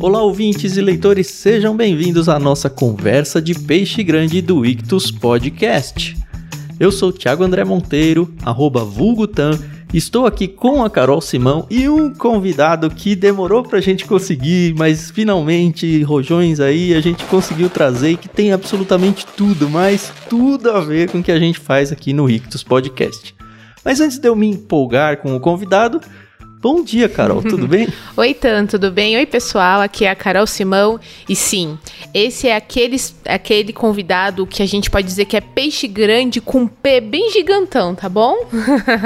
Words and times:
Olá, 0.00 0.22
ouvintes 0.22 0.76
e 0.76 0.80
leitores, 0.80 1.26
sejam 1.26 1.76
bem-vindos 1.76 2.28
à 2.28 2.38
nossa 2.38 2.70
conversa 2.70 3.42
de 3.42 3.52
peixe 3.52 4.04
grande 4.04 4.40
do 4.40 4.64
Ictus 4.64 5.10
Podcast. 5.10 6.16
Eu 6.78 6.92
sou 6.92 7.12
Thiago 7.12 7.42
André 7.42 7.64
Monteiro, 7.64 8.32
arroba 8.44 8.84
vulgutan, 8.84 9.58
estou 9.92 10.24
aqui 10.24 10.46
com 10.46 10.84
a 10.84 10.88
Carol 10.88 11.20
Simão 11.20 11.66
e 11.68 11.88
um 11.88 12.14
convidado 12.14 12.88
que 12.88 13.16
demorou 13.16 13.64
pra 13.64 13.80
gente 13.80 14.04
conseguir, 14.04 14.72
mas 14.78 15.10
finalmente, 15.10 16.00
rojões 16.04 16.60
aí, 16.60 16.94
a 16.94 17.00
gente 17.00 17.24
conseguiu 17.24 17.68
trazer 17.68 18.12
e 18.12 18.16
que 18.16 18.28
tem 18.28 18.52
absolutamente 18.52 19.26
tudo, 19.26 19.68
mas 19.68 20.12
tudo 20.30 20.70
a 20.70 20.78
ver 20.80 21.10
com 21.10 21.18
o 21.18 21.22
que 21.24 21.32
a 21.32 21.40
gente 21.40 21.58
faz 21.58 21.90
aqui 21.90 22.12
no 22.12 22.30
Ictus 22.30 22.62
Podcast. 22.62 23.34
Mas 23.84 24.00
antes 24.00 24.18
de 24.18 24.28
eu 24.28 24.36
me 24.36 24.46
empolgar 24.46 25.16
com 25.16 25.34
o 25.34 25.40
convidado, 25.40 26.00
Bom 26.60 26.82
dia, 26.82 27.08
Carol, 27.08 27.40
tudo 27.40 27.68
bem? 27.68 27.86
Oi, 28.16 28.34
Tan, 28.34 28.66
tudo 28.66 28.90
bem? 28.90 29.16
Oi, 29.16 29.24
pessoal, 29.24 29.80
aqui 29.80 30.04
é 30.04 30.10
a 30.10 30.16
Carol 30.16 30.44
Simão. 30.44 30.98
E 31.28 31.36
sim, 31.36 31.78
esse 32.12 32.48
é 32.48 32.56
aquele, 32.56 32.96
aquele 33.28 33.72
convidado 33.72 34.44
que 34.44 34.60
a 34.60 34.66
gente 34.66 34.90
pode 34.90 35.06
dizer 35.06 35.26
que 35.26 35.36
é 35.36 35.40
peixe 35.40 35.86
grande 35.86 36.40
com 36.40 36.66
P 36.66 37.00
bem 37.00 37.30
gigantão, 37.30 37.94
tá 37.94 38.08
bom? 38.08 38.34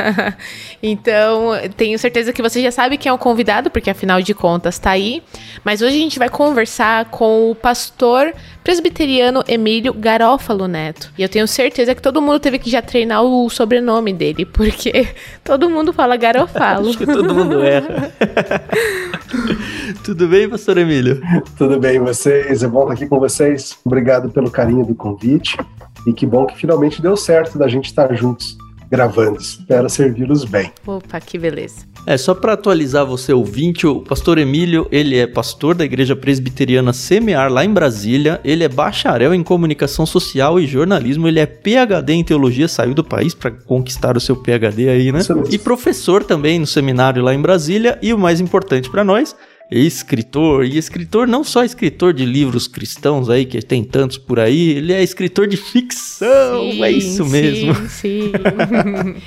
então, 0.83 1.51
tenho 1.77 1.99
certeza 1.99 2.33
que 2.33 2.41
você 2.41 2.63
já 2.63 2.71
sabe 2.71 2.97
quem 2.97 3.11
é 3.11 3.13
o 3.13 3.19
convidado, 3.19 3.71
porque 3.71 3.91
afinal 3.91 4.23
de 4.23 4.33
contas 4.33 4.79
tá 4.79 4.93
aí. 4.93 5.23
Mas 5.63 5.83
hoje 5.83 5.97
a 5.97 6.01
gente 6.01 6.19
vai 6.19 6.31
conversar 6.31 7.05
com 7.11 7.51
o 7.51 7.55
pastor 7.55 8.33
presbiteriano 8.65 9.43
Emílio 9.47 9.93
Garófalo 9.93 10.67
Neto. 10.67 11.13
E 11.19 11.23
eu 11.23 11.29
tenho 11.29 11.47
certeza 11.47 11.95
que 11.95 12.01
todo 12.01 12.23
mundo 12.23 12.41
teve 12.41 12.59
que 12.59 12.71
já 12.71 12.81
treinar 12.81 13.23
o 13.23 13.51
sobrenome 13.51 14.13
dele, 14.13 14.47
porque 14.47 15.09
todo 15.45 15.69
mundo 15.69 15.93
fala 15.93 16.17
Garofalo. 16.17 16.89
Acho 16.89 16.99
que 16.99 17.07
todo 17.07 17.35
mundo 17.35 17.42
erra. 17.63 18.13
Tudo 20.05 20.29
bem, 20.29 20.49
pastor 20.49 20.79
Emílio? 20.79 21.21
Tudo 21.57 21.79
bem, 21.79 21.99
vocês? 21.99 22.63
É 22.63 22.69
bom 22.69 22.83
estar 22.83 22.95
aqui 22.95 23.07
com 23.07 23.19
vocês. 23.19 23.79
Obrigado 23.85 24.31
pelo 24.31 24.51
carinho 24.51 24.85
do 24.85 24.95
convite. 24.95 25.57
E 26.07 26.13
que 26.13 26.27
bom 26.27 26.47
que 26.47 26.57
finalmente 26.57 27.01
deu 27.01 27.17
certo 27.17 27.59
da 27.59 27.69
gente 27.69 27.87
estar 27.87 28.13
juntos 28.15 28.57
gravando. 28.91 29.39
Espero 29.39 29.89
servi-los 29.89 30.45
bem. 30.45 30.73
Opa, 30.87 31.21
que 31.21 31.39
beleza. 31.39 31.92
É, 32.05 32.17
só 32.17 32.35
para 32.35 32.55
atualizar 32.55 33.07
você 33.07 33.33
ouvinte, 33.33 33.87
o 33.87 34.01
pastor 34.01 34.37
Emílio, 34.37 34.89
ele 34.91 35.17
é 35.17 35.27
pastor 35.27 35.75
da 35.75 35.85
Igreja 35.85 36.17
Presbiteriana 36.17 36.93
Semear 36.93 37.51
lá 37.51 37.65
em 37.65 37.73
Brasília, 37.73 38.41
ele 38.45 38.65
é 38.65 38.69
bacharel 38.69 39.33
em 39.33 39.43
comunicação 39.43 40.05
social 40.05 40.59
e 40.59 40.67
jornalismo, 40.67 41.29
ele 41.29 41.39
é 41.39 41.47
PhD 41.47 42.13
em 42.13 42.25
teologia, 42.25 42.67
saiu 42.67 42.93
do 42.93 43.05
país 43.05 43.35
para 43.35 43.53
conquistar 43.53 44.17
o 44.17 44.21
seu 44.21 44.35
PhD 44.35 44.89
aí, 44.89 45.13
né? 45.13 45.21
E 45.51 45.59
professor 45.59 46.25
também 46.25 46.59
no 46.59 46.67
seminário 46.67 47.23
lá 47.23 47.33
em 47.33 47.41
Brasília. 47.41 47.99
E 48.03 48.13
o 48.13 48.19
mais 48.19 48.41
importante 48.41 48.91
para 48.91 49.05
nós, 49.05 49.37
escritor, 49.73 50.65
e 50.65 50.77
escritor 50.77 51.27
não 51.27 51.43
só 51.43 51.65
escritor 51.65 52.13
de 52.13 52.25
livros 52.27 52.69
cristãos 52.69 53.31
aí, 53.31 53.47
que 53.47 53.61
tem 53.63 53.83
tantos 53.83 54.19
por 54.19 54.39
aí, 54.39 54.71
ele 54.71 54.93
é 54.93 55.03
escritor 55.03 55.47
de 55.47 55.57
ficção, 55.57 56.71
sim, 56.71 56.83
é 56.83 56.91
isso 56.91 57.25
mesmo. 57.25 57.75
Sim, 57.75 57.89
sim. 57.89 58.33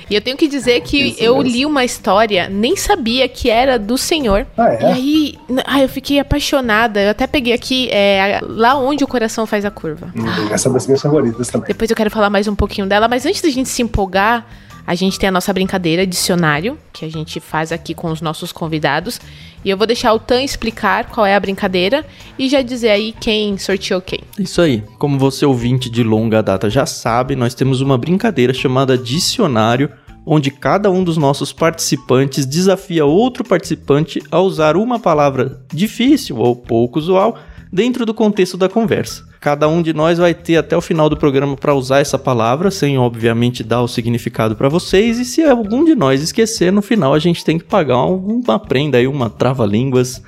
e 0.08 0.14
eu 0.14 0.20
tenho 0.20 0.36
que 0.36 0.46
dizer 0.46 0.80
que 0.82 1.08
isso 1.08 1.22
eu 1.22 1.36
mesmo. 1.38 1.50
li 1.50 1.66
uma 1.66 1.84
história, 1.84 2.48
nem 2.48 2.76
sabia 2.76 3.28
que 3.28 3.50
era 3.50 3.78
do 3.78 3.98
Senhor. 3.98 4.46
Ah, 4.56 4.72
é? 4.72 4.80
E 4.80 4.84
aí, 4.84 5.34
ah, 5.66 5.82
eu 5.82 5.88
fiquei 5.88 6.20
apaixonada, 6.20 7.02
eu 7.02 7.10
até 7.10 7.26
peguei 7.26 7.52
aqui, 7.52 7.88
é, 7.90 8.40
lá 8.42 8.76
onde 8.76 9.02
o 9.02 9.06
coração 9.06 9.46
faz 9.46 9.64
a 9.64 9.70
curva. 9.70 10.12
Hum, 10.14 10.52
essa 10.52 10.68
é 10.68 10.72
das 10.72 10.86
minhas 10.86 11.02
favoritas 11.02 11.48
também. 11.48 11.68
Depois 11.68 11.90
eu 11.90 11.96
quero 11.96 12.10
falar 12.10 12.30
mais 12.30 12.46
um 12.46 12.54
pouquinho 12.54 12.86
dela, 12.86 13.08
mas 13.08 13.26
antes 13.26 13.40
da 13.40 13.50
gente 13.50 13.68
se 13.68 13.82
empolgar, 13.82 14.46
a 14.86 14.94
gente 14.94 15.18
tem 15.18 15.28
a 15.28 15.32
nossa 15.32 15.52
brincadeira 15.52 16.06
dicionário, 16.06 16.78
que 16.92 17.04
a 17.04 17.10
gente 17.10 17.40
faz 17.40 17.72
aqui 17.72 17.92
com 17.92 18.10
os 18.12 18.20
nossos 18.20 18.52
convidados. 18.52 19.20
E 19.66 19.70
eu 19.70 19.76
vou 19.76 19.84
deixar 19.84 20.12
o 20.14 20.20
Tan 20.20 20.44
explicar 20.44 21.10
qual 21.10 21.26
é 21.26 21.34
a 21.34 21.40
brincadeira 21.40 22.06
e 22.38 22.48
já 22.48 22.62
dizer 22.62 22.90
aí 22.90 23.12
quem 23.18 23.58
sorteou 23.58 24.00
quem. 24.00 24.20
Isso 24.38 24.62
aí. 24.62 24.80
Como 24.96 25.18
você 25.18 25.44
ouvinte 25.44 25.90
de 25.90 26.04
longa 26.04 26.40
data 26.40 26.70
já 26.70 26.86
sabe, 26.86 27.34
nós 27.34 27.52
temos 27.52 27.80
uma 27.80 27.98
brincadeira 27.98 28.54
chamada 28.54 28.96
dicionário, 28.96 29.90
onde 30.24 30.52
cada 30.52 30.88
um 30.88 31.02
dos 31.02 31.16
nossos 31.16 31.52
participantes 31.52 32.46
desafia 32.46 33.04
outro 33.04 33.42
participante 33.42 34.22
a 34.30 34.38
usar 34.38 34.76
uma 34.76 35.00
palavra 35.00 35.60
difícil 35.74 36.36
ou 36.36 36.54
pouco 36.54 37.00
usual 37.00 37.36
dentro 37.72 38.06
do 38.06 38.14
contexto 38.14 38.56
da 38.56 38.68
conversa. 38.68 39.25
Cada 39.40 39.68
um 39.68 39.82
de 39.82 39.92
nós 39.92 40.18
vai 40.18 40.34
ter 40.34 40.56
até 40.56 40.76
o 40.76 40.80
final 40.80 41.08
do 41.08 41.16
programa 41.16 41.56
para 41.56 41.74
usar 41.74 42.00
essa 42.00 42.18
palavra, 42.18 42.70
sem 42.70 42.98
obviamente 42.98 43.62
dar 43.62 43.82
o 43.82 43.88
significado 43.88 44.56
para 44.56 44.68
vocês. 44.68 45.18
E 45.18 45.24
se 45.24 45.42
algum 45.42 45.84
de 45.84 45.94
nós 45.94 46.22
esquecer, 46.22 46.72
no 46.72 46.82
final 46.82 47.14
a 47.14 47.18
gente 47.18 47.44
tem 47.44 47.58
que 47.58 47.64
pagar 47.64 48.04
uma 48.04 48.58
prenda 48.58 48.98
aí, 48.98 49.06
uma 49.06 49.30
trava-línguas 49.30 50.22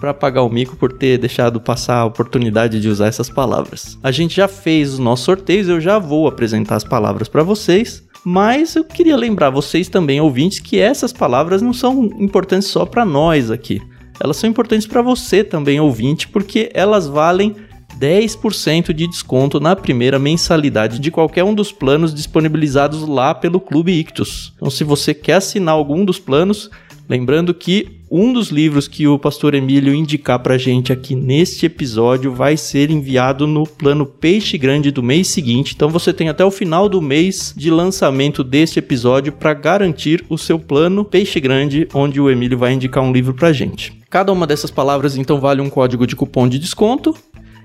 para 0.00 0.12
pagar 0.12 0.42
o 0.42 0.50
mico 0.50 0.76
por 0.76 0.92
ter 0.92 1.18
deixado 1.18 1.60
passar 1.60 1.98
a 1.98 2.04
oportunidade 2.04 2.80
de 2.80 2.88
usar 2.88 3.06
essas 3.06 3.30
palavras. 3.30 3.98
A 4.02 4.10
gente 4.10 4.36
já 4.36 4.48
fez 4.48 4.94
os 4.94 4.98
nossos 4.98 5.24
sorteios, 5.24 5.68
eu 5.68 5.80
já 5.80 5.98
vou 5.98 6.28
apresentar 6.28 6.76
as 6.76 6.84
palavras 6.84 7.28
para 7.28 7.42
vocês. 7.42 8.04
Mas 8.28 8.74
eu 8.74 8.82
queria 8.82 9.16
lembrar 9.16 9.50
vocês 9.50 9.88
também, 9.88 10.20
ouvintes, 10.20 10.58
que 10.58 10.80
essas 10.80 11.12
palavras 11.12 11.62
não 11.62 11.72
são 11.72 12.06
importantes 12.18 12.66
só 12.66 12.84
para 12.84 13.04
nós 13.04 13.52
aqui. 13.52 13.80
Elas 14.18 14.36
são 14.36 14.50
importantes 14.50 14.84
para 14.84 15.00
você 15.00 15.44
também, 15.44 15.78
ouvinte, 15.78 16.26
porque 16.26 16.68
elas 16.74 17.06
valem 17.06 17.54
10% 17.98 18.92
de 18.92 19.06
desconto 19.06 19.58
na 19.58 19.74
primeira 19.74 20.18
mensalidade 20.18 20.98
de 20.98 21.10
qualquer 21.10 21.44
um 21.44 21.54
dos 21.54 21.72
planos 21.72 22.14
disponibilizados 22.14 23.06
lá 23.06 23.34
pelo 23.34 23.60
Clube 23.60 23.92
Ictus. 23.92 24.52
Então, 24.56 24.70
se 24.70 24.84
você 24.84 25.14
quer 25.14 25.34
assinar 25.34 25.74
algum 25.74 26.04
dos 26.04 26.18
planos, 26.18 26.70
lembrando 27.08 27.54
que 27.54 27.96
um 28.10 28.32
dos 28.32 28.50
livros 28.50 28.86
que 28.86 29.06
o 29.08 29.18
pastor 29.18 29.54
Emílio 29.54 29.92
indicar 29.92 30.38
pra 30.38 30.56
gente 30.56 30.92
aqui 30.92 31.14
neste 31.14 31.66
episódio 31.66 32.32
vai 32.32 32.56
ser 32.56 32.90
enviado 32.90 33.46
no 33.46 33.66
plano 33.66 34.06
Peixe 34.06 34.56
Grande 34.56 34.92
do 34.92 35.02
mês 35.02 35.28
seguinte. 35.28 35.72
Então 35.74 35.88
você 35.88 36.12
tem 36.12 36.28
até 36.28 36.44
o 36.44 36.50
final 36.50 36.88
do 36.88 37.02
mês 37.02 37.52
de 37.56 37.68
lançamento 37.68 38.44
deste 38.44 38.78
episódio 38.78 39.32
para 39.32 39.54
garantir 39.54 40.24
o 40.28 40.38
seu 40.38 40.58
plano 40.58 41.04
Peixe 41.04 41.40
Grande, 41.40 41.88
onde 41.92 42.20
o 42.20 42.30
Emílio 42.30 42.58
vai 42.58 42.72
indicar 42.72 43.02
um 43.02 43.12
livro 43.12 43.34
pra 43.34 43.52
gente. 43.52 43.92
Cada 44.08 44.32
uma 44.32 44.46
dessas 44.46 44.70
palavras 44.70 45.16
então 45.16 45.40
vale 45.40 45.60
um 45.60 45.68
código 45.68 46.06
de 46.06 46.14
cupom 46.14 46.48
de 46.48 46.60
desconto 46.60 47.14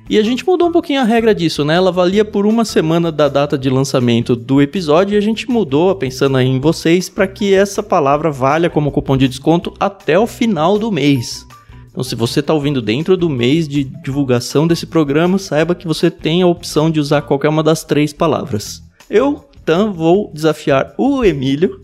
e 0.10 0.18
a 0.18 0.24
gente 0.24 0.46
mudou 0.46 0.68
um 0.68 0.72
pouquinho 0.72 1.00
a 1.00 1.06
regra 1.06 1.34
disso, 1.34 1.64
né? 1.64 1.76
Ela 1.76 1.92
valia 1.92 2.26
por 2.26 2.46
uma 2.46 2.66
semana 2.66 3.12
da 3.12 3.30
data 3.30 3.58
de 3.58 3.70
lançamento 3.70 4.36
do 4.36 4.62
episódio 4.62 5.16
e 5.16 5.18
a 5.18 5.22
gente 5.22 5.50
mudou, 5.50 5.96
pensando 5.96 6.38
aí 6.38 6.48
em 6.48 6.60
vocês, 6.60 7.08
para 7.08 7.28
que 7.28 7.54
essa 7.54 7.82
palavra 7.82 8.30
valha 8.30 8.70
como 8.70 8.92
cupom 8.92 9.16
de 9.16 9.28
desconto 9.28 9.74
até 9.80 10.20
o 10.20 10.28
final 10.28 10.78
do 10.78 10.92
mês. 10.92 11.46
Então, 11.90 12.04
se 12.04 12.16
você 12.16 12.40
está 12.40 12.54
ouvindo 12.54 12.82
dentro 12.82 13.18
do 13.18 13.30
mês 13.30 13.68
de 13.68 13.84
divulgação 13.84 14.66
desse 14.66 14.86
programa, 14.86 15.38
saiba 15.38 15.76
que 15.76 15.88
você 15.88 16.10
tem 16.10 16.42
a 16.42 16.48
opção 16.48 16.90
de 16.90 17.00
usar 17.00 17.22
qualquer 17.22 17.50
uma 17.50 17.64
das 17.64 17.84
três 17.84 18.14
palavras. 18.14 18.82
Eu, 19.10 19.46
então, 19.62 19.94
vou 19.94 20.32
desafiar 20.34 20.94
o 20.98 21.24
Emílio 21.24 21.82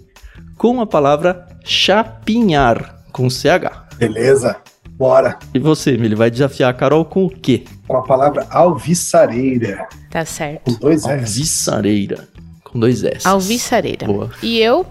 com 0.58 0.82
a 0.82 0.86
palavra 0.86 1.46
chapinhar, 1.64 3.04
com 3.12 3.30
CH. 3.30 3.88
Beleza. 3.98 4.58
Bora. 4.98 5.38
E 5.54 5.60
você, 5.60 5.92
Emílio, 5.92 6.18
vai 6.18 6.32
desafiar 6.32 6.72
a 6.72 6.74
Carol 6.74 7.06
com 7.06 7.26
o 7.26 7.30
quê? 7.30 7.64
Com 7.88 7.98
a 7.98 8.02
palavra 8.02 8.48
alvissareira. 8.50 9.88
Tá 10.10 10.26
certo. 10.26 10.64
Com 10.74 10.80
dois 10.80 11.06
S. 11.06 11.12
Alvissareira. 11.12 12.28
Com 12.64 12.80
dois 12.80 13.04
S. 13.04 13.28
Alvissareira. 13.28 14.08
Boa. 14.08 14.32
E 14.42 14.58
eu 14.60 14.86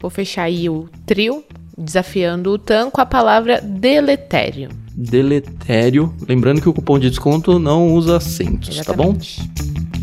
vou 0.00 0.10
fechar 0.10 0.42
aí 0.44 0.68
o 0.68 0.88
trio, 1.06 1.44
desafiando 1.78 2.50
o 2.50 2.58
Tan 2.58 2.90
com 2.90 3.00
a 3.00 3.06
palavra 3.06 3.60
deletério. 3.60 4.68
Deletério. 4.94 6.12
Lembrando 6.28 6.60
que 6.60 6.68
o 6.68 6.74
cupom 6.74 6.98
de 6.98 7.08
desconto 7.08 7.58
não 7.60 7.94
usa 7.94 8.16
acentos, 8.16 8.70
Exatamente. 8.76 9.38
tá 9.38 9.44
bom? 9.62 10.01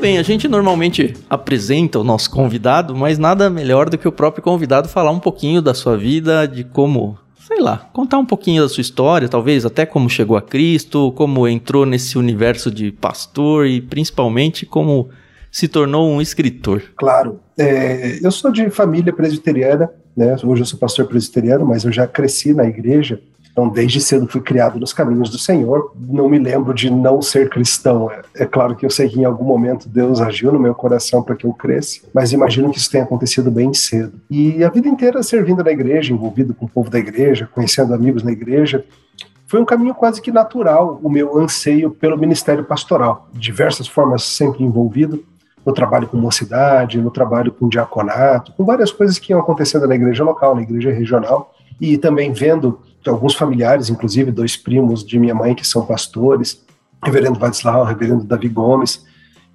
Bem, 0.00 0.16
a 0.16 0.22
gente 0.22 0.48
normalmente 0.48 1.14
apresenta 1.28 1.98
o 1.98 2.04
nosso 2.04 2.30
convidado, 2.30 2.96
mas 2.96 3.18
nada 3.18 3.50
melhor 3.50 3.90
do 3.90 3.98
que 3.98 4.08
o 4.08 4.12
próprio 4.12 4.42
convidado 4.42 4.88
falar 4.88 5.10
um 5.10 5.20
pouquinho 5.20 5.60
da 5.60 5.74
sua 5.74 5.96
vida, 5.96 6.48
de 6.48 6.64
como, 6.64 7.18
sei 7.46 7.60
lá, 7.60 7.90
contar 7.92 8.16
um 8.18 8.24
pouquinho 8.24 8.62
da 8.62 8.68
sua 8.68 8.80
história, 8.80 9.28
talvez 9.28 9.66
até 9.66 9.84
como 9.84 10.08
chegou 10.08 10.38
a 10.38 10.42
Cristo, 10.42 11.12
como 11.12 11.46
entrou 11.46 11.84
nesse 11.84 12.16
universo 12.16 12.70
de 12.70 12.90
pastor 12.90 13.66
e 13.66 13.82
principalmente 13.82 14.64
como 14.64 15.10
se 15.52 15.68
tornou 15.68 16.08
um 16.08 16.20
escritor. 16.20 16.82
Claro, 16.96 17.38
é, 17.58 18.20
eu 18.22 18.30
sou 18.30 18.50
de 18.50 18.70
família 18.70 19.12
presbiteriana, 19.12 19.90
né? 20.16 20.34
Hoje 20.42 20.62
eu 20.62 20.66
sou 20.66 20.78
pastor 20.78 21.06
presbiteriano, 21.06 21.66
mas 21.66 21.84
eu 21.84 21.92
já 21.92 22.06
cresci 22.06 22.54
na 22.54 22.64
igreja 22.64 23.20
então, 23.52 23.68
desde 23.68 24.00
cedo 24.00 24.28
fui 24.28 24.40
criado 24.40 24.78
nos 24.78 24.92
caminhos 24.92 25.28
do 25.28 25.38
Senhor. 25.38 25.92
Não 25.98 26.28
me 26.28 26.38
lembro 26.38 26.72
de 26.72 26.90
não 26.90 27.20
ser 27.20 27.48
cristão. 27.48 28.10
É, 28.10 28.22
é 28.36 28.46
claro 28.46 28.76
que 28.76 28.86
eu 28.86 28.90
sei 28.90 29.08
que 29.08 29.18
em 29.18 29.24
algum 29.24 29.44
momento 29.44 29.88
Deus 29.88 30.20
agiu 30.20 30.52
no 30.52 30.58
meu 30.58 30.74
coração 30.74 31.22
para 31.22 31.34
que 31.34 31.44
eu 31.44 31.52
cresça, 31.52 32.00
mas 32.14 32.32
imagino 32.32 32.70
que 32.70 32.78
isso 32.78 32.90
tenha 32.90 33.04
acontecido 33.04 33.50
bem 33.50 33.74
cedo. 33.74 34.12
E 34.30 34.62
a 34.62 34.70
vida 34.70 34.88
inteira 34.88 35.22
servindo 35.22 35.64
na 35.64 35.70
igreja, 35.70 36.12
envolvido 36.12 36.54
com 36.54 36.66
o 36.66 36.68
povo 36.68 36.88
da 36.88 36.98
igreja, 36.98 37.48
conhecendo 37.52 37.92
amigos 37.92 38.22
na 38.22 38.32
igreja, 38.32 38.84
foi 39.46 39.60
um 39.60 39.64
caminho 39.64 39.94
quase 39.94 40.22
que 40.22 40.30
natural 40.30 41.00
o 41.02 41.10
meu 41.10 41.36
anseio 41.36 41.90
pelo 41.90 42.16
ministério 42.16 42.64
pastoral. 42.64 43.28
De 43.32 43.40
diversas 43.40 43.88
formas, 43.88 44.22
sempre 44.22 44.62
envolvido 44.62 45.24
no 45.66 45.72
trabalho 45.72 46.06
com 46.06 46.16
mocidade, 46.16 47.00
no 47.00 47.10
trabalho 47.10 47.52
com 47.52 47.68
diaconato, 47.68 48.52
com 48.52 48.64
várias 48.64 48.92
coisas 48.92 49.18
que 49.18 49.32
iam 49.32 49.40
acontecendo 49.40 49.88
na 49.88 49.94
igreja 49.94 50.22
local, 50.22 50.54
na 50.54 50.62
igreja 50.62 50.92
regional, 50.92 51.52
e 51.80 51.96
também 51.96 52.32
vendo 52.32 52.80
alguns 53.06 53.34
familiares, 53.34 53.88
inclusive 53.88 54.30
dois 54.30 54.56
primos 54.56 55.04
de 55.04 55.18
minha 55.18 55.34
mãe 55.34 55.54
que 55.54 55.66
são 55.66 55.86
pastores, 55.86 56.62
reverendo 57.02 57.38
Vadislau, 57.38 57.84
reverendo 57.84 58.24
Davi 58.24 58.48
Gomes, 58.48 59.04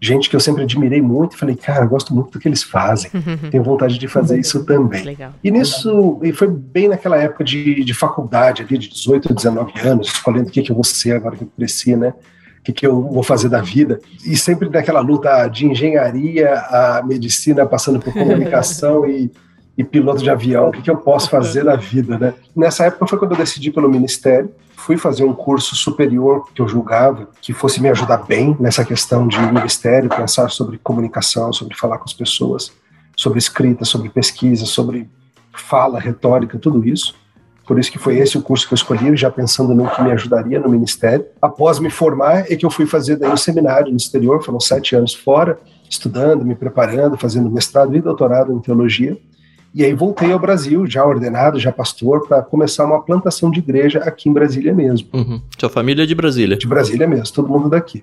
gente 0.02 0.30
que 0.30 0.36
eu 0.36 0.40
sempre 0.40 0.64
admirei 0.64 1.02
muito 1.02 1.36
e 1.36 1.38
falei, 1.38 1.56
cara, 1.56 1.86
gosto 1.86 2.14
muito 2.14 2.32
do 2.32 2.40
que 2.40 2.48
eles 2.48 2.64
fazem, 2.64 3.10
tenho 3.50 3.64
vontade 3.64 3.98
de 3.98 4.08
fazer 4.08 4.40
isso 4.40 4.66
também. 4.66 5.04
Legal. 5.04 5.34
E 5.44 5.52
nisso, 5.52 6.20
e 6.24 6.32
foi 6.32 6.48
bem 6.48 6.88
naquela 6.88 7.18
época 7.18 7.44
de, 7.44 7.84
de 7.84 7.94
faculdade, 7.94 8.62
ali 8.62 8.78
de 8.78 8.90
18, 8.90 9.34
19 9.34 9.80
anos, 9.80 10.08
escolhendo 10.08 10.50
o 10.50 10.52
que, 10.52 10.62
que 10.62 10.72
eu 10.72 10.76
vou 10.76 10.84
ser 10.84 11.16
agora 11.16 11.36
que 11.36 11.44
eu 11.44 11.52
cresci, 11.56 11.96
né? 11.96 12.14
O 12.60 12.64
que, 12.66 12.74
que 12.74 12.86
eu 12.86 13.00
vou 13.00 13.22
fazer 13.22 13.48
da 13.48 13.62
vida. 13.62 14.00
E 14.26 14.36
sempre 14.36 14.68
naquela 14.70 15.00
luta 15.00 15.48
de 15.48 15.68
engenharia, 15.68 16.54
a 16.54 17.04
medicina, 17.06 17.66
passando 17.66 18.00
por 18.00 18.12
comunicação 18.14 19.06
e 19.06 19.32
e 19.78 19.84
piloto 19.84 20.24
de 20.24 20.30
avião, 20.30 20.70
o 20.70 20.72
que, 20.72 20.82
que 20.82 20.90
eu 20.90 20.98
posso 20.98 21.30
fazer 21.30 21.64
na 21.64 21.76
vida, 21.76 22.18
né? 22.18 22.34
Nessa 22.56 22.86
época 22.86 23.08
foi 23.08 23.20
quando 23.20 23.32
eu 23.32 23.38
decidi 23.38 23.72
pelo 23.72 23.90
ministério, 23.90 24.50
fui 24.76 24.98
fazer 24.98 25.26
um 25.26 25.34
curso 25.34 25.76
superior 25.76 26.48
que 26.54 26.62
eu 26.62 26.68
julgava 26.68 27.28
que 27.42 27.54
fosse 27.54 27.82
me 27.82 27.90
ajudar 27.90 28.18
bem 28.18 28.56
nessa 28.60 28.86
questão 28.86 29.28
de 29.28 29.38
ministério, 29.40 30.10
pensar 30.10 30.50
sobre 30.50 30.78
comunicação, 30.78 31.52
sobre 31.52 31.76
falar 31.76 31.98
com 31.98 32.06
as 32.06 32.14
pessoas, 32.14 32.72
sobre 33.18 33.40
escrita, 33.40 33.84
sobre 33.84 34.10
pesquisa, 34.10 34.66
sobre 34.66 35.10
fala, 35.52 36.00
retórica, 36.00 36.58
tudo 36.58 36.88
isso. 36.88 37.16
Por 37.66 37.80
isso 37.80 37.92
que 37.92 37.98
foi 37.98 38.18
esse 38.20 38.38
o 38.38 38.42
curso 38.42 38.68
que 38.68 38.74
eu 38.74 38.76
escolhi, 38.76 39.18
já 39.18 39.32
pensando 39.32 39.74
no 39.74 39.90
que 39.90 40.02
me 40.04 40.12
ajudaria 40.12 40.60
no 40.60 40.70
ministério. 40.70 41.26
Após 41.42 41.80
me 41.80 41.90
formar, 41.90 42.52
é 42.52 42.56
que 42.56 42.66
eu 42.66 42.70
fui 42.70 42.86
fazer 42.86 43.16
daí 43.16 43.32
um 43.32 43.38
seminário 43.38 43.90
no 43.90 43.98
exterior, 43.98 44.44
foram 44.44 44.60
sete 44.60 44.96
anos 44.96 45.16
fora, 45.16 45.58
estudando, 45.90 46.46
me 46.46 46.54
preparando, 46.54 47.18
fazendo 47.18 47.50
mestrado 47.50 47.96
e 47.96 48.02
doutorado 48.02 48.54
em 48.54 48.60
teologia. 48.60 49.18
E 49.76 49.84
aí 49.84 49.94
voltei 49.94 50.32
ao 50.32 50.40
Brasil, 50.40 50.88
já 50.88 51.06
ordenado, 51.06 51.60
já 51.60 51.70
pastor, 51.70 52.26
para 52.26 52.42
começar 52.42 52.86
uma 52.86 53.02
plantação 53.02 53.52
de 53.52 53.60
igreja 53.60 54.00
aqui 54.00 54.30
em 54.30 54.32
Brasília 54.32 54.74
mesmo. 54.74 55.10
Uhum. 55.12 55.42
Sua 55.60 55.68
família 55.68 56.04
é 56.04 56.06
de 56.06 56.16
Brasília? 56.16 56.56
De 56.56 56.66
Brasília 56.66 57.06
mesmo, 57.06 57.36
todo 57.36 57.50
mundo 57.50 57.68
daqui. 57.68 58.02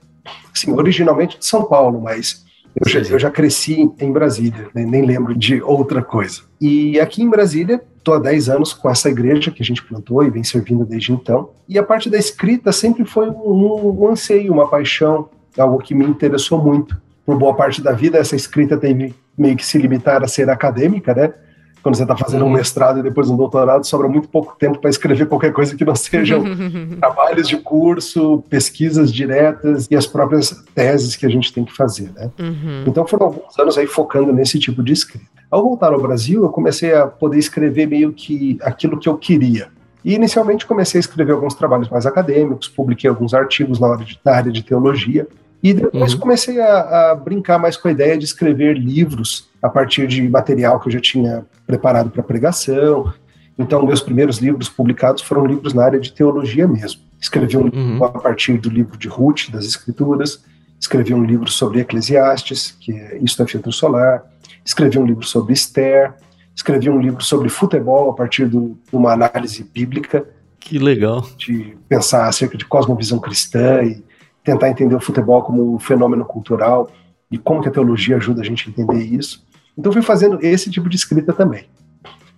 Assim, 0.54 0.70
originalmente 0.70 1.38
de 1.38 1.46
São 1.46 1.64
Paulo, 1.64 1.98
mas 1.98 2.44
eu 2.78 2.86
já, 2.86 3.00
eu 3.00 3.18
já 3.18 3.30
cresci 3.30 3.90
em 3.98 4.12
Brasília, 4.12 4.68
né? 4.74 4.84
nem 4.84 5.06
lembro 5.06 5.34
de 5.34 5.62
outra 5.62 6.02
coisa. 6.02 6.42
E 6.60 7.00
aqui 7.00 7.22
em 7.22 7.30
Brasília, 7.30 7.80
estou 7.96 8.12
há 8.12 8.18
10 8.18 8.50
anos 8.50 8.74
com 8.74 8.90
essa 8.90 9.08
igreja 9.08 9.50
que 9.50 9.62
a 9.62 9.64
gente 9.64 9.82
plantou 9.82 10.22
e 10.22 10.28
vem 10.28 10.44
servindo 10.44 10.84
desde 10.84 11.10
então. 11.10 11.52
E 11.66 11.78
a 11.78 11.82
parte 11.82 12.10
da 12.10 12.18
escrita 12.18 12.70
sempre 12.70 13.06
foi 13.06 13.30
um, 13.30 13.98
um 13.98 14.08
anseio, 14.08 14.52
uma 14.52 14.68
paixão, 14.68 15.30
algo 15.56 15.78
que 15.78 15.94
me 15.94 16.04
interessou 16.04 16.62
muito. 16.62 17.00
Por 17.24 17.38
boa 17.38 17.54
parte 17.54 17.80
da 17.80 17.92
vida, 17.92 18.18
essa 18.18 18.36
escrita 18.36 18.76
teve 18.76 19.14
meio 19.38 19.56
que 19.56 19.64
se 19.64 19.78
limitar 19.78 20.22
a 20.22 20.28
ser 20.28 20.50
acadêmica, 20.50 21.14
né? 21.14 21.32
Quando 21.82 21.96
você 21.96 22.02
está 22.02 22.16
fazendo 22.16 22.44
um 22.44 22.48
uhum. 22.48 22.54
mestrado 22.54 23.00
e 23.00 23.02
depois 23.02 23.28
um 23.28 23.36
doutorado, 23.36 23.84
sobra 23.84 24.08
muito 24.08 24.28
pouco 24.28 24.56
tempo 24.58 24.78
para 24.78 24.88
escrever 24.88 25.26
qualquer 25.26 25.52
coisa 25.52 25.76
que 25.76 25.84
não 25.84 25.94
sejam 25.94 26.44
trabalhos 27.00 27.48
de 27.48 27.56
curso, 27.56 28.42
pesquisas 28.48 29.12
diretas 29.12 29.88
e 29.90 29.96
as 29.96 30.06
próprias 30.06 30.64
teses 30.74 31.16
que 31.16 31.26
a 31.26 31.28
gente 31.28 31.52
tem 31.52 31.64
que 31.64 31.74
fazer, 31.74 32.12
né? 32.14 32.30
Uhum. 32.38 32.84
Então 32.86 33.06
foram 33.06 33.26
alguns 33.26 33.58
anos 33.58 33.76
aí 33.76 33.86
focando 33.86 34.32
nesse 34.32 34.58
tipo 34.58 34.82
de 34.82 34.92
escrita. 34.92 35.26
Ao 35.50 35.62
voltar 35.62 35.92
ao 35.92 36.00
Brasil, 36.00 36.44
eu 36.44 36.48
comecei 36.48 36.94
a 36.94 37.06
poder 37.06 37.38
escrever 37.38 37.86
meio 37.86 38.12
que 38.12 38.56
aquilo 38.62 38.98
que 38.98 39.08
eu 39.08 39.18
queria. 39.18 39.68
E 40.04 40.14
inicialmente 40.14 40.66
comecei 40.66 40.98
a 40.98 41.02
escrever 41.02 41.32
alguns 41.32 41.54
trabalhos 41.54 41.88
mais 41.88 42.06
acadêmicos, 42.06 42.68
publiquei 42.68 43.08
alguns 43.08 43.34
artigos 43.34 43.78
na 43.78 43.96
de, 43.96 44.18
na 44.24 44.32
área 44.32 44.50
de 44.50 44.62
teologia, 44.62 45.26
e 45.62 45.72
depois 45.72 46.12
uhum. 46.14 46.18
comecei 46.18 46.60
a, 46.60 47.10
a, 47.10 47.14
brincar 47.14 47.58
mais 47.58 47.76
com 47.76 47.86
a 47.86 47.92
ideia 47.92 48.18
de 48.18 48.24
escrever 48.24 48.76
livros 48.76 49.48
a 49.62 49.68
partir 49.68 50.08
de 50.08 50.28
material 50.28 50.80
que 50.80 50.88
eu 50.88 50.92
já 50.92 51.00
tinha 51.00 51.46
preparado 51.66 52.10
para 52.10 52.22
pregação. 52.22 53.12
Então, 53.56 53.86
meus 53.86 54.00
primeiros 54.00 54.38
livros 54.38 54.68
publicados 54.68 55.22
foram 55.22 55.46
livros 55.46 55.72
na 55.72 55.84
área 55.84 56.00
de 56.00 56.12
teologia 56.12 56.66
mesmo. 56.66 57.02
Escrevi 57.20 57.56
um 57.56 57.62
uhum. 57.62 57.92
livro 57.92 58.04
a 58.04 58.10
partir 58.10 58.58
do 58.58 58.68
livro 58.68 58.98
de 58.98 59.06
Ruth, 59.06 59.50
das 59.50 59.64
Escrituras. 59.64 60.42
Escrevi 60.80 61.14
um 61.14 61.22
livro 61.22 61.48
sobre 61.48 61.78
Eclesiastes, 61.78 62.76
que 62.80 62.90
é 62.92 63.18
Isto 63.22 63.44
é 63.44 63.46
Filtro 63.46 63.70
Solar. 63.70 64.24
Escrevi 64.64 64.98
um 64.98 65.06
livro 65.06 65.24
sobre 65.24 65.52
Esther. 65.52 66.12
Escrevi 66.56 66.90
um 66.90 67.00
livro 67.00 67.22
sobre 67.22 67.48
futebol 67.48 68.10
a 68.10 68.14
partir 68.14 68.48
de 68.48 68.74
uma 68.92 69.12
análise 69.12 69.62
bíblica. 69.62 70.26
Que 70.58 70.78
legal. 70.78 71.24
De 71.38 71.76
pensar 71.88 72.26
acerca 72.26 72.58
de 72.58 72.64
cosmovisão 72.64 73.20
cristã 73.20 73.82
e 73.84 74.02
tentar 74.44 74.68
entender 74.68 74.94
o 74.94 75.00
futebol 75.00 75.42
como 75.42 75.74
um 75.74 75.78
fenômeno 75.78 76.24
cultural 76.24 76.90
e 77.30 77.38
como 77.38 77.62
que 77.62 77.68
a 77.68 77.72
teologia 77.72 78.16
ajuda 78.16 78.42
a 78.42 78.44
gente 78.44 78.68
a 78.68 78.70
entender 78.70 79.02
isso. 79.04 79.44
Então 79.76 79.92
fui 79.92 80.02
fazendo 80.02 80.38
esse 80.42 80.70
tipo 80.70 80.88
de 80.88 80.96
escrita 80.96 81.32
também. 81.32 81.64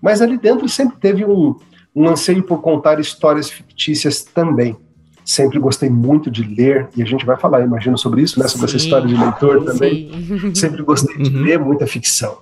Mas 0.01 0.21
ali 0.21 0.39
dentro 0.39 0.69
sempre 0.69 0.99
teve 0.99 1.25
um, 1.25 1.57
um 1.95 2.09
anseio 2.09 2.43
por 2.43 2.61
contar 2.61 3.01
histórias 3.01 3.49
fictícias 3.51 4.23
também. 4.23 4.77
Sempre 5.25 5.59
gostei 5.59 5.89
muito 5.89 6.31
de 6.31 6.43
ler, 6.43 6.91
e 6.95 7.03
a 7.03 7.07
gente 7.07 7.25
vai 7.25 7.39
falar, 7.39 7.63
imagino, 7.63 7.97
sobre 7.97 8.21
isso, 8.21 8.39
né? 8.39 8.47
Sobre 8.47 8.69
sim, 8.69 8.77
essa 8.77 8.85
história 8.85 9.07
de 9.07 9.17
leitor 9.17 9.65
também. 9.65 10.11
Sim. 10.13 10.55
Sempre 10.55 10.83
gostei 10.83 11.17
de 11.17 11.35
uhum. 11.35 11.43
ler 11.43 11.59
muita 11.59 11.87
ficção. 11.87 12.39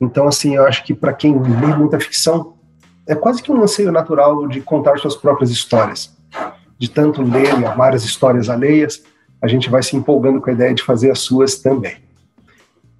Então, 0.00 0.26
assim, 0.26 0.54
eu 0.54 0.66
acho 0.66 0.82
que 0.84 0.94
para 0.94 1.12
quem 1.12 1.38
lê 1.38 1.76
muita 1.76 2.00
ficção, 2.00 2.54
é 3.06 3.14
quase 3.14 3.42
que 3.42 3.52
um 3.52 3.62
anseio 3.62 3.92
natural 3.92 4.48
de 4.48 4.62
contar 4.62 4.98
suas 4.98 5.14
próprias 5.14 5.50
histórias 5.50 6.13
de 6.84 6.90
tanto 6.90 7.22
ler 7.22 7.54
várias 7.76 8.04
histórias 8.04 8.50
alheias, 8.50 9.02
a 9.40 9.48
gente 9.48 9.70
vai 9.70 9.82
se 9.82 9.96
empolgando 9.96 10.40
com 10.40 10.50
a 10.50 10.52
ideia 10.52 10.74
de 10.74 10.82
fazer 10.82 11.10
as 11.10 11.20
suas 11.20 11.56
também. 11.56 11.96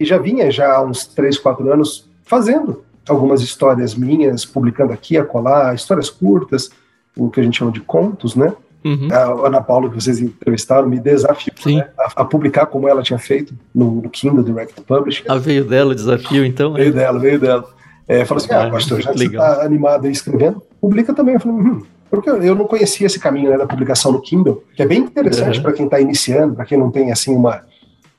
E 0.00 0.04
já 0.04 0.16
vinha 0.16 0.50
já 0.50 0.74
há 0.74 0.82
uns 0.82 1.06
três, 1.06 1.38
quatro 1.38 1.70
anos 1.70 2.08
fazendo 2.22 2.82
algumas 3.06 3.42
histórias 3.42 3.94
minhas, 3.94 4.44
publicando 4.44 4.92
aqui, 4.92 5.18
acolá, 5.18 5.74
histórias 5.74 6.08
curtas, 6.08 6.70
o 7.14 7.28
que 7.28 7.40
a 7.40 7.42
gente 7.42 7.58
chama 7.58 7.70
de 7.70 7.80
contos, 7.80 8.34
né? 8.34 8.54
Uhum. 8.82 9.08
A 9.12 9.46
Ana 9.46 9.62
Paula, 9.62 9.88
que 9.90 9.94
vocês 9.94 10.20
entrevistaram, 10.20 10.88
me 10.88 10.98
desafiou 10.98 11.76
né, 11.76 11.88
a, 11.98 12.22
a, 12.22 12.24
publicar 12.24 12.66
como 12.66 12.88
ela 12.88 13.02
tinha 13.02 13.18
feito 13.18 13.54
no, 13.74 14.02
no 14.02 14.10
Kindle 14.10 14.42
Direct 14.42 14.80
Publishing. 14.82 15.24
Ah, 15.28 15.36
veio 15.36 15.64
dela 15.64 15.92
o 15.92 15.94
desafio, 15.94 16.44
então? 16.44 16.72
Veio 16.72 16.88
é? 16.88 16.92
dela, 16.92 17.18
veio 17.18 17.38
dela. 17.38 17.66
É, 18.06 18.24
falou 18.24 18.42
assim, 18.42 18.52
ah, 18.52 18.66
ah 18.66 18.70
pastor, 18.70 19.00
já 19.00 19.12
que 19.12 19.18
você 19.18 19.26
está 19.26 19.62
animado 19.62 20.06
aí 20.06 20.12
escrevendo, 20.12 20.62
publica 20.80 21.14
também. 21.14 21.34
Eu 21.34 21.40
falei, 21.40 21.58
hum, 21.58 21.82
porque 22.10 22.30
eu 22.30 22.54
não 22.54 22.66
conhecia 22.66 23.06
esse 23.06 23.18
caminho 23.18 23.50
né, 23.50 23.58
da 23.58 23.66
publicação 23.66 24.12
no 24.12 24.20
Kindle, 24.20 24.62
que 24.74 24.82
é 24.82 24.86
bem 24.86 25.00
interessante 25.00 25.56
uhum. 25.56 25.62
para 25.62 25.72
quem 25.72 25.84
está 25.84 26.00
iniciando, 26.00 26.54
para 26.54 26.64
quem 26.64 26.78
não 26.78 26.90
tem 26.90 27.10
assim 27.10 27.34
uma, 27.34 27.62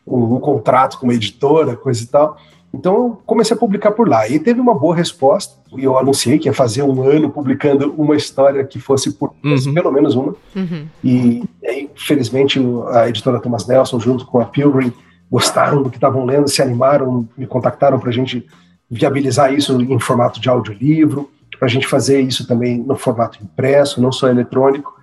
um, 0.06 0.36
um, 0.36 0.40
contrato 0.40 1.00
com 1.00 1.06
uma 1.06 1.14
editora, 1.14 1.76
coisa 1.76 2.04
e 2.04 2.08
tal. 2.08 2.38
Então 2.74 2.96
eu 2.96 3.22
comecei 3.26 3.56
a 3.56 3.60
publicar 3.60 3.92
por 3.92 4.08
lá. 4.08 4.28
E 4.28 4.38
teve 4.38 4.60
uma 4.60 4.76
boa 4.76 4.96
resposta. 4.96 5.56
E 5.78 5.84
eu 5.84 5.98
anunciei 5.98 6.38
que 6.38 6.48
ia 6.48 6.54
fazer 6.54 6.84
um 6.84 7.04
ano 7.04 7.30
publicando 7.30 7.94
uma 7.98 8.16
história 8.16 8.64
que 8.66 8.80
fosse 8.80 9.14
por 9.14 9.34
uhum. 9.44 9.74
pelo 9.74 9.92
menos 9.92 10.16
uma. 10.16 10.36
Uhum. 10.56 10.86
E, 11.04 11.44
e 11.64 11.68
aí, 11.68 11.90
felizmente, 11.96 12.60
a 12.92 13.08
editora 13.08 13.40
Thomas 13.40 13.66
Nelson, 13.66 14.00
junto 14.00 14.26
com 14.26 14.40
a 14.40 14.46
Pilgrim, 14.46 14.92
gostaram 15.32 15.82
do 15.82 15.90
que 15.90 15.98
estavam 15.98 16.26
lendo, 16.26 16.50
se 16.50 16.62
animaram, 16.62 17.28
me 17.38 17.48
contactaram 17.48 18.00
para 18.00 18.10
a 18.10 18.14
gente 18.14 18.46
viabilizar 18.90 19.54
isso 19.54 19.82
em 19.82 20.00
formato 20.00 20.40
de 20.40 20.50
audiolivro 20.50 21.30
para 21.58 21.68
a 21.68 21.70
gente 21.70 21.88
fazer 21.88 22.22
isso 22.22 22.48
também 22.48 22.78
no 22.78 22.96
formato 22.96 23.40
impresso, 23.44 24.02
não 24.02 24.12
só 24.12 24.28
eletrônico. 24.28 24.94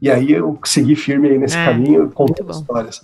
E 0.00 0.10
aí 0.10 0.32
eu 0.32 0.58
segui 0.64 0.94
firme 0.94 1.28
aí 1.28 1.38
nesse 1.38 1.56
é, 1.56 1.64
caminho, 1.64 2.10
contando 2.10 2.50
histórias. 2.50 3.02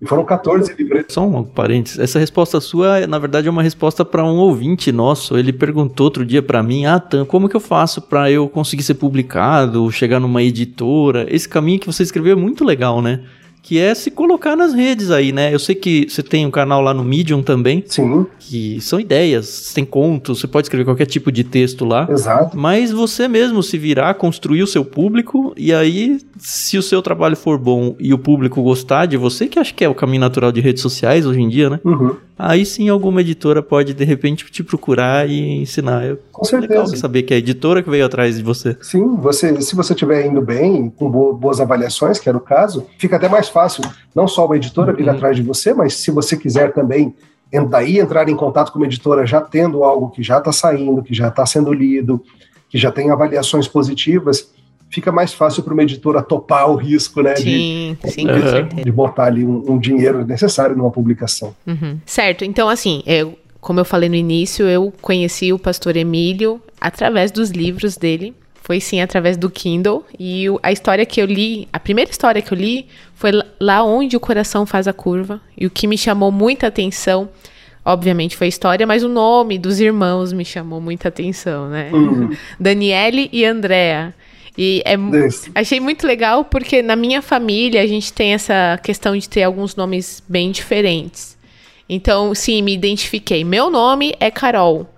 E 0.00 0.06
foram 0.06 0.24
14 0.24 0.72
livretos. 0.78 1.12
Só 1.14 1.26
um 1.26 1.42
parênteses. 1.42 1.98
Essa 1.98 2.18
resposta 2.20 2.60
sua, 2.60 3.04
na 3.06 3.18
verdade, 3.18 3.48
é 3.48 3.50
uma 3.50 3.62
resposta 3.62 4.04
para 4.04 4.24
um 4.24 4.36
ouvinte 4.36 4.92
nosso. 4.92 5.36
Ele 5.36 5.52
perguntou 5.52 6.04
outro 6.04 6.24
dia 6.24 6.40
para 6.40 6.62
mim: 6.62 6.86
Ah, 6.86 7.00
Tan, 7.00 7.24
como 7.24 7.48
que 7.48 7.56
eu 7.56 7.60
faço 7.60 8.00
para 8.00 8.30
eu 8.30 8.48
conseguir 8.48 8.84
ser 8.84 8.94
publicado, 8.94 9.90
chegar 9.90 10.20
numa 10.20 10.42
editora? 10.42 11.26
Esse 11.28 11.48
caminho 11.48 11.80
que 11.80 11.86
você 11.86 12.04
escreveu 12.04 12.32
é 12.32 12.40
muito 12.40 12.64
legal, 12.64 13.02
né? 13.02 13.24
Que 13.62 13.78
é 13.78 13.94
se 13.94 14.10
colocar 14.10 14.56
nas 14.56 14.72
redes 14.72 15.10
aí, 15.10 15.32
né? 15.32 15.52
Eu 15.52 15.58
sei 15.58 15.74
que 15.74 16.08
você 16.08 16.22
tem 16.22 16.46
um 16.46 16.50
canal 16.50 16.80
lá 16.80 16.94
no 16.94 17.04
Medium 17.04 17.42
também. 17.42 17.84
Sim. 17.86 18.26
Que 18.38 18.80
são 18.80 18.98
ideias, 18.98 19.72
tem 19.74 19.84
contos, 19.84 20.40
você 20.40 20.46
pode 20.46 20.66
escrever 20.66 20.84
qualquer 20.84 21.06
tipo 21.06 21.30
de 21.30 21.44
texto 21.44 21.84
lá. 21.84 22.06
Exato. 22.10 22.56
Mas 22.56 22.90
você 22.90 23.28
mesmo 23.28 23.62
se 23.62 23.76
virar, 23.76 24.14
construir 24.14 24.62
o 24.62 24.66
seu 24.66 24.84
público, 24.84 25.52
e 25.56 25.72
aí, 25.72 26.18
se 26.38 26.78
o 26.78 26.82
seu 26.82 27.02
trabalho 27.02 27.36
for 27.36 27.58
bom 27.58 27.94
e 27.98 28.14
o 28.14 28.18
público 28.18 28.62
gostar 28.62 29.06
de 29.06 29.16
você, 29.16 29.46
que 29.46 29.58
acho 29.58 29.74
que 29.74 29.84
é 29.84 29.88
o 29.88 29.94
caminho 29.94 30.20
natural 30.20 30.50
de 30.50 30.60
redes 30.60 30.82
sociais 30.82 31.26
hoje 31.26 31.40
em 31.40 31.48
dia, 31.48 31.68
né? 31.68 31.80
Uhum. 31.84 32.16
Aí 32.38 32.64
sim 32.64 32.88
alguma 32.88 33.20
editora 33.20 33.62
pode, 33.62 33.92
de 33.92 34.04
repente, 34.04 34.44
te 34.44 34.62
procurar 34.62 35.28
e 35.28 35.62
ensinar. 35.62 36.06
Eu, 36.06 36.18
com 36.30 36.44
certeza. 36.44 36.72
Legal 36.72 36.96
saber 36.96 37.22
que 37.24 37.34
é 37.34 37.36
a 37.36 37.40
editora 37.40 37.82
que 37.82 37.90
veio 37.90 38.06
atrás 38.06 38.36
de 38.36 38.42
você. 38.42 38.76
Sim, 38.80 39.16
você, 39.16 39.60
se 39.60 39.74
você 39.74 39.92
estiver 39.92 40.24
indo 40.24 40.40
bem, 40.40 40.88
com 40.90 41.10
boas 41.10 41.60
avaliações, 41.60 42.20
que 42.20 42.28
era 42.28 42.38
o 42.38 42.40
caso, 42.40 42.86
fica 42.96 43.16
até 43.16 43.28
mais 43.28 43.48
fácil, 43.48 43.82
não 44.14 44.28
só 44.28 44.46
uma 44.46 44.56
editora 44.56 44.92
vir 44.92 45.08
uhum. 45.08 45.14
atrás 45.14 45.34
de 45.34 45.42
você, 45.42 45.74
mas 45.74 45.94
se 45.94 46.10
você 46.12 46.36
quiser 46.36 46.72
também 46.72 47.14
daí 47.68 47.98
entrar 47.98 48.28
em 48.28 48.36
contato 48.36 48.70
com 48.72 48.78
uma 48.78 48.86
editora 48.86 49.26
já 49.26 49.40
tendo 49.40 49.82
algo 49.82 50.10
que 50.10 50.22
já 50.22 50.38
está 50.38 50.52
saindo, 50.52 51.02
que 51.02 51.14
já 51.14 51.28
está 51.28 51.44
sendo 51.46 51.72
lido, 51.72 52.22
que 52.68 52.78
já 52.78 52.92
tem 52.92 53.10
avaliações 53.10 53.66
positivas, 53.66 54.50
fica 54.90 55.12
mais 55.12 55.32
fácil 55.32 55.62
para 55.62 55.72
uma 55.72 55.82
editora 55.82 56.22
topar 56.22 56.70
o 56.70 56.76
risco, 56.76 57.22
né? 57.22 57.36
Sim, 57.36 57.96
de, 58.02 58.10
sim, 58.10 58.26
de, 58.26 58.84
de 58.84 58.92
botar 58.92 59.24
ali 59.24 59.44
um, 59.44 59.72
um, 59.72 59.78
dinheiro 59.78 60.24
necessário 60.24 60.76
numa 60.76 60.90
publicação. 60.90 61.54
Uhum. 61.66 61.98
Certo, 62.06 62.44
então 62.44 62.68
assim, 62.68 63.02
eu, 63.06 63.38
como 63.60 63.80
eu 63.80 63.84
falei 63.84 64.08
no 64.08 64.14
início, 64.14 64.66
eu 64.66 64.92
conheci 65.00 65.52
o 65.52 65.58
pastor 65.58 65.96
Emílio 65.96 66.60
através 66.80 67.30
dos 67.30 67.50
livros 67.50 67.96
dele. 67.96 68.34
Foi 68.62 68.80
sim 68.80 69.00
através 69.00 69.38
do 69.38 69.48
Kindle. 69.48 70.04
E 70.18 70.44
a 70.62 70.70
história 70.70 71.06
que 71.06 71.22
eu 71.22 71.24
li, 71.24 71.66
a 71.72 71.80
primeira 71.80 72.10
história 72.10 72.42
que 72.42 72.52
eu 72.52 72.58
li, 72.58 72.86
foi 73.14 73.30
lá 73.58 73.82
onde 73.82 74.14
o 74.14 74.20
coração 74.20 74.66
faz 74.66 74.86
a 74.86 74.92
curva. 74.92 75.40
E 75.56 75.64
o 75.64 75.70
que 75.70 75.86
me 75.86 75.96
chamou 75.96 76.30
muita 76.30 76.66
atenção 76.66 77.30
obviamente 77.84 78.36
foi 78.36 78.46
a 78.46 78.48
história, 78.48 78.86
mas 78.86 79.02
o 79.02 79.08
nome 79.08 79.58
dos 79.58 79.80
irmãos 79.80 80.30
me 80.30 80.44
chamou 80.44 80.78
muita 80.78 81.08
atenção, 81.08 81.70
né? 81.70 81.90
Uhum. 81.90 82.36
Daniele 82.60 83.30
e 83.32 83.46
Andrea. 83.46 84.14
E 84.60 84.82
é, 84.84 84.96
achei 85.54 85.78
muito 85.78 86.04
legal 86.04 86.44
porque 86.44 86.82
na 86.82 86.96
minha 86.96 87.22
família 87.22 87.80
a 87.80 87.86
gente 87.86 88.12
tem 88.12 88.34
essa 88.34 88.76
questão 88.82 89.16
de 89.16 89.28
ter 89.28 89.44
alguns 89.44 89.76
nomes 89.76 90.20
bem 90.28 90.50
diferentes. 90.50 91.38
Então, 91.88 92.34
sim, 92.34 92.60
me 92.60 92.74
identifiquei. 92.74 93.44
Meu 93.44 93.70
nome 93.70 94.16
é 94.18 94.32
Carol. 94.32 94.92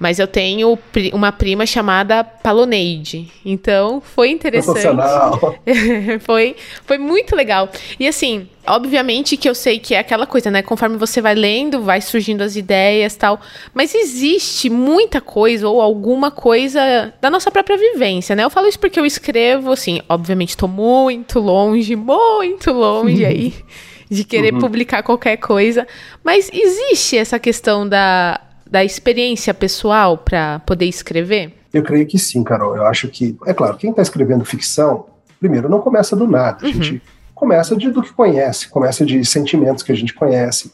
Mas 0.00 0.18
eu 0.18 0.26
tenho 0.26 0.78
uma 1.12 1.30
prima 1.30 1.66
chamada 1.66 2.24
Paloneide. 2.24 3.30
Então, 3.44 4.00
foi 4.00 4.30
interessante. 4.30 4.80
foi, 6.24 6.56
foi 6.86 6.96
muito 6.96 7.36
legal. 7.36 7.68
E 7.98 8.08
assim, 8.08 8.48
obviamente 8.66 9.36
que 9.36 9.46
eu 9.46 9.54
sei 9.54 9.78
que 9.78 9.94
é 9.94 9.98
aquela 9.98 10.26
coisa, 10.26 10.50
né? 10.50 10.62
Conforme 10.62 10.96
você 10.96 11.20
vai 11.20 11.34
lendo, 11.34 11.82
vai 11.82 12.00
surgindo 12.00 12.40
as 12.40 12.56
ideias 12.56 13.14
tal. 13.14 13.42
Mas 13.74 13.94
existe 13.94 14.70
muita 14.70 15.20
coisa 15.20 15.68
ou 15.68 15.82
alguma 15.82 16.30
coisa 16.30 17.12
da 17.20 17.28
nossa 17.28 17.50
própria 17.50 17.76
vivência, 17.76 18.34
né? 18.34 18.42
Eu 18.42 18.50
falo 18.50 18.68
isso 18.68 18.78
porque 18.78 18.98
eu 18.98 19.04
escrevo, 19.04 19.70
assim, 19.70 20.00
obviamente 20.08 20.50
estou 20.50 20.68
muito 20.68 21.38
longe, 21.38 21.94
muito 21.94 22.72
longe 22.72 23.22
aí 23.26 23.54
de 24.10 24.24
querer 24.24 24.54
uhum. 24.54 24.60
publicar 24.60 25.02
qualquer 25.02 25.36
coisa. 25.36 25.86
Mas 26.24 26.48
existe 26.50 27.18
essa 27.18 27.38
questão 27.38 27.86
da 27.86 28.40
da 28.70 28.84
experiência 28.84 29.52
pessoal 29.52 30.16
para 30.16 30.60
poder 30.60 30.86
escrever? 30.86 31.52
Eu 31.74 31.82
creio 31.82 32.06
que 32.06 32.18
sim, 32.18 32.44
Carol. 32.44 32.76
Eu 32.76 32.86
acho 32.86 33.08
que, 33.08 33.36
é 33.44 33.52
claro, 33.52 33.76
quem 33.76 33.90
está 33.90 34.00
escrevendo 34.00 34.44
ficção, 34.44 35.06
primeiro, 35.40 35.68
não 35.68 35.80
começa 35.80 36.14
do 36.14 36.26
nada. 36.26 36.64
Uhum. 36.64 36.70
A 36.70 36.72
gente 36.72 37.02
começa 37.34 37.76
de, 37.76 37.90
do 37.90 38.02
que 38.02 38.12
conhece, 38.12 38.68
começa 38.68 39.04
de 39.04 39.24
sentimentos 39.24 39.82
que 39.82 39.90
a 39.90 39.94
gente 39.94 40.14
conhece, 40.14 40.72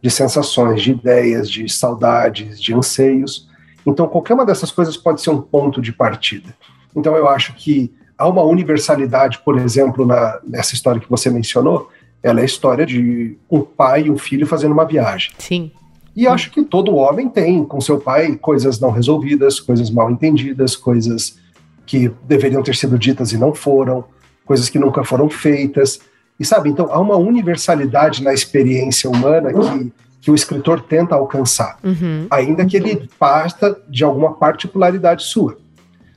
de 0.00 0.10
sensações, 0.10 0.82
de 0.82 0.92
ideias, 0.92 1.50
de 1.50 1.68
saudades, 1.68 2.60
de 2.60 2.74
anseios. 2.74 3.48
Então, 3.84 4.06
qualquer 4.06 4.34
uma 4.34 4.46
dessas 4.46 4.70
coisas 4.70 4.96
pode 4.96 5.20
ser 5.20 5.30
um 5.30 5.40
ponto 5.40 5.80
de 5.80 5.92
partida. 5.92 6.54
Então, 6.94 7.16
eu 7.16 7.28
acho 7.28 7.54
que 7.54 7.92
há 8.16 8.28
uma 8.28 8.42
universalidade, 8.42 9.38
por 9.44 9.58
exemplo, 9.58 10.06
na, 10.06 10.38
nessa 10.46 10.74
história 10.74 11.00
que 11.00 11.10
você 11.10 11.30
mencionou, 11.30 11.90
ela 12.22 12.38
é 12.38 12.42
a 12.42 12.46
história 12.46 12.86
de 12.86 13.36
um 13.50 13.62
pai 13.62 14.02
e 14.02 14.10
um 14.10 14.18
filho 14.18 14.46
fazendo 14.46 14.72
uma 14.72 14.84
viagem. 14.84 15.32
Sim. 15.38 15.72
E 16.14 16.26
acho 16.26 16.50
que 16.50 16.62
todo 16.62 16.94
homem 16.94 17.28
tem 17.28 17.64
com 17.64 17.80
seu 17.80 17.98
pai 17.98 18.36
coisas 18.36 18.78
não 18.78 18.90
resolvidas, 18.90 19.58
coisas 19.58 19.90
mal 19.90 20.10
entendidas, 20.10 20.76
coisas 20.76 21.38
que 21.86 22.10
deveriam 22.26 22.62
ter 22.62 22.74
sido 22.74 22.98
ditas 22.98 23.32
e 23.32 23.38
não 23.38 23.54
foram, 23.54 24.04
coisas 24.44 24.68
que 24.68 24.78
nunca 24.78 25.02
foram 25.04 25.28
feitas. 25.28 26.00
E 26.38 26.44
sabe, 26.44 26.68
então 26.68 26.88
há 26.90 26.98
uma 26.98 27.16
universalidade 27.16 28.22
na 28.22 28.32
experiência 28.34 29.08
humana 29.08 29.52
que, 29.52 29.92
que 30.20 30.30
o 30.30 30.34
escritor 30.34 30.82
tenta 30.82 31.14
alcançar, 31.14 31.78
uhum. 31.82 32.26
ainda 32.30 32.64
que 32.64 32.76
ele 32.76 33.08
parta 33.18 33.78
de 33.88 34.04
alguma 34.04 34.34
particularidade 34.34 35.24
sua. 35.24 35.56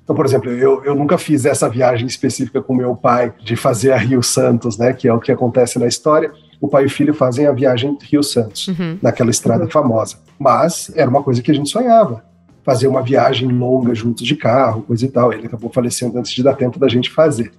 Então, 0.03 0.15
por 0.15 0.25
exemplo, 0.25 0.51
eu, 0.51 0.83
eu 0.83 0.93
nunca 0.93 1.17
fiz 1.17 1.45
essa 1.45 1.67
viagem 1.67 2.05
específica 2.05 2.61
com 2.61 2.75
meu 2.75 2.95
pai 2.95 3.33
de 3.43 3.55
fazer 3.55 3.91
a 3.91 3.97
Rio 3.97 4.21
Santos, 4.21 4.77
né, 4.77 4.93
que 4.93 5.07
é 5.07 5.13
o 5.13 5.19
que 5.19 5.31
acontece 5.31 5.79
na 5.79 5.87
história, 5.87 6.31
o 6.59 6.67
pai 6.67 6.83
e 6.83 6.85
o 6.88 6.89
filho 6.89 7.13
fazem 7.13 7.47
a 7.47 7.51
viagem 7.51 7.97
Rio 8.01 8.24
Santos, 8.24 8.67
uhum. 8.67 8.97
naquela 9.01 9.29
estrada 9.29 9.65
uhum. 9.65 9.69
famosa. 9.69 10.17
Mas 10.39 10.91
era 10.95 11.09
uma 11.09 11.24
coisa 11.24 11.41
que 11.41 11.51
a 11.51 11.53
gente 11.53 11.69
sonhava. 11.69 12.24
Fazer 12.63 12.88
uma 12.88 13.01
viagem 13.01 13.47
longa 13.47 13.93
juntos 13.93 14.25
de 14.25 14.35
carro, 14.35 14.81
coisa 14.83 15.05
e 15.05 15.09
tal. 15.09 15.31
Ele 15.31 15.47
acabou 15.47 15.69
falecendo 15.71 16.17
antes 16.17 16.31
de 16.31 16.41
dar 16.41 16.55
tempo 16.55 16.79
da 16.79 16.88
gente 16.88 17.12
fazer. 17.12 17.51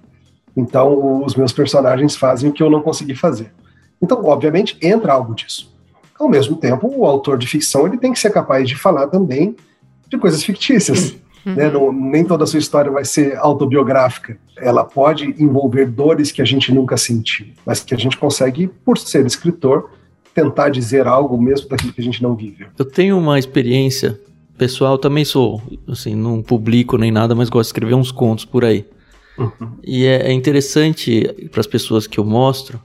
Então, 0.55 1.23
os 1.23 1.35
meus 1.35 1.53
personagens 1.53 2.15
fazem 2.15 2.49
o 2.49 2.53
que 2.53 2.61
eu 2.61 2.69
não 2.69 2.81
consegui 2.81 3.15
fazer. 3.15 3.53
Então, 4.01 4.23
obviamente, 4.25 4.77
entra 4.81 5.13
algo 5.13 5.33
disso. 5.33 5.73
Ao 6.19 6.27
mesmo 6.27 6.55
tempo, 6.55 6.91
o 6.93 7.05
autor 7.05 7.37
de 7.37 7.47
ficção 7.47 7.85
ele 7.85 7.97
tem 7.97 8.11
que 8.11 8.19
ser 8.19 8.31
capaz 8.31 8.67
de 8.67 8.75
falar 8.75 9.07
também 9.07 9.55
de 10.09 10.17
coisas 10.17 10.43
fictícias. 10.43 11.15
Uhum. 11.47 11.55
Né? 11.55 11.71
Não, 11.71 11.91
nem 11.93 12.25
toda 12.25 12.43
a 12.43 12.47
sua 12.47 12.59
história 12.59 12.91
vai 12.91 13.05
ser 13.05 13.37
autobiográfica. 13.37 14.37
Ela 14.57 14.83
pode 14.83 15.33
envolver 15.41 15.85
dores 15.85 16.31
que 16.31 16.41
a 16.41 16.45
gente 16.45 16.73
nunca 16.73 16.97
sentiu, 16.97 17.47
mas 17.65 17.81
que 17.81 17.93
a 17.93 17.97
gente 17.97 18.17
consegue, 18.17 18.67
por 18.67 18.97
ser 18.97 19.25
escritor, 19.25 19.91
tentar 20.33 20.69
dizer 20.69 21.07
algo 21.07 21.41
mesmo 21.41 21.69
daquilo 21.69 21.93
que 21.93 22.01
a 22.01 22.03
gente 22.03 22.21
não 22.21 22.35
viveu. 22.35 22.67
Eu 22.77 22.85
tenho 22.85 23.17
uma 23.17 23.39
experiência 23.39 24.19
pessoal, 24.57 24.97
também 24.97 25.23
sou, 25.23 25.61
assim, 25.87 26.15
não 26.15 26.41
publico 26.41 26.97
nem 26.97 27.11
nada, 27.11 27.33
mas 27.33 27.49
gosto 27.49 27.67
de 27.67 27.69
escrever 27.69 27.93
uns 27.93 28.11
contos 28.11 28.43
por 28.43 28.65
aí. 28.65 28.85
Uhum. 29.37 29.77
E 29.83 30.05
é, 30.05 30.29
é 30.29 30.33
interessante 30.33 31.23
para 31.51 31.61
as 31.61 31.67
pessoas 31.67 32.07
que 32.07 32.19
eu 32.19 32.25
mostro 32.25 32.81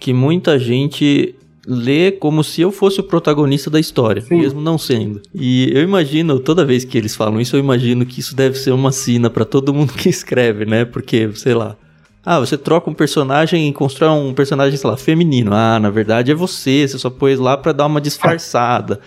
que 0.00 0.12
muita 0.12 0.58
gente 0.58 1.34
lê 1.66 2.12
como 2.12 2.44
se 2.44 2.60
eu 2.60 2.70
fosse 2.70 3.00
o 3.00 3.04
protagonista 3.04 3.70
da 3.70 3.80
história, 3.80 4.22
Sim. 4.22 4.36
mesmo 4.36 4.60
não 4.60 4.76
sendo. 4.76 5.20
E 5.34 5.70
eu 5.74 5.82
imagino, 5.82 6.38
toda 6.38 6.64
vez 6.64 6.84
que 6.84 6.98
eles 6.98 7.16
falam 7.16 7.40
isso, 7.40 7.56
eu 7.56 7.60
imagino 7.60 8.04
que 8.04 8.20
isso 8.20 8.36
deve 8.36 8.58
ser 8.58 8.72
uma 8.72 8.92
sina 8.92 9.30
para 9.30 9.44
todo 9.44 9.72
mundo 9.74 9.92
que 9.94 10.08
escreve, 10.08 10.64
né? 10.64 10.84
Porque, 10.84 11.30
sei 11.34 11.54
lá, 11.54 11.76
ah, 12.24 12.40
você 12.40 12.56
troca 12.56 12.88
um 12.88 12.94
personagem 12.94 13.68
e 13.68 13.72
constrói 13.72 14.10
um 14.10 14.32
personagem, 14.32 14.76
sei 14.78 14.88
lá, 14.88 14.96
feminino. 14.96 15.52
Ah, 15.52 15.78
na 15.78 15.90
verdade 15.90 16.32
é 16.32 16.34
você, 16.34 16.86
você 16.88 16.98
só 16.98 17.10
pôs 17.10 17.38
lá 17.38 17.56
para 17.56 17.72
dar 17.72 17.86
uma 17.86 18.00
disfarçada 18.00 19.00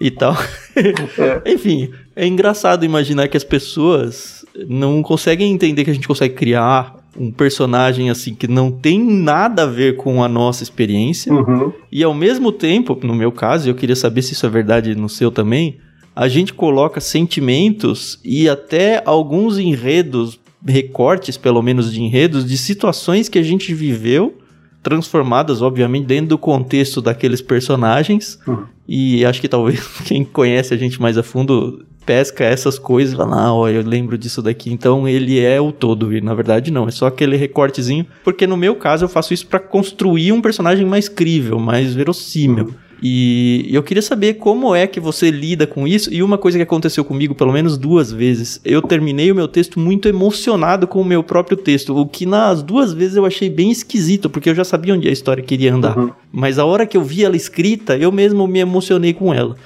e 0.00 0.10
tal. 0.10 0.36
É. 0.76 1.52
Enfim, 1.54 1.90
é 2.14 2.26
engraçado 2.26 2.84
imaginar 2.84 3.28
que 3.28 3.36
as 3.36 3.42
pessoas 3.42 4.44
não 4.68 5.02
conseguem 5.02 5.50
entender 5.50 5.84
que 5.84 5.90
a 5.90 5.94
gente 5.94 6.06
consegue 6.06 6.34
criar 6.34 6.94
um 7.18 7.30
personagem 7.30 8.10
assim 8.10 8.34
que 8.34 8.48
não 8.48 8.70
tem 8.70 8.98
nada 8.98 9.62
a 9.62 9.66
ver 9.66 9.96
com 9.96 10.22
a 10.22 10.28
nossa 10.28 10.62
experiência. 10.62 11.32
Uhum. 11.32 11.72
E 11.90 12.02
ao 12.02 12.14
mesmo 12.14 12.52
tempo, 12.52 12.98
no 13.02 13.14
meu 13.14 13.32
caso, 13.32 13.68
eu 13.68 13.74
queria 13.74 13.96
saber 13.96 14.22
se 14.22 14.32
isso 14.32 14.46
é 14.46 14.48
verdade 14.48 14.94
no 14.94 15.08
seu 15.08 15.30
também, 15.30 15.78
a 16.14 16.28
gente 16.28 16.54
coloca 16.54 17.00
sentimentos 17.00 18.18
e 18.24 18.48
até 18.48 19.02
alguns 19.04 19.58
enredos, 19.58 20.40
recortes 20.64 21.36
pelo 21.36 21.62
menos 21.62 21.92
de 21.92 22.02
enredos, 22.02 22.46
de 22.46 22.56
situações 22.56 23.28
que 23.28 23.38
a 23.38 23.42
gente 23.42 23.74
viveu, 23.74 24.38
transformadas, 24.82 25.62
obviamente, 25.62 26.06
dentro 26.06 26.28
do 26.28 26.38
contexto 26.38 27.02
daqueles 27.02 27.42
personagens. 27.42 28.38
Uhum. 28.46 28.64
E 28.88 29.24
acho 29.24 29.40
que 29.40 29.48
talvez 29.48 29.84
quem 30.06 30.24
conhece 30.24 30.72
a 30.72 30.76
gente 30.76 31.00
mais 31.02 31.18
a 31.18 31.22
fundo 31.22 31.84
pesca 32.06 32.44
essas 32.44 32.78
coisas 32.78 33.12
e 33.12 33.16
fala, 33.16 33.36
ah, 33.36 33.52
ó, 33.52 33.68
eu 33.68 33.82
lembro 33.82 34.16
disso 34.16 34.40
daqui. 34.40 34.72
Então 34.72 35.08
ele 35.08 35.40
é 35.40 35.60
o 35.60 35.72
todo. 35.72 36.16
E 36.16 36.20
na 36.20 36.32
verdade 36.32 36.70
não, 36.70 36.86
é 36.86 36.90
só 36.92 37.06
aquele 37.06 37.36
recortezinho. 37.36 38.06
Porque 38.22 38.46
no 38.46 38.56
meu 38.56 38.76
caso 38.76 39.04
eu 39.04 39.08
faço 39.08 39.34
isso 39.34 39.46
para 39.48 39.58
construir 39.58 40.32
um 40.32 40.40
personagem 40.40 40.86
mais 40.86 41.08
crível, 41.08 41.58
mais 41.58 41.92
verossímil. 41.92 42.72
E 43.02 43.68
eu 43.70 43.82
queria 43.82 44.02
saber 44.02 44.34
como 44.34 44.74
é 44.74 44.86
que 44.86 44.98
você 44.98 45.30
lida 45.30 45.66
com 45.66 45.86
isso. 45.86 46.12
E 46.12 46.22
uma 46.22 46.38
coisa 46.38 46.56
que 46.56 46.62
aconteceu 46.62 47.04
comigo 47.04 47.34
pelo 47.34 47.52
menos 47.52 47.76
duas 47.76 48.10
vezes. 48.10 48.60
Eu 48.64 48.80
terminei 48.80 49.30
o 49.30 49.34
meu 49.34 49.48
texto 49.48 49.78
muito 49.78 50.08
emocionado 50.08 50.86
com 50.86 51.00
o 51.00 51.04
meu 51.04 51.22
próprio 51.22 51.56
texto. 51.56 51.94
O 51.94 52.06
que 52.06 52.24
nas 52.24 52.62
duas 52.62 52.94
vezes 52.94 53.16
eu 53.16 53.26
achei 53.26 53.50
bem 53.50 53.70
esquisito, 53.70 54.30
porque 54.30 54.48
eu 54.48 54.54
já 54.54 54.64
sabia 54.64 54.94
onde 54.94 55.08
a 55.08 55.12
história 55.12 55.42
queria 55.42 55.74
andar. 55.74 55.98
Uhum. 55.98 56.10
Mas 56.32 56.58
a 56.58 56.64
hora 56.64 56.86
que 56.86 56.96
eu 56.96 57.02
vi 57.02 57.24
ela 57.24 57.36
escrita, 57.36 57.96
eu 57.96 58.10
mesmo 58.10 58.46
me 58.46 58.60
emocionei 58.60 59.12
com 59.12 59.34
ela. 59.34 59.56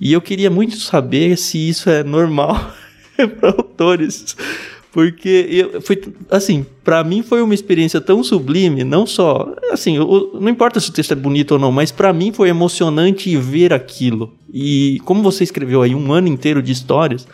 E 0.00 0.12
eu 0.12 0.20
queria 0.20 0.50
muito 0.50 0.76
saber 0.76 1.36
se 1.36 1.68
isso 1.68 1.90
é 1.90 2.04
normal 2.04 2.72
para 3.40 3.50
autores. 3.50 4.36
Porque 4.92 5.46
eu, 5.50 5.82
foi 5.82 6.00
assim, 6.30 6.64
para 6.82 7.04
mim 7.04 7.22
foi 7.22 7.42
uma 7.42 7.54
experiência 7.54 8.00
tão 8.00 8.24
sublime, 8.24 8.84
não 8.84 9.06
só, 9.06 9.54
assim, 9.70 9.96
eu, 9.96 10.30
não 10.40 10.48
importa 10.48 10.80
se 10.80 10.88
o 10.88 10.92
texto 10.92 11.12
é 11.12 11.14
bonito 11.14 11.52
ou 11.52 11.58
não, 11.58 11.70
mas 11.70 11.92
para 11.92 12.12
mim 12.12 12.32
foi 12.32 12.48
emocionante 12.48 13.36
ver 13.36 13.72
aquilo. 13.72 14.32
E 14.52 14.98
como 15.04 15.22
você 15.22 15.44
escreveu 15.44 15.82
aí 15.82 15.94
um 15.94 16.12
ano 16.12 16.26
inteiro 16.26 16.62
de 16.62 16.72
histórias, 16.72 17.28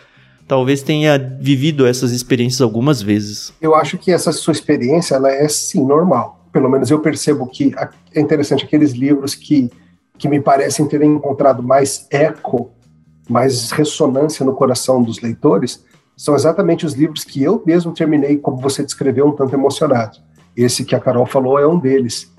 talvez 0.49 0.83
tenha 0.83 1.17
vivido 1.41 1.87
essas 1.87 2.11
experiências 2.11 2.61
algumas 2.61 3.01
vezes. 3.01 3.53
Eu 3.61 3.75
acho 3.75 3.99
que 3.99 4.11
essa 4.11 4.33
sua 4.33 4.53
experiência 4.53 5.15
ela 5.15 5.31
é 5.31 5.49
sim 5.49 5.85
normal. 5.85 6.45
Pelo 6.53 6.69
menos 6.69 6.91
eu 6.91 6.99
percebo 7.01 7.47
que 7.47 7.73
é 8.15 8.21
interessante 8.21 8.65
aqueles 8.65 8.93
livros 8.93 9.35
que 9.35 9.71
que 10.17 10.29
me 10.29 10.41
parecem 10.41 10.87
terem 10.87 11.13
encontrado 11.13 11.63
mais 11.63 12.07
eco, 12.11 12.71
mais 13.29 13.71
ressonância 13.71 14.45
no 14.45 14.55
coração 14.55 15.03
dos 15.03 15.21
leitores, 15.21 15.85
são 16.17 16.35
exatamente 16.35 16.87
os 16.87 16.95
livros 16.95 17.25
que 17.25 17.43
eu 17.43 17.63
mesmo 17.67 17.93
terminei, 17.93 18.37
como 18.37 18.57
você 18.57 18.85
descreveu, 18.85 19.27
um 19.27 19.33
tanto 19.33 19.55
emocionado. 19.55 20.19
Esse 20.57 20.85
que 20.85 20.95
a 20.95 21.01
Carol 21.01 21.27
falou 21.27 21.59
é 21.59 21.67
um 21.67 21.79
deles. 21.79 22.33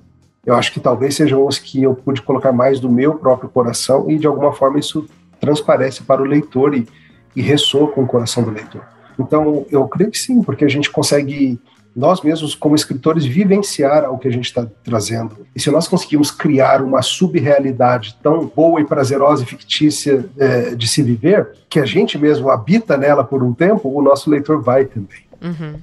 Eu 0.46 0.55
acho 0.55 0.72
que 0.72 0.79
talvez 0.79 1.15
sejam 1.15 1.46
os 1.46 1.60
que 1.60 1.84
eu 1.84 1.94
pude 1.94 2.22
colocar 2.22 2.51
mais 2.51 2.79
do 2.79 2.89
meu 2.89 3.15
próprio 3.15 3.50
coração 3.50 4.10
e, 4.10 4.17
de 4.17 4.27
alguma 4.27 4.53
forma, 4.53 4.79
isso 4.79 5.05
transparece 5.39 6.03
para 6.03 6.22
o 6.22 6.25
leitor 6.25 6.74
e, 6.74 6.88
e 7.36 7.41
ressoa 7.41 7.91
com 7.91 8.03
o 8.03 8.08
coração 8.08 8.44
do 8.44 8.51
leitor. 8.51 8.84
Então, 9.20 9.65
eu 9.70 9.88
creio 9.88 10.12
que 10.12 10.17
sim, 10.17 10.41
porque 10.41 10.63
a 10.63 10.70
gente 10.70 10.89
consegue 10.89 11.60
nós 11.95 12.21
mesmos, 12.21 12.53
como 12.53 12.75
escritores, 12.75 13.25
vivenciar 13.25 14.11
o 14.11 14.17
que 14.17 14.27
a 14.27 14.31
gente 14.31 14.45
está 14.45 14.67
trazendo. 14.83 15.47
E 15.55 15.61
se 15.61 15.71
nós 15.71 15.87
conseguimos 15.87 16.29
criar 16.29 16.81
uma 16.81 17.01
subrealidade 17.01 18.17
tão 18.21 18.51
boa 18.53 18.81
e 18.81 18.85
prazerosa 18.85 19.43
e 19.43 19.45
fictícia 19.45 20.25
é, 20.37 20.75
de 20.75 20.87
se 20.89 21.01
viver, 21.01 21.53
que 21.69 21.79
a 21.79 21.85
gente 21.85 22.17
mesmo 22.17 22.49
habita 22.49 22.97
nela 22.97 23.23
por 23.23 23.41
um 23.41 23.53
tempo, 23.53 23.87
o 23.87 24.01
nosso 24.01 24.29
leitor 24.29 24.61
vai 24.61 24.83
também. 24.83 25.23
Uhum. 25.41 25.79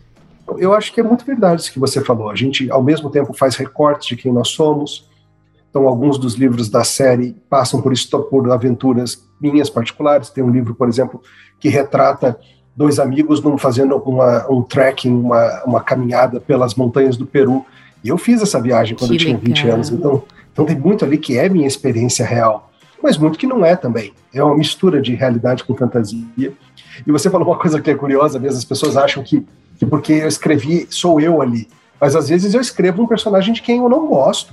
Eu 0.58 0.74
acho 0.74 0.92
que 0.92 1.00
é 1.00 1.02
muito 1.02 1.24
verdade 1.24 1.62
isso 1.62 1.72
que 1.72 1.78
você 1.78 2.02
falou. 2.02 2.28
A 2.28 2.34
gente, 2.34 2.70
ao 2.70 2.82
mesmo 2.82 3.08
tempo, 3.08 3.32
faz 3.32 3.56
recortes 3.56 4.08
de 4.08 4.16
quem 4.16 4.30
nós 4.30 4.48
somos. 4.48 5.08
Então, 5.70 5.88
alguns 5.88 6.18
dos 6.18 6.34
livros 6.34 6.68
da 6.68 6.84
série 6.84 7.34
passam 7.48 7.80
por, 7.80 7.94
por 8.28 8.50
aventuras 8.50 9.26
minhas 9.40 9.70
particulares. 9.70 10.28
Tem 10.28 10.44
um 10.44 10.50
livro, 10.50 10.74
por 10.74 10.88
exemplo, 10.88 11.22
que 11.58 11.70
retrata 11.70 12.38
dois 12.76 12.98
amigos 12.98 13.42
num, 13.42 13.58
fazendo 13.58 13.96
uma, 13.96 14.50
um 14.50 14.62
trekking, 14.62 15.12
uma, 15.12 15.62
uma 15.64 15.80
caminhada 15.80 16.40
pelas 16.40 16.74
montanhas 16.74 17.16
do 17.16 17.26
Peru. 17.26 17.64
E 18.02 18.08
eu 18.08 18.18
fiz 18.18 18.42
essa 18.42 18.60
viagem 18.60 18.96
quando 18.96 19.10
que 19.10 19.16
eu 19.16 19.18
tinha 19.18 19.36
legal. 19.36 19.46
20 19.46 19.68
anos. 19.68 19.90
Então, 19.90 20.22
então 20.52 20.64
tem 20.64 20.78
muito 20.78 21.04
ali 21.04 21.18
que 21.18 21.38
é 21.38 21.48
minha 21.48 21.66
experiência 21.66 22.24
real, 22.26 22.70
mas 23.02 23.16
muito 23.16 23.38
que 23.38 23.46
não 23.46 23.64
é 23.64 23.76
também. 23.76 24.12
É 24.32 24.42
uma 24.42 24.56
mistura 24.56 25.00
de 25.00 25.14
realidade 25.14 25.64
com 25.64 25.74
fantasia. 25.74 26.52
E 27.06 27.10
você 27.10 27.30
falou 27.30 27.46
uma 27.46 27.58
coisa 27.58 27.80
que 27.80 27.90
é 27.90 27.94
curiosa 27.94 28.38
mesmo, 28.38 28.58
as 28.58 28.64
pessoas 28.64 28.96
acham 28.96 29.22
que, 29.22 29.46
que 29.78 29.86
porque 29.86 30.12
eu 30.12 30.28
escrevi, 30.28 30.86
sou 30.90 31.20
eu 31.20 31.40
ali. 31.40 31.68
Mas 32.00 32.16
às 32.16 32.28
vezes 32.28 32.52
eu 32.52 32.60
escrevo 32.60 33.02
um 33.02 33.06
personagem 33.06 33.54
de 33.54 33.62
quem 33.62 33.78
eu 33.78 33.88
não 33.88 34.06
gosto. 34.06 34.52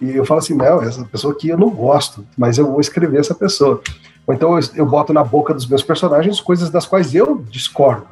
E 0.00 0.10
eu 0.10 0.24
falo 0.24 0.40
assim, 0.40 0.54
não, 0.54 0.82
essa 0.82 1.04
pessoa 1.04 1.32
aqui 1.32 1.48
eu 1.48 1.56
não 1.56 1.70
gosto, 1.70 2.26
mas 2.36 2.58
eu 2.58 2.66
vou 2.70 2.80
escrever 2.80 3.20
essa 3.20 3.34
pessoa. 3.34 3.80
Ou 4.26 4.34
então 4.34 4.58
eu, 4.58 4.68
eu 4.74 4.86
boto 4.86 5.12
na 5.12 5.22
boca 5.22 5.54
dos 5.54 5.66
meus 5.66 5.82
personagens 5.82 6.40
coisas 6.40 6.68
das 6.68 6.86
quais 6.86 7.14
eu 7.14 7.44
discordo. 7.50 8.06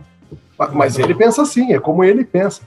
Mas 0.73 0.99
ele 0.99 1.15
pensa 1.15 1.43
assim, 1.43 1.73
é 1.73 1.81
como 1.81 2.05
ele 2.05 2.25
pensa. 2.25 2.63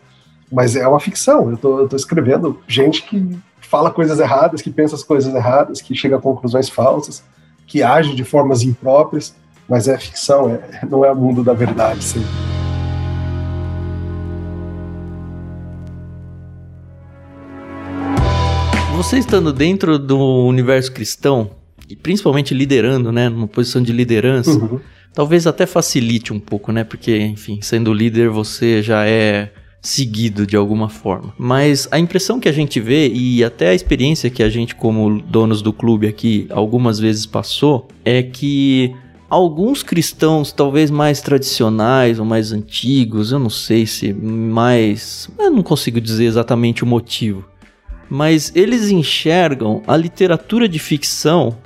Mas 0.52 0.76
é 0.76 0.88
uma 0.88 1.00
ficção. 1.00 1.50
Eu 1.52 1.58
tô, 1.58 1.80
eu 1.80 1.88
tô 1.88 1.96
escrevendo 1.96 2.60
gente 2.68 3.04
que 3.04 3.38
fala 3.62 3.92
coisas 3.92 4.20
erradas, 4.20 4.62
que 4.62 4.70
pensa 4.70 4.96
as 4.96 5.04
coisas 5.04 5.34
erradas, 5.34 5.82
que 5.82 5.96
chega 5.96 6.18
a 6.18 6.22
conclusões 6.22 6.70
falsas, 6.70 7.24
que 7.66 7.84
age 7.84 8.16
de 8.16 8.24
formas 8.24 8.64
impróprias. 8.64 9.36
Mas 9.68 9.88
é 9.88 9.98
ficção, 9.98 10.50
é, 10.50 10.86
não 10.90 11.04
é 11.04 11.12
o 11.12 11.16
mundo 11.16 11.44
da 11.44 11.54
verdade. 11.54 12.04
Sim. 12.04 12.26
Você 18.96 19.20
estando 19.20 19.54
dentro 19.54 20.00
do 20.00 20.18
universo 20.18 20.92
cristão, 20.92 21.52
e 21.90 21.96
principalmente 21.96 22.54
liderando, 22.54 23.12
né, 23.12 23.30
numa 23.30 23.48
posição 23.48 23.82
de 23.82 23.92
liderança, 23.92 24.52
uhum. 24.52 24.80
talvez 25.14 25.48
até 25.48 25.66
facilite 25.66 26.34
um 26.34 26.40
pouco, 26.40 26.72
né, 26.72 26.84
porque, 26.84 27.18
enfim, 27.18 27.60
sendo 27.62 27.94
líder 27.94 28.30
você 28.30 28.82
já 28.82 29.06
é 29.06 29.52
seguido 29.82 30.46
de 30.46 30.56
alguma 30.58 30.90
forma. 30.90 31.34
Mas 31.38 31.88
a 31.92 32.00
impressão 32.00 32.40
que 32.40 32.50
a 32.50 32.52
gente 32.52 32.80
vê 32.80 33.08
e 33.10 33.44
até 33.44 33.70
a 33.70 33.74
experiência 33.74 34.30
que 34.30 34.44
a 34.44 34.50
gente 34.50 34.76
como 34.76 35.22
donos 35.22 35.62
do 35.62 35.72
clube 35.72 36.08
aqui 36.08 36.48
algumas 36.50 37.00
vezes 37.00 37.26
passou 37.26 37.88
é 38.04 38.22
que 38.22 38.94
alguns 39.30 39.84
cristãos, 39.84 40.52
talvez 40.52 40.90
mais 40.90 41.22
tradicionais 41.22 42.20
ou 42.20 42.26
mais 42.26 42.52
antigos, 42.52 43.32
eu 43.32 43.40
não 43.40 43.50
sei 43.50 43.86
se 43.86 44.14
mais, 44.14 45.30
eu 45.38 45.52
não 45.52 45.64
consigo 45.64 46.02
dizer 46.02 46.26
exatamente 46.26 46.84
o 46.84 46.88
motivo, 46.88 47.46
mas 48.10 48.52
eles 48.56 48.90
enxergam 48.90 49.82
a 49.88 49.96
literatura 49.96 50.68
de 50.68 50.80
ficção 50.80 51.58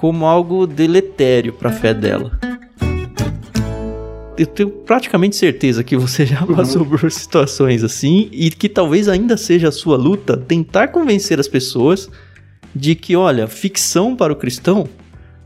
como 0.00 0.24
algo 0.24 0.66
deletério 0.66 1.52
para 1.52 1.68
a 1.68 1.72
fé 1.74 1.92
dela. 1.92 2.32
Eu 4.34 4.46
tenho 4.46 4.70
praticamente 4.70 5.36
certeza 5.36 5.84
que 5.84 5.94
você 5.94 6.24
já 6.24 6.40
uhum. 6.42 6.56
passou 6.56 6.84
uhum. 6.84 6.88
por 6.88 7.12
situações 7.12 7.84
assim 7.84 8.30
e 8.32 8.50
que 8.50 8.66
talvez 8.66 9.10
ainda 9.10 9.36
seja 9.36 9.68
a 9.68 9.72
sua 9.72 9.98
luta 9.98 10.38
tentar 10.38 10.88
convencer 10.88 11.38
as 11.38 11.46
pessoas 11.46 12.08
de 12.74 12.94
que, 12.94 13.14
olha, 13.14 13.46
ficção 13.46 14.16
para 14.16 14.32
o 14.32 14.36
cristão 14.36 14.88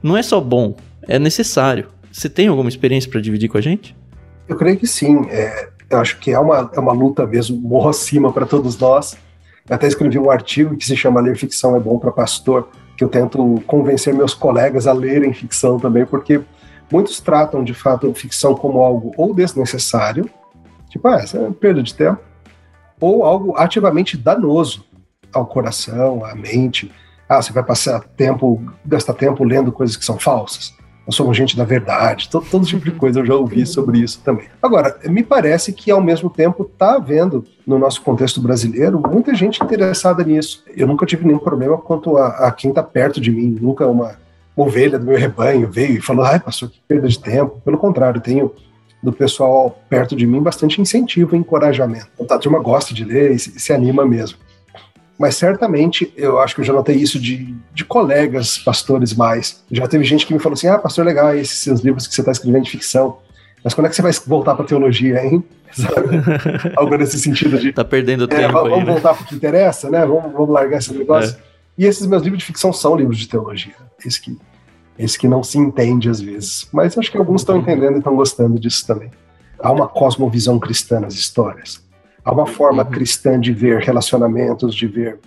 não 0.01 0.17
é 0.17 0.23
só 0.23 0.41
bom, 0.41 0.77
é 1.03 1.19
necessário. 1.19 1.89
Você 2.13 2.29
tem 2.29 2.47
alguma 2.47 2.69
experiência 2.69 3.11
para 3.11 3.21
dividir 3.21 3.49
com 3.49 3.59
a 3.59 3.61
gente? 3.61 3.97
Eu 4.49 4.55
creio 4.55 4.79
que 4.79 4.87
sim. 4.87 5.27
É, 5.31 5.69
eu 5.91 5.99
acho 5.99 6.21
que 6.21 6.31
é 6.31 6.39
uma, 6.39 6.71
é 6.73 6.79
uma 6.79 6.93
luta 6.93 7.27
mesmo, 7.27 7.61
morro 7.61 7.89
acima 7.89 8.33
para 8.33 8.47
todos 8.47 8.79
nós. 8.79 9.17
Eu 9.69 9.75
até 9.75 9.89
escrevi 9.89 10.17
um 10.17 10.31
artigo 10.31 10.77
que 10.77 10.87
se 10.87 10.97
chama 10.97 11.21
Ler 11.21 11.37
Ficção 11.37 11.75
é 11.75 11.81
Bom 11.81 11.99
para 11.99 12.13
Pastor, 12.13 12.69
que 12.97 13.03
eu 13.03 13.09
tento 13.09 13.63
convencer 13.67 14.15
meus 14.15 14.35
colegas 14.35 14.87
a 14.87 14.93
lerem 14.93 15.33
ficção 15.33 15.79
também, 15.79 16.07
porque 16.07 16.41
muitos 16.91 17.21
tratam 17.21 17.65
de 17.65 17.75
fato 17.75 18.13
ficção 18.15 18.55
como 18.55 18.81
algo 18.81 19.13
ou 19.17 19.35
desnecessário, 19.35 20.29
tipo, 20.89 21.09
ah, 21.09 21.17
essa 21.17 21.39
é 21.39 21.51
perda 21.51 21.83
de 21.83 21.95
tempo, 21.95 22.21
ou 23.01 23.25
algo 23.25 23.57
ativamente 23.57 24.17
danoso 24.17 24.85
ao 25.33 25.47
coração, 25.47 26.25
à 26.25 26.35
mente. 26.35 26.93
Ah, 27.29 27.43
você 27.43 27.53
vai 27.53 27.65
passar 27.65 28.01
tempo, 28.17 28.63
gastar 28.85 29.15
tempo 29.15 29.43
lendo 29.43 29.73
coisas 29.73 29.97
que 29.97 30.05
são 30.05 30.19
falsas 30.19 30.75
nós 31.07 31.15
somos 31.15 31.37
gente 31.37 31.57
da 31.57 31.65
verdade, 31.65 32.29
todo, 32.31 32.47
todo 32.51 32.67
tipo 32.67 32.85
de 32.85 32.93
coisa 32.93 33.21
eu 33.21 33.27
já 33.27 33.35
ouvi 33.35 33.67
sobre 33.67 33.99
isso 33.99 34.21
também. 34.25 34.47
Agora, 34.63 34.99
me 35.05 35.23
parece 35.23 35.73
que 35.73 35.91
ao 35.91 36.01
mesmo 36.01 36.31
tempo 36.31 36.63
está 36.63 36.95
havendo, 36.95 37.45
no 37.67 37.79
nosso 37.79 38.03
contexto 38.03 38.41
brasileiro, 38.41 39.01
muita 39.01 39.35
gente 39.35 39.63
interessada 39.63 40.25
nisso. 40.25 40.65
Eu 40.75 40.87
nunca 40.87 41.07
tive 41.07 41.27
nenhum 41.27 41.39
problema 41.39 41.77
quanto 41.79 42.17
a, 42.17 42.29
a 42.49 42.53
quem 42.53 42.71
está 42.71 42.83
perto 42.83 43.21
de 43.21 43.31
mim, 43.31 43.59
nunca 43.61 43.87
uma, 43.87 44.17
uma 44.57 44.67
ovelha 44.67 44.99
do 44.99 45.07
meu 45.07 45.19
rebanho 45.19 45.71
veio 45.71 45.99
e 45.99 46.01
falou, 46.01 46.25
ai 46.25 46.41
pastor, 46.41 46.71
que 46.71 46.81
perda 46.87 47.09
de 47.09 47.19
tempo. 47.19 47.61
Pelo 47.65 47.79
contrário, 47.79 48.21
tenho 48.21 48.51
do 49.03 49.13
pessoal 49.13 49.79
perto 49.89 50.17
de 50.17 50.27
mim 50.27 50.43
bastante 50.43 50.81
incentivo 50.81 51.37
e 51.37 51.39
encorajamento. 51.39 52.09
Então, 52.19 52.37
a 52.37 52.41
turma 52.41 52.59
gosta 52.59 52.95
de 52.95 53.05
ler 53.05 53.33
e 53.33 53.39
se, 53.39 53.61
se 53.61 53.73
anima 53.73 54.07
mesmo. 54.07 54.39
Mas 55.19 55.37
certamente, 55.37 56.13
eu 56.17 56.41
acho 56.41 56.55
que 56.55 56.61
eu 56.61 56.65
já 56.65 56.73
notei 56.73 56.97
isso 56.97 57.21
de, 57.21 57.55
de 57.73 57.85
colegas 57.85 58.59
pastores 58.59 59.15
mais. 59.15 59.63
Já 59.71 59.87
teve 59.87 60.03
gente 60.05 60.27
que 60.27 60.35
me 60.35 60.41
falou 60.41 60.55
assim: 60.55 60.67
ah, 60.67 60.79
pastor, 60.79 61.05
legal, 61.05 61.35
esses 61.37 61.59
seus 61.59 61.81
livros 61.81 62.07
que 62.07 62.15
você 62.15 62.21
está 62.21 62.33
escrevendo 62.33 62.65
de 62.65 62.71
ficção. 62.71 63.19
Mas 63.63 63.73
quando 63.73 63.87
é 63.87 63.91
que 63.91 63.97
você 63.97 64.03
vai 64.03 64.13
voltar 64.27 64.55
para 64.55 64.65
teologia, 64.65 65.25
hein? 65.25 65.43
Algo 66.77 66.97
nesse 66.97 67.19
sentido 67.19 67.59
de. 67.59 67.73
Tá 67.73 67.85
perdendo 67.85 68.25
é, 68.25 68.27
tempo. 68.27 68.53
Vamos 68.53 68.73
aí, 68.73 68.85
né? 68.85 68.93
voltar 68.93 69.15
para 69.15 69.25
o 69.25 69.27
que 69.27 69.35
interessa, 69.35 69.89
né? 69.89 70.05
Vamos, 70.05 70.33
vamos 70.33 70.51
largar 70.51 70.79
esse 70.79 70.93
negócio. 70.93 71.37
É. 71.39 71.55
E 71.79 71.87
esses 71.87 72.07
meus 72.07 72.23
livros 72.23 72.41
de 72.41 72.47
ficção 72.47 72.73
são 72.73 72.97
livros 72.97 73.19
de 73.19 73.29
teologia. 73.29 73.75
Esse 74.05 74.21
que, 74.21 74.37
esse 74.99 75.19
que 75.19 75.29
não 75.29 75.43
se 75.43 75.59
entende 75.59 76.09
às 76.09 76.21
vezes. 76.21 76.69
Mas 76.73 76.97
acho 76.99 77.11
que 77.11 77.19
alguns 77.19 77.43
estão 77.43 77.57
entendendo 77.57 77.95
e 77.95 77.99
estão 77.99 78.15
gostando 78.15 78.59
disso 78.59 78.87
também. 78.87 79.11
Há 79.59 79.73
uma 79.73 79.89
cosmovisão 79.89 80.59
cristã 80.59 81.01
nas 81.01 81.15
histórias. 81.15 81.84
Há 82.25 82.33
uma 82.33 82.47
forma 82.47 82.83
uhum. 82.83 82.91
cristã 82.91 83.39
de 83.39 83.53
ver 83.53 83.81
relacionamentos, 83.81 84.75
de 84.75 84.87
ver 84.87 85.19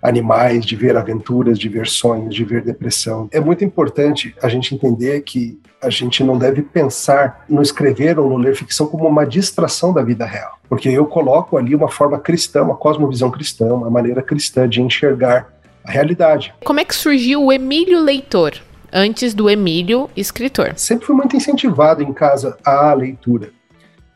animais, 0.00 0.66
de 0.66 0.76
ver 0.76 0.96
aventuras, 0.96 1.58
de 1.58 1.68
ver 1.68 1.86
sonhos, 1.86 2.34
de 2.34 2.44
ver 2.44 2.62
depressão. 2.62 3.26
É 3.32 3.40
muito 3.40 3.64
importante 3.64 4.34
a 4.42 4.48
gente 4.50 4.74
entender 4.74 5.22
que 5.22 5.58
a 5.82 5.88
gente 5.88 6.22
não 6.22 6.38
deve 6.38 6.62
pensar 6.62 7.44
no 7.48 7.62
escrever 7.62 8.18
ou 8.18 8.28
no 8.28 8.36
ler 8.36 8.54
ficção 8.54 8.86
como 8.86 9.06
uma 9.06 9.26
distração 9.26 9.92
da 9.92 10.02
vida 10.02 10.24
real, 10.24 10.58
porque 10.68 10.88
eu 10.88 11.06
coloco 11.06 11.56
ali 11.56 11.74
uma 11.74 11.88
forma 11.88 12.18
cristã, 12.18 12.62
uma 12.62 12.76
cosmovisão 12.76 13.30
cristã, 13.30 13.66
uma 13.72 13.90
maneira 13.90 14.22
cristã 14.22 14.68
de 14.68 14.82
enxergar 14.82 15.48
a 15.82 15.90
realidade. 15.90 16.54
Como 16.64 16.80
é 16.80 16.84
que 16.84 16.94
surgiu 16.94 17.44
o 17.44 17.52
Emílio 17.52 18.00
Leitor? 18.00 18.52
Antes 18.92 19.34
do 19.34 19.50
Emílio 19.50 20.08
escritor. 20.16 20.72
Sempre 20.76 21.06
fui 21.06 21.16
muito 21.16 21.34
incentivado 21.34 22.00
em 22.00 22.12
casa 22.12 22.56
à 22.64 22.92
leitura, 22.94 23.50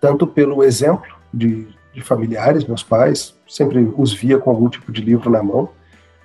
tanto 0.01 0.25
pelo 0.25 0.63
exemplo 0.63 1.17
de 1.35 1.67
de 1.99 2.05
familiares, 2.05 2.65
meus 2.65 2.83
pais, 2.83 3.35
sempre 3.47 3.93
os 3.97 4.13
via 4.13 4.39
com 4.39 4.51
algum 4.51 4.69
tipo 4.69 4.91
de 4.91 5.03
livro 5.03 5.31
na 5.31 5.43
mão. 5.43 5.69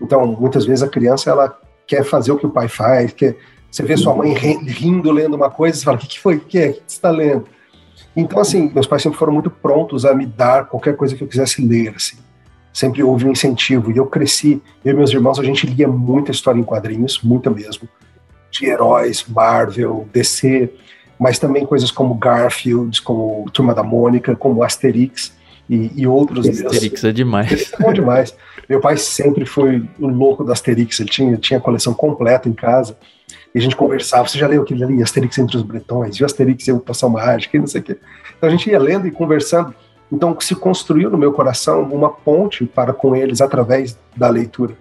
Então, 0.02 0.26
muitas 0.26 0.66
vezes 0.66 0.84
a 0.84 0.88
criança 0.88 1.30
ela 1.30 1.58
quer 1.88 2.04
fazer 2.04 2.32
o 2.32 2.38
que 2.38 2.46
o 2.46 2.50
pai 2.50 2.68
faz, 2.68 3.12
quer, 3.12 3.36
você 3.70 3.84
vê 3.84 3.98
sua 3.98 4.16
mãe 4.16 4.34
rindo 4.34 5.12
lendo 5.12 5.36
uma 5.36 5.50
coisa, 5.50 5.78
você 5.78 5.84
fala: 5.84 5.98
"O 5.98 6.00
que, 6.00 6.08
que 6.08 6.20
foi? 6.20 6.36
O 6.38 6.40
que 6.42 6.60
é? 6.60 6.70
O 6.70 6.74
que 6.74 6.80
você 6.80 6.96
está 6.96 7.10
lendo?" 7.10 7.46
Então, 8.16 8.40
assim, 8.40 8.72
meus 8.74 8.86
pais 8.86 9.02
sempre 9.02 9.18
foram 9.18 9.34
muito 9.34 9.50
prontos 9.50 10.06
a 10.06 10.14
me 10.14 10.26
dar 10.26 10.66
qualquer 10.66 10.96
coisa 10.96 11.16
que 11.16 11.24
eu 11.24 11.28
quisesse 11.28 11.66
ler, 11.66 11.94
assim. 11.96 12.18
Sempre 12.72 13.04
houve 13.04 13.26
um 13.26 13.32
incentivo. 13.32 13.92
E 13.92 13.98
eu 13.98 14.06
cresci, 14.06 14.62
eu 14.86 14.94
e 14.94 14.96
meus 14.96 15.12
irmãos, 15.12 15.40
a 15.40 15.44
gente 15.44 15.66
lia 15.66 15.88
muita 15.88 16.32
história 16.32 16.60
em 16.60 16.64
quadrinhos, 16.64 17.22
muita 17.24 17.50
mesmo, 17.50 17.90
de 18.52 18.68
heróis, 18.68 19.26
Marvel, 19.28 20.08
DC, 20.14 20.72
mas 21.20 21.40
também 21.40 21.66
coisas 21.66 21.90
como 21.90 22.14
Garfield, 22.16 23.02
como 23.02 23.50
Turma 23.52 23.74
da 23.74 23.84
Mônica, 23.84 24.36
como 24.36 24.64
Asterix 24.64 25.34
e, 25.70 25.92
e 25.96 26.08
outros. 26.08 26.48
Asterix 26.48 27.04
é 27.04 27.12
demais. 27.12 27.52
Asterix 27.52 27.74
é 27.74 27.84
bom 27.84 27.94
demais. 27.94 28.36
Meu 28.70 28.80
pai 28.80 28.98
sempre 28.98 29.46
foi 29.46 29.84
o 30.00 30.08
louco 30.08 30.44
da 30.44 30.54
Asterix, 30.54 31.00
ele 31.00 31.10
tinha, 31.10 31.38
tinha 31.38 31.60
a 31.60 31.62
coleção 31.62 31.94
completa 31.94 32.48
em 32.48 32.54
casa. 32.54 32.98
E 33.54 33.60
a 33.60 33.62
gente 33.62 33.76
conversava, 33.76 34.28
você 34.28 34.38
já 34.38 34.48
leu 34.48 34.64
aquele 34.64 34.84
ali, 34.84 35.04
Asterix 35.04 35.38
entre 35.38 35.58
os 35.58 35.64
Bretões, 35.64 36.16
e 36.16 36.24
o 36.24 36.26
Asterix 36.26 36.68
e 36.68 36.72
a 36.72 36.76
Passão 36.76 37.10
Mágica, 37.10 37.56
e 37.56 37.60
não 37.60 37.68
sei 37.68 37.82
o 37.82 37.84
quê. 37.84 37.98
Então 38.38 38.50
a 38.50 38.52
gente 38.52 38.70
ia 38.70 38.80
lendo 38.80 39.08
e 39.08 39.12
conversando. 39.12 39.74
Então 40.12 40.36
se 40.40 40.56
construiu 40.56 41.10
no 41.10 41.18
meu 41.18 41.32
coração 41.32 41.84
uma 41.84 42.10
ponte 42.10 42.66
para 42.66 42.94
com 42.94 43.16
eles 43.16 43.42
através 43.42 43.98
da 44.16 44.30
leitura. 44.30 44.76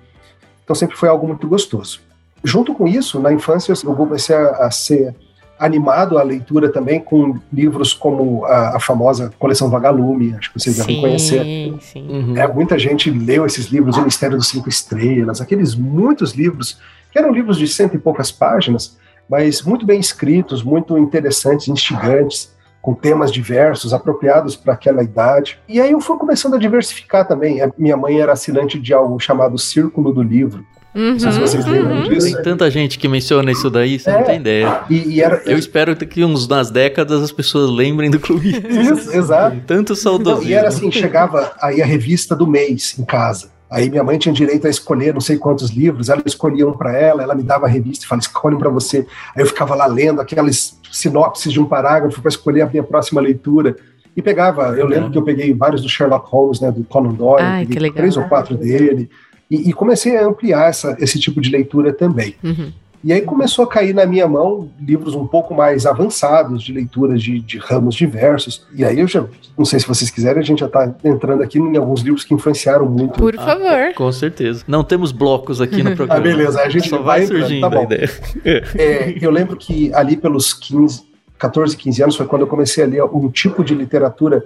Então 0.65 0.75
sempre 0.75 0.97
foi 0.97 1.09
algo 1.09 1.27
muito 1.27 1.47
gostoso. 1.47 2.01
Junto 2.45 2.75
com 2.75 2.89
isso, 2.89 3.21
na 3.21 3.33
infância 3.33 3.73
eu 3.85 3.95
comecei 3.95 4.35
a, 4.35 4.67
a 4.67 4.71
ser 4.71 5.15
animado 5.63 6.19
a 6.19 6.23
leitura 6.25 6.69
também 6.69 6.99
com 6.99 7.39
livros 7.53 7.95
como 7.95 8.45
a, 8.45 8.77
a 8.77 8.81
famosa 8.81 9.33
coleção 9.39 9.71
Vagalume, 9.71 10.35
acho 10.37 10.53
que 10.53 10.61
vocês 10.61 10.77
devem 10.77 11.01
conhecer. 11.01 11.45
Sim, 11.81 12.03
Uhum. 12.09 12.37
É, 12.37 12.47
muita 12.49 12.77
gente 12.79 13.11
leu 13.11 13.47
esses 13.47 13.67
livros, 13.67 13.97
O 13.97 14.03
Mistério 14.03 14.37
dos 14.37 14.49
Cinco 14.49 14.69
Estrelas, 14.69 15.41
aqueles 15.41 15.77
muitos 15.77 16.33
livros, 16.33 16.81
que 17.13 17.19
eram 17.19 17.33
livros 17.33 17.59
de 17.59 17.69
cento 17.69 17.95
e 17.95 17.99
poucas 17.99 18.33
páginas, 18.33 18.99
mas 19.29 19.63
muito 19.63 19.87
bem 19.87 20.01
escritos, 20.01 20.65
muito 20.65 20.99
interessantes, 20.99 21.69
instigantes, 21.69 22.53
com 22.81 22.93
temas 22.93 23.31
diversos, 23.31 23.95
apropriados 23.95 24.57
para 24.57 24.75
aquela 24.75 25.05
idade. 25.05 25.61
E 25.69 25.81
aí 25.81 25.93
eu 25.93 26.01
fui 26.01 26.19
começando 26.19 26.55
a 26.55 26.59
diversificar 26.59 27.27
também. 27.27 27.63
A 27.63 27.71
minha 27.79 27.97
mãe 27.97 28.21
era 28.21 28.33
assinante 28.33 28.81
de 28.81 28.93
algo 28.93 29.21
chamado 29.21 29.57
Círculo 29.57 30.13
do 30.13 30.23
Livro. 30.23 30.67
Uhum, 30.95 31.13
Não 31.13 31.19
sei 31.19 31.33
se 31.33 31.41
vocês 31.41 31.67
lembram 31.67 31.97
uhum. 31.97 32.03
disso. 32.09 32.35
Tem 32.35 32.43
tanta 32.43 32.71
gente 32.71 32.99
que 32.99 33.09
menciona 33.09 33.51
isso 33.51 33.71
daí, 33.71 33.99
você 33.99 34.11
É. 34.11 34.19
não 34.19 34.25
tem 34.25 34.37
ideia. 34.41 34.81
E, 34.91 35.15
e 35.15 35.21
era. 35.23 35.43
Eu 35.47 35.59
espero 35.59 35.97
que 35.97 36.25
uns 36.25 36.47
nas 36.47 36.71
décadas 36.71 37.23
as 37.23 37.33
pessoas 37.33 37.71
lembrem 37.71 38.11
do 38.11 38.21
clube. 38.21 38.51
Isso, 38.69 39.11
exato. 39.17 39.57
Tanto 39.67 39.97
saudosismo. 39.97 40.51
e 40.51 40.55
era 40.55 40.69
assim, 40.69 40.91
chegava 40.93 41.53
aí 41.63 41.81
a 41.81 41.87
revista 41.87 42.37
do 42.37 42.47
mês 42.47 42.95
em 42.99 43.05
casa. 43.05 43.51
Aí 43.71 43.89
minha 43.89 44.05
mãe 44.05 44.19
tinha 44.19 44.35
direito 44.35 44.67
a 44.67 44.71
escolher 44.71 45.15
não 45.15 45.21
sei 45.23 45.39
quantos 45.39 45.71
livros, 45.71 46.11
ela 46.11 46.21
escolhia 46.27 46.69
um 46.69 46.75
para 46.75 46.95
ela, 46.95 47.23
ela 47.23 47.35
me 47.35 47.43
dava 47.43 47.65
a 47.65 47.69
revista 47.71 48.05
e 48.05 48.09
falava, 48.09 48.27
escolhe 48.27 48.55
um 48.55 48.59
para 48.59 48.69
você. 48.69 49.07
Aí 49.35 49.43
eu 49.43 49.47
ficava 49.47 49.75
lá 49.75 49.87
lendo 49.87 50.21
aquelas 50.21 50.79
sinopses 50.93 51.51
de 51.51 51.59
um 51.59 51.65
parágrafo 51.65 52.21
para 52.21 52.29
escolher 52.29 52.61
a 52.61 52.67
minha 52.67 52.83
próxima 52.83 53.19
leitura. 53.19 53.75
E 54.15 54.21
pegava, 54.21 54.77
eu 54.77 54.87
lembro 54.87 55.11
que 55.11 55.17
eu 55.17 55.23
peguei 55.23 55.55
vários 55.55 55.81
do 55.81 55.89
Sherlock 55.89 56.29
Holmes, 56.31 56.61
né, 56.61 56.71
do 56.71 56.85
Conan 56.85 57.15
Doyle, 57.15 57.43
Ai, 57.47 57.61
peguei 57.63 57.77
que 57.77 57.83
legal. 57.83 57.97
três 57.97 58.17
ou 58.19 58.25
quatro 58.25 58.59
dele, 58.59 59.09
e, 59.55 59.69
e 59.69 59.73
comecei 59.73 60.17
a 60.17 60.27
ampliar 60.27 60.69
essa, 60.69 60.97
esse 60.99 61.19
tipo 61.21 61.41
de 61.41 61.51
leitura 61.51 61.93
também. 61.93 62.35
Uhum. 62.43 62.73
E 63.05 63.13
aí 63.13 63.21
começou 63.23 63.65
a 63.65 63.69
cair 63.69 63.93
na 63.93 64.07
minha 64.07 64.29
mão 64.29 64.71
livros 64.81 65.17
um 65.17 65.27
pouco 65.27 65.53
mais 65.55 65.87
avançados 65.87 66.63
de 66.63 66.73
leitura 66.73 67.19
de, 67.19 67.41
de 67.41 67.59
ramos 67.59 67.97
diversos. 67.97 68.65
E 68.73 68.85
aí 68.85 69.01
eu 69.01 69.09
já, 69.09 69.25
não 69.59 69.65
sei 69.65 69.81
se 69.81 69.89
vocês 69.89 70.09
quiserem, 70.09 70.39
a 70.41 70.45
gente 70.45 70.61
já 70.61 70.67
está 70.67 70.95
entrando 71.03 71.43
aqui 71.43 71.59
em 71.59 71.77
alguns 71.77 72.01
livros 72.03 72.23
que 72.23 72.33
influenciaram 72.33 72.87
muito. 72.89 73.19
Por 73.19 73.35
Ah, 73.37 73.43
favor. 73.43 73.95
Com 73.97 74.13
certeza. 74.13 74.63
Não 74.69 74.85
temos 74.85 75.11
blocos 75.11 75.61
aqui 75.61 75.83
no 75.83 75.95
programa. 75.97 76.21
Ah, 76.21 76.23
beleza, 76.23 76.61
a 76.63 76.69
gente 76.69 76.89
Só 76.89 76.99
vai 77.03 77.27
vai 77.27 77.27
surgindo 77.27 77.61
tá 77.63 77.71
bom. 77.71 77.81
a 77.81 77.83
ideia. 77.83 78.11
É, 78.79 79.15
eu 79.21 79.33
lembro 79.33 79.57
que 79.57 79.93
ali 79.95 80.17
pelos 80.17 80.55
15, 80.55 81.03
14, 81.39 81.77
15 81.77 82.03
anos 82.05 82.17
foi 82.17 82.27
quando 82.27 82.43
eu 82.43 82.47
comecei 82.49 82.85
a 82.85 82.87
ler 82.87 83.03
um 83.03 83.29
tipo 83.29 83.65
de 83.65 83.75
literatura, 83.75 84.45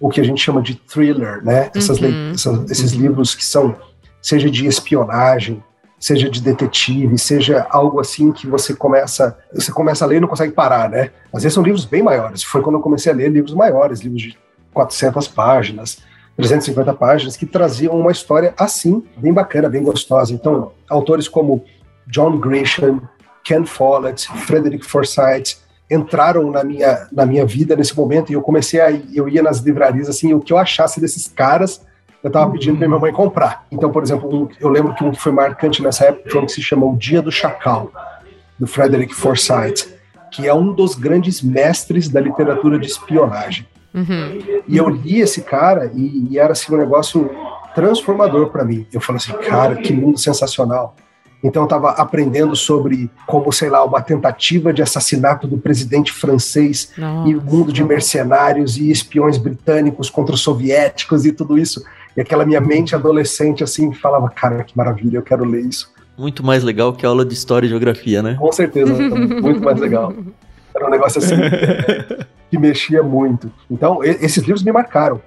o 0.00 0.08
que 0.08 0.22
a 0.22 0.24
gente 0.24 0.40
chama 0.42 0.62
de 0.62 0.74
thriller, 0.74 1.44
né? 1.44 1.70
Essas 1.76 2.00
Uhum. 2.00 2.30
essas- 2.32 2.70
esses 2.70 2.92
livros 2.92 3.34
que 3.34 3.44
são, 3.44 3.76
seja 4.20 4.50
de 4.50 4.66
espionagem, 4.66 5.62
seja 5.98 6.30
de 6.30 6.40
detetive, 6.40 7.18
seja 7.18 7.66
algo 7.68 8.00
assim 8.00 8.32
que 8.32 8.46
você 8.46 8.74
começa, 8.74 9.36
você 9.52 9.70
começa 9.70 10.04
a 10.04 10.08
ler 10.08 10.16
e 10.16 10.20
não 10.20 10.28
consegue 10.28 10.52
parar, 10.52 10.88
né? 10.88 11.10
Às 11.32 11.42
vezes 11.42 11.54
são 11.54 11.62
livros 11.62 11.84
bem 11.84 12.02
maiores. 12.02 12.42
Foi 12.42 12.62
quando 12.62 12.76
eu 12.76 12.82
comecei 12.82 13.12
a 13.12 13.14
ler 13.14 13.30
livros 13.30 13.54
maiores, 13.54 14.00
livros 14.00 14.22
de 14.22 14.38
400 14.72 15.28
páginas, 15.28 15.98
350 16.36 16.94
páginas, 16.94 17.36
que 17.36 17.44
traziam 17.44 17.98
uma 17.98 18.10
história 18.10 18.54
assim, 18.56 19.04
bem 19.18 19.32
bacana, 19.32 19.68
bem 19.68 19.82
gostosa. 19.82 20.32
Então, 20.32 20.72
autores 20.88 21.28
como 21.28 21.64
John 22.06 22.38
Grisham, 22.38 23.02
Ken 23.44 23.64
Follett, 23.66 24.26
Frederick 24.46 24.84
Forsyth 24.84 25.58
entraram 25.90 26.50
na 26.50 26.62
minha, 26.62 27.08
na 27.12 27.26
minha 27.26 27.44
vida 27.44 27.74
nesse 27.74 27.96
momento 27.96 28.30
e 28.30 28.34
eu 28.34 28.42
comecei 28.42 28.80
a 28.80 28.90
eu 28.90 29.28
ia 29.28 29.42
nas 29.42 29.58
livrarias 29.58 30.08
assim, 30.08 30.32
o 30.32 30.40
que 30.40 30.52
eu 30.52 30.58
achasse 30.58 31.00
desses 31.00 31.26
caras, 31.26 31.84
eu 32.22 32.28
estava 32.28 32.50
pedindo 32.50 32.78
para 32.78 32.86
minha 32.86 33.00
mãe 33.00 33.12
comprar. 33.12 33.66
Então, 33.70 33.90
por 33.90 34.02
exemplo, 34.02 34.50
eu 34.60 34.68
lembro 34.68 34.94
que 34.94 35.02
um 35.02 35.10
que 35.10 35.20
foi 35.20 35.32
marcante 35.32 35.82
nessa 35.82 36.04
época 36.06 36.30
foi 36.30 36.40
um 36.40 36.46
que 36.46 36.52
se 36.52 36.62
chama 36.62 36.86
O 36.86 36.96
Dia 36.96 37.22
do 37.22 37.32
Chacal, 37.32 37.90
do 38.58 38.66
Frederick 38.66 39.14
Forsyth, 39.14 39.88
que 40.30 40.46
é 40.46 40.54
um 40.54 40.72
dos 40.72 40.94
grandes 40.94 41.42
mestres 41.42 42.08
da 42.08 42.20
literatura 42.20 42.78
de 42.78 42.86
espionagem. 42.86 43.66
Uhum. 43.92 44.62
E 44.68 44.76
eu 44.76 44.88
li 44.88 45.20
esse 45.20 45.42
cara 45.42 45.90
e, 45.94 46.28
e 46.30 46.38
era 46.38 46.52
assim 46.52 46.72
um 46.72 46.78
negócio 46.78 47.30
transformador 47.74 48.50
para 48.50 48.64
mim. 48.64 48.86
Eu 48.92 49.00
falei 49.00 49.16
assim, 49.16 49.32
cara, 49.48 49.76
que 49.76 49.92
mundo 49.92 50.18
sensacional. 50.18 50.94
Então 51.42 51.62
eu 51.62 51.64
estava 51.64 51.90
aprendendo 51.92 52.54
sobre 52.54 53.10
como, 53.26 53.50
sei 53.50 53.70
lá, 53.70 53.82
uma 53.82 54.02
tentativa 54.02 54.72
de 54.72 54.82
assassinato 54.82 55.46
do 55.46 55.56
presidente 55.56 56.12
francês 56.12 56.92
e 56.98 57.00
o 57.00 57.38
Nossa. 57.38 57.56
mundo 57.56 57.72
de 57.72 57.82
mercenários 57.82 58.76
e 58.76 58.90
espiões 58.90 59.38
britânicos 59.38 60.10
contra 60.10 60.34
os 60.34 60.42
soviéticos 60.42 61.24
e 61.24 61.32
tudo 61.32 61.58
isso. 61.58 61.82
E 62.16 62.20
aquela 62.20 62.44
minha 62.44 62.60
mente 62.60 62.94
adolescente 62.94 63.62
assim 63.62 63.92
falava, 63.92 64.28
cara, 64.28 64.64
que 64.64 64.76
maravilha, 64.76 65.18
eu 65.18 65.22
quero 65.22 65.44
ler 65.44 65.64
isso. 65.64 65.92
Muito 66.18 66.44
mais 66.44 66.62
legal 66.62 66.92
que 66.92 67.06
a 67.06 67.08
aula 67.08 67.24
de 67.24 67.32
história 67.32 67.66
e 67.66 67.68
geografia, 67.70 68.22
né? 68.22 68.34
Com 68.38 68.52
certeza, 68.52 68.92
muito 68.92 69.62
mais 69.62 69.78
legal. 69.78 70.12
Era 70.74 70.86
um 70.86 70.90
negócio 70.90 71.18
assim 71.18 71.34
que 72.50 72.58
mexia 72.58 73.02
muito. 73.02 73.50
Então, 73.70 74.02
esses 74.04 74.42
livros 74.42 74.62
me 74.62 74.72
marcaram. 74.72 75.20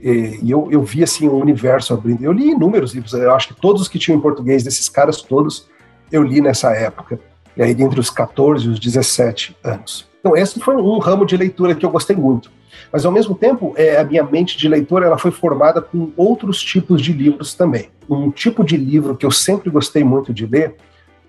E, 0.00 0.38
e 0.42 0.50
eu, 0.50 0.68
eu 0.70 0.82
vi 0.82 1.02
assim 1.02 1.28
um 1.28 1.40
universo 1.40 1.94
abrindo. 1.94 2.22
Eu 2.22 2.32
li 2.32 2.50
inúmeros 2.50 2.94
livros, 2.94 3.12
eu 3.14 3.34
acho 3.34 3.48
que 3.48 3.60
todos 3.60 3.82
os 3.82 3.88
que 3.88 3.98
tinham 3.98 4.18
em 4.18 4.20
português, 4.20 4.62
desses 4.62 4.88
caras 4.88 5.22
todos, 5.22 5.66
eu 6.12 6.22
li 6.22 6.40
nessa 6.40 6.70
época. 6.72 7.18
E 7.56 7.62
aí, 7.62 7.70
entre 7.70 7.98
os 7.98 8.10
14 8.10 8.66
e 8.66 8.68
os 8.68 8.78
17 8.78 9.56
anos. 9.64 10.06
Então, 10.20 10.36
esse 10.36 10.60
foi 10.60 10.76
um 10.76 10.98
ramo 10.98 11.24
de 11.24 11.36
leitura 11.36 11.74
que 11.74 11.86
eu 11.86 11.90
gostei 11.90 12.14
muito. 12.14 12.50
Mas, 12.92 13.04
ao 13.04 13.12
mesmo 13.12 13.34
tempo, 13.34 13.74
é, 13.76 13.98
a 13.98 14.04
minha 14.04 14.22
mente 14.22 14.56
de 14.56 14.68
leitor 14.68 15.02
ela 15.02 15.18
foi 15.18 15.30
formada 15.30 15.80
com 15.80 16.10
outros 16.16 16.60
tipos 16.62 17.00
de 17.02 17.12
livros 17.12 17.54
também. 17.54 17.90
Um 18.08 18.30
tipo 18.30 18.64
de 18.64 18.76
livro 18.76 19.16
que 19.16 19.26
eu 19.26 19.30
sempre 19.30 19.70
gostei 19.70 20.04
muito 20.04 20.32
de 20.32 20.46
ler 20.46 20.76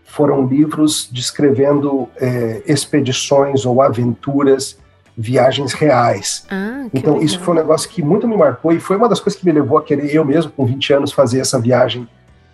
foram 0.03 0.47
livros 0.47 1.09
descrevendo 1.11 2.07
é, 2.19 2.63
expedições 2.65 3.65
ou 3.65 3.81
aventuras, 3.81 4.77
viagens 5.17 5.73
reais. 5.73 6.45
Ah, 6.49 6.87
Então, 6.93 7.21
isso 7.21 7.35
legal. 7.35 7.45
foi 7.45 7.53
um 7.53 7.57
negócio 7.57 7.89
que 7.89 8.01
muito 8.01 8.27
me 8.27 8.37
marcou 8.37 8.71
e 8.71 8.79
foi 8.79 8.95
uma 8.95 9.09
das 9.09 9.19
coisas 9.19 9.39
que 9.39 9.45
me 9.45 9.51
levou 9.51 9.77
a 9.77 9.83
querer, 9.83 10.13
eu 10.13 10.23
mesmo, 10.23 10.51
com 10.51 10.65
20 10.65 10.93
anos, 10.93 11.11
fazer 11.11 11.39
essa 11.39 11.59
viagem 11.59 12.07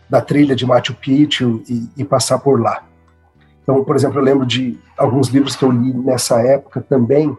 da 0.09 0.21
trilha 0.21 0.55
de 0.55 0.65
Machu 0.65 0.93
Picchu 0.93 1.61
e, 1.69 1.89
e 1.97 2.03
passar 2.03 2.39
por 2.39 2.59
lá. 2.61 2.83
Então, 3.63 3.83
por 3.83 3.95
exemplo, 3.95 4.19
eu 4.19 4.23
lembro 4.23 4.45
de 4.45 4.77
alguns 4.97 5.29
livros 5.29 5.55
que 5.55 5.63
eu 5.63 5.71
li 5.71 5.93
nessa 5.93 6.41
época 6.41 6.81
também, 6.81 7.37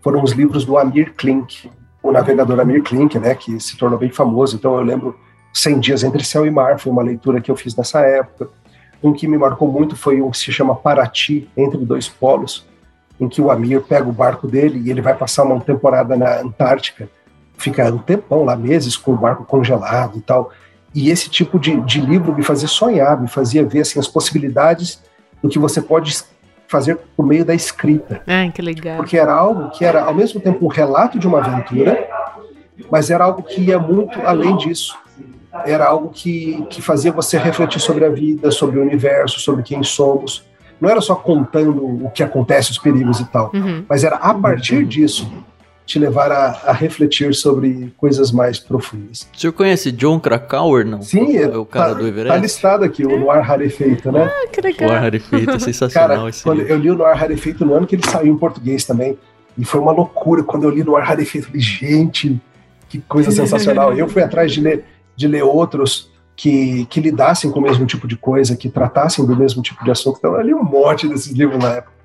foram 0.00 0.22
os 0.22 0.32
livros 0.32 0.64
do 0.64 0.78
Amir 0.78 1.14
Klink, 1.14 1.70
o 2.02 2.10
navegador 2.10 2.60
Amir 2.60 2.82
Klink, 2.82 3.18
né, 3.18 3.34
que 3.34 3.60
se 3.60 3.76
tornou 3.76 3.98
bem 3.98 4.10
famoso. 4.10 4.56
Então, 4.56 4.76
eu 4.76 4.82
lembro 4.82 5.18
100 5.52 5.80
Dias 5.80 6.02
Entre 6.02 6.24
Céu 6.24 6.46
e 6.46 6.50
Mar, 6.50 6.78
foi 6.78 6.90
uma 6.92 7.02
leitura 7.02 7.40
que 7.40 7.50
eu 7.50 7.56
fiz 7.56 7.74
nessa 7.76 8.00
época. 8.00 8.48
Um 9.02 9.12
que 9.12 9.26
me 9.26 9.38
marcou 9.38 9.70
muito 9.70 9.96
foi 9.96 10.20
um 10.20 10.30
que 10.30 10.38
se 10.38 10.52
chama 10.52 10.74
Paraty, 10.74 11.48
Entre 11.56 11.84
Dois 11.84 12.08
Polos, 12.08 12.66
em 13.18 13.28
que 13.28 13.40
o 13.40 13.50
Amir 13.50 13.82
pega 13.82 14.08
o 14.08 14.12
barco 14.12 14.46
dele 14.46 14.80
e 14.84 14.90
ele 14.90 15.02
vai 15.02 15.14
passar 15.14 15.44
uma 15.44 15.60
temporada 15.60 16.16
na 16.16 16.40
Antártica, 16.40 17.08
fica 17.56 17.92
um 17.92 17.98
tempão 17.98 18.44
lá, 18.44 18.56
meses, 18.56 18.96
com 18.96 19.12
o 19.12 19.16
barco 19.16 19.44
congelado 19.44 20.18
e 20.18 20.22
tal. 20.22 20.50
E 20.94 21.10
esse 21.10 21.28
tipo 21.28 21.58
de, 21.58 21.78
de 21.82 22.00
livro 22.00 22.34
me 22.34 22.42
fazia 22.42 22.66
sonhar, 22.66 23.20
me 23.20 23.28
fazia 23.28 23.64
ver 23.64 23.80
assim, 23.80 23.98
as 23.98 24.08
possibilidades 24.08 25.02
do 25.42 25.48
que 25.48 25.58
você 25.58 25.80
pode 25.80 26.16
fazer 26.70 26.96
por 27.16 27.26
meio 27.26 27.44
da 27.44 27.52
escrita. 27.52 28.22
Ai, 28.26 28.52
que 28.52 28.62
legal. 28.62 28.96
Porque 28.96 29.18
era 29.18 29.34
algo 29.34 29.70
que 29.70 29.84
era, 29.84 30.04
ao 30.04 30.14
mesmo 30.14 30.40
tempo, 30.40 30.64
um 30.64 30.68
relato 30.68 31.18
de 31.18 31.26
uma 31.26 31.38
aventura, 31.38 32.06
mas 32.90 33.10
era 33.10 33.24
algo 33.24 33.42
que 33.42 33.60
ia 33.60 33.78
muito 33.78 34.18
além 34.24 34.56
disso. 34.56 34.96
Era 35.66 35.86
algo 35.86 36.10
que, 36.10 36.64
que 36.70 36.80
fazia 36.80 37.10
você 37.10 37.36
refletir 37.36 37.80
sobre 37.80 38.04
a 38.04 38.08
vida, 38.08 38.52
sobre 38.52 38.78
o 38.78 38.82
universo, 38.82 39.40
sobre 39.40 39.64
quem 39.64 39.82
somos. 39.82 40.44
Não 40.80 40.88
era 40.88 41.00
só 41.00 41.16
contando 41.16 42.04
o 42.06 42.10
que 42.10 42.22
acontece, 42.22 42.70
os 42.70 42.78
perigos 42.78 43.18
e 43.18 43.24
tal, 43.26 43.50
Uhum. 43.52 43.84
mas 43.88 44.04
era 44.04 44.16
a 44.16 44.32
partir 44.32 44.86
disso 44.86 45.30
te 45.86 45.98
levar 45.98 46.30
a, 46.30 46.60
a 46.66 46.72
refletir 46.72 47.34
sobre 47.34 47.92
coisas 47.96 48.30
mais 48.30 48.58
profundas. 48.60 49.26
O 49.34 49.40
senhor 49.40 49.52
conhece 49.52 49.90
John 49.90 50.20
Krakauer, 50.20 50.86
não? 50.86 51.02
Sim, 51.02 51.36
É 51.36 51.48
o 51.56 51.64
cara 51.64 51.88
tá, 51.88 51.94
do 51.94 52.02
tá 52.02 52.08
Everest? 52.08 52.40
listado 52.40 52.84
aqui, 52.84 53.04
o 53.04 53.18
Noir 53.18 53.42
Rarefeito, 53.42 54.12
né? 54.12 54.30
Ah, 54.32 54.46
que 54.48 54.60
o 54.60 54.62
legal. 54.62 54.90
ar 54.90 55.00
rarefeito, 55.02 55.50
é 55.50 55.58
sensacional 55.58 56.08
Cara, 56.16 56.28
esse 56.28 56.42
quando 56.44 56.58
livro. 56.58 56.72
eu 56.72 56.78
li 56.78 56.90
o 56.90 56.94
Noir 56.94 57.16
Rarefeito 57.16 57.64
no 57.64 57.74
ano 57.74 57.86
que 57.86 57.96
ele 57.96 58.06
saiu 58.06 58.32
em 58.32 58.36
português 58.38 58.84
também, 58.84 59.18
e 59.58 59.64
foi 59.64 59.80
uma 59.80 59.90
loucura 59.92 60.44
quando 60.44 60.62
eu 60.64 60.70
li 60.70 60.84
Noir 60.84 61.04
Rarefeito, 61.04 61.46
eu 61.46 61.50
falei, 61.50 61.60
gente, 61.62 62.40
que 62.88 63.00
coisa 63.00 63.30
sensacional. 63.32 63.92
eu 63.98 64.08
fui 64.08 64.22
atrás 64.22 64.52
de 64.52 64.60
ler, 64.60 64.84
de 65.16 65.26
ler 65.26 65.42
outros 65.42 66.08
que, 66.36 66.86
que 66.86 67.00
lidassem 67.00 67.50
com 67.50 67.58
o 67.58 67.62
mesmo 67.62 67.84
tipo 67.84 68.06
de 68.06 68.16
coisa, 68.16 68.56
que 68.56 68.68
tratassem 68.70 69.26
do 69.26 69.36
mesmo 69.36 69.60
tipo 69.60 69.84
de 69.84 69.90
assunto. 69.90 70.18
Então 70.18 70.34
eu 70.36 70.40
li 70.42 70.54
um 70.54 70.62
monte 70.62 71.08
desses 71.08 71.32
livros 71.32 71.58
na 71.58 71.74
época. 71.74 71.99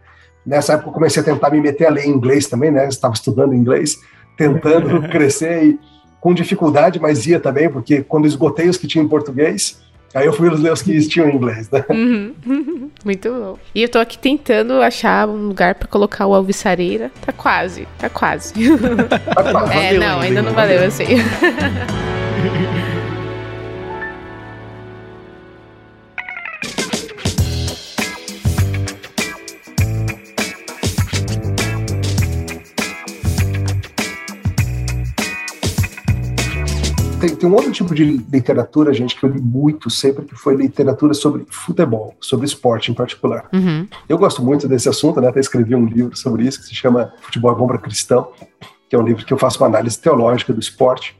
Nessa 0.45 0.73
época 0.73 0.89
eu 0.89 0.93
comecei 0.93 1.21
a 1.21 1.25
tentar 1.25 1.49
me 1.49 1.59
meter 1.59 1.87
a 1.87 1.89
ler 1.89 2.05
em 2.05 2.09
inglês 2.09 2.47
também, 2.47 2.71
né? 2.71 2.85
Eu 2.85 2.89
estava 2.89 3.13
estudando 3.13 3.53
inglês, 3.53 3.97
tentando 4.37 5.01
crescer 5.09 5.63
e 5.63 5.79
com 6.19 6.33
dificuldade, 6.33 6.99
mas 6.99 7.25
ia 7.27 7.39
também, 7.39 7.69
porque 7.69 8.01
quando 8.01 8.25
esgotei 8.25 8.67
os 8.67 8.77
que 8.77 8.87
tinham 8.87 9.05
em 9.05 9.07
português, 9.07 9.79
aí 10.13 10.25
eu 10.25 10.33
fui 10.33 10.49
ler 10.49 10.71
os 10.71 10.81
que 10.81 10.99
tinham 11.07 11.29
em 11.29 11.35
inglês, 11.35 11.69
né? 11.69 11.85
Uhum. 11.89 12.33
Muito 13.05 13.29
bom. 13.29 13.59
E 13.75 13.83
eu 13.83 13.89
tô 13.89 13.99
aqui 13.99 14.17
tentando 14.17 14.81
achar 14.81 15.27
um 15.27 15.47
lugar 15.47 15.75
pra 15.75 15.87
colocar 15.87 16.25
o 16.25 16.33
alvissareira. 16.33 17.11
Tá 17.23 17.31
quase, 17.31 17.87
tá 17.99 18.09
quase. 18.09 18.53
Tá 18.53 19.43
claro. 19.43 19.71
é, 19.71 19.93
Valeu 19.93 19.99
não, 19.99 20.19
ainda, 20.19 20.41
não 20.41 20.53
valeu, 20.53 20.81
eu 20.81 20.91
tem, 37.25 37.35
tem 37.35 37.49
um 37.49 37.53
outro 37.53 37.71
tipo 37.71 37.95
de 37.95 38.03
literatura, 38.03 38.93
gente, 38.93 39.15
que 39.15 39.25
eu 39.25 39.29
li 39.29 39.41
muito 39.41 39.89
sempre, 39.89 40.25
que 40.25 40.35
foi 40.35 40.55
literatura 40.55 41.13
sobre 41.13 41.45
futebol, 41.49 42.13
sobre 42.19 42.45
esporte 42.45 42.91
em 42.91 42.93
particular. 42.93 43.47
Uhum. 43.51 43.87
Eu 44.07 44.17
gosto 44.17 44.43
muito 44.43 44.67
desse 44.67 44.87
assunto, 44.87 45.19
né? 45.19 45.27
Até 45.27 45.39
escrevi 45.39 45.75
um 45.75 45.85
livro 45.85 46.15
sobre 46.15 46.45
isso 46.45 46.59
que 46.61 46.67
se 46.67 46.75
chama 46.75 47.13
Futebol 47.21 47.51
é 47.51 47.55
Bom 47.55 47.67
para 47.67 47.77
Cristão, 47.77 48.29
que 48.89 48.95
é 48.95 48.99
um 48.99 49.03
livro 49.03 49.25
que 49.25 49.33
eu 49.33 49.37
faço 49.37 49.59
uma 49.59 49.67
análise 49.67 49.99
teológica 49.99 50.53
do 50.53 50.59
esporte. 50.59 51.17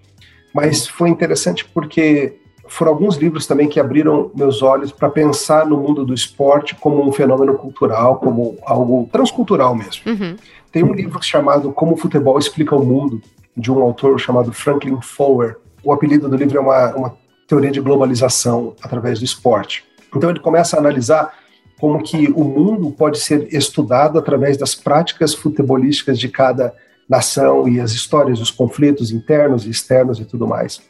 Mas 0.53 0.87
foi 0.87 1.09
interessante 1.09 1.65
porque 1.65 2.37
foram 2.67 2.91
alguns 2.91 3.17
livros 3.17 3.45
também 3.45 3.67
que 3.67 3.79
abriram 3.79 4.31
meus 4.35 4.61
olhos 4.61 4.91
para 4.91 5.09
pensar 5.09 5.65
no 5.65 5.77
mundo 5.77 6.05
do 6.05 6.13
esporte 6.13 6.75
como 6.75 7.07
um 7.07 7.11
fenômeno 7.11 7.55
cultural, 7.55 8.17
como 8.17 8.57
algo 8.63 9.09
transcultural 9.11 9.75
mesmo. 9.75 10.01
Uhum. 10.05 10.35
Tem 10.71 10.83
um 10.83 10.93
livro 10.93 11.21
chamado 11.21 11.71
Como 11.71 11.93
o 11.93 11.97
Futebol 11.97 12.37
Explica 12.37 12.75
o 12.75 12.85
Mundo, 12.85 13.21
de 13.55 13.71
um 13.71 13.81
autor 13.81 14.19
chamado 14.19 14.51
Franklin 14.51 14.99
Foer. 15.01 15.57
O 15.85 15.93
apelido 15.93 16.27
do 16.27 16.35
livro 16.35 16.57
é 16.57 16.61
uma, 16.61 16.95
uma 16.95 17.17
teoria 17.47 17.69
de 17.69 17.79
globalização 17.79 18.75
através 18.81 19.19
do 19.19 19.25
esporte. 19.25 19.85
Então 20.15 20.31
ele 20.31 20.39
começa 20.39 20.75
a 20.75 20.79
analisar 20.79 21.31
como 21.79 22.01
que 22.01 22.27
o 22.31 22.43
mundo 22.43 22.89
pode 22.91 23.19
ser 23.19 23.53
estudado 23.53 24.17
através 24.17 24.57
das 24.57 24.73
práticas 24.73 25.35
futebolísticas 25.35 26.17
de 26.17 26.27
cada 26.27 26.73
nação 27.07 27.67
e 27.67 27.79
as 27.79 27.91
histórias 27.91 28.39
dos 28.39 28.49
conflitos 28.49 29.11
internos 29.11 29.67
e 29.67 29.69
externos 29.69 30.19
e 30.19 30.25
tudo 30.25 30.47
mais. 30.47 30.81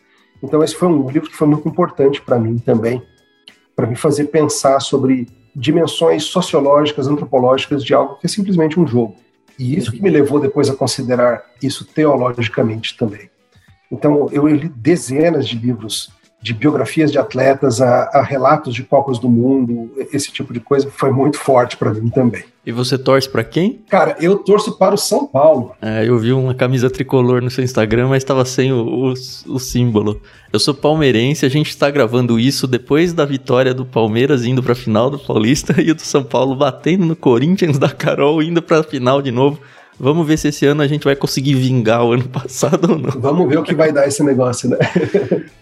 Então 0.41 0.63
esse 0.63 0.75
foi 0.75 0.87
um 0.87 1.09
livro 1.09 1.29
que 1.29 1.35
foi 1.35 1.47
muito 1.47 1.67
importante 1.67 2.21
para 2.21 2.39
mim 2.39 2.57
também, 2.57 3.03
para 3.75 3.87
me 3.87 3.97
fazer 3.97 4.25
pensar 4.25 4.79
sobre 4.79 5.27
dimensões 5.53 6.23
sociológicas, 6.23 7.07
antropológicas 7.07 7.83
de 7.83 7.93
algo 7.93 8.15
que 8.15 8.27
é 8.27 8.29
simplesmente 8.29 8.79
um 8.79 8.87
jogo. 8.87 9.17
E 9.59 9.77
isso 9.77 9.91
que 9.91 10.01
me 10.01 10.09
levou 10.09 10.39
depois 10.39 10.69
a 10.69 10.75
considerar 10.75 11.43
isso 11.61 11.85
teologicamente 11.85 12.95
também. 12.97 13.29
Então, 13.95 14.27
eu 14.31 14.47
li 14.47 14.69
dezenas 14.69 15.47
de 15.47 15.57
livros 15.57 16.11
de 16.45 16.53
biografias 16.53 17.11
de 17.11 17.17
atletas 17.17 17.81
a, 17.81 18.03
a, 18.13 18.21
relatos 18.21 18.75
de 18.75 18.83
Copas 18.83 19.17
do 19.17 19.27
Mundo, 19.27 19.91
esse 20.13 20.31
tipo 20.31 20.53
de 20.53 20.59
coisa 20.59 20.91
foi 20.91 21.09
muito 21.09 21.39
forte 21.39 21.75
para 21.75 21.91
mim 21.91 22.07
também. 22.07 22.43
E 22.63 22.71
você 22.71 22.99
torce 22.99 23.27
para 23.27 23.43
quem? 23.43 23.81
Cara, 23.89 24.15
eu 24.19 24.37
torço 24.37 24.77
para 24.77 24.93
o 24.93 24.97
São 24.97 25.25
Paulo. 25.25 25.71
É, 25.81 26.07
eu 26.07 26.19
vi 26.19 26.31
uma 26.31 26.53
camisa 26.53 26.87
tricolor 26.87 27.41
no 27.41 27.49
seu 27.49 27.63
Instagram, 27.63 28.09
mas 28.09 28.21
estava 28.21 28.45
sem 28.45 28.71
o, 28.71 28.77
o, 28.77 29.13
o, 29.13 29.59
símbolo. 29.59 30.21
Eu 30.53 30.59
sou 30.59 30.75
palmeirense, 30.75 31.47
a 31.47 31.49
gente 31.49 31.69
está 31.69 31.89
gravando 31.89 32.39
isso 32.39 32.67
depois 32.67 33.11
da 33.11 33.25
vitória 33.25 33.73
do 33.73 33.83
Palmeiras 33.83 34.45
indo 34.45 34.61
para 34.61 34.73
a 34.73 34.75
final 34.75 35.09
do 35.09 35.17
Paulista 35.17 35.73
e 35.81 35.89
o 35.89 35.95
do 35.95 36.01
São 36.01 36.23
Paulo 36.23 36.55
batendo 36.55 37.07
no 37.07 37.15
Corinthians 37.15 37.79
da 37.79 37.89
Carol 37.89 38.43
indo 38.43 38.61
para 38.61 38.81
a 38.81 38.83
final 38.83 39.19
de 39.19 39.31
novo. 39.31 39.59
Vamos 39.99 40.27
ver 40.27 40.37
se 40.37 40.49
esse 40.49 40.65
ano 40.65 40.81
a 40.81 40.87
gente 40.87 41.03
vai 41.03 41.15
conseguir 41.15 41.55
vingar 41.55 42.03
o 42.03 42.13
ano 42.13 42.27
passado 42.29 42.91
ou 42.91 42.99
não. 42.99 43.11
Vamos 43.11 43.47
ver 43.47 43.59
o 43.59 43.63
que 43.63 43.73
vai 43.73 43.91
dar 43.91 44.07
esse 44.07 44.23
negócio, 44.23 44.69
né? 44.69 44.77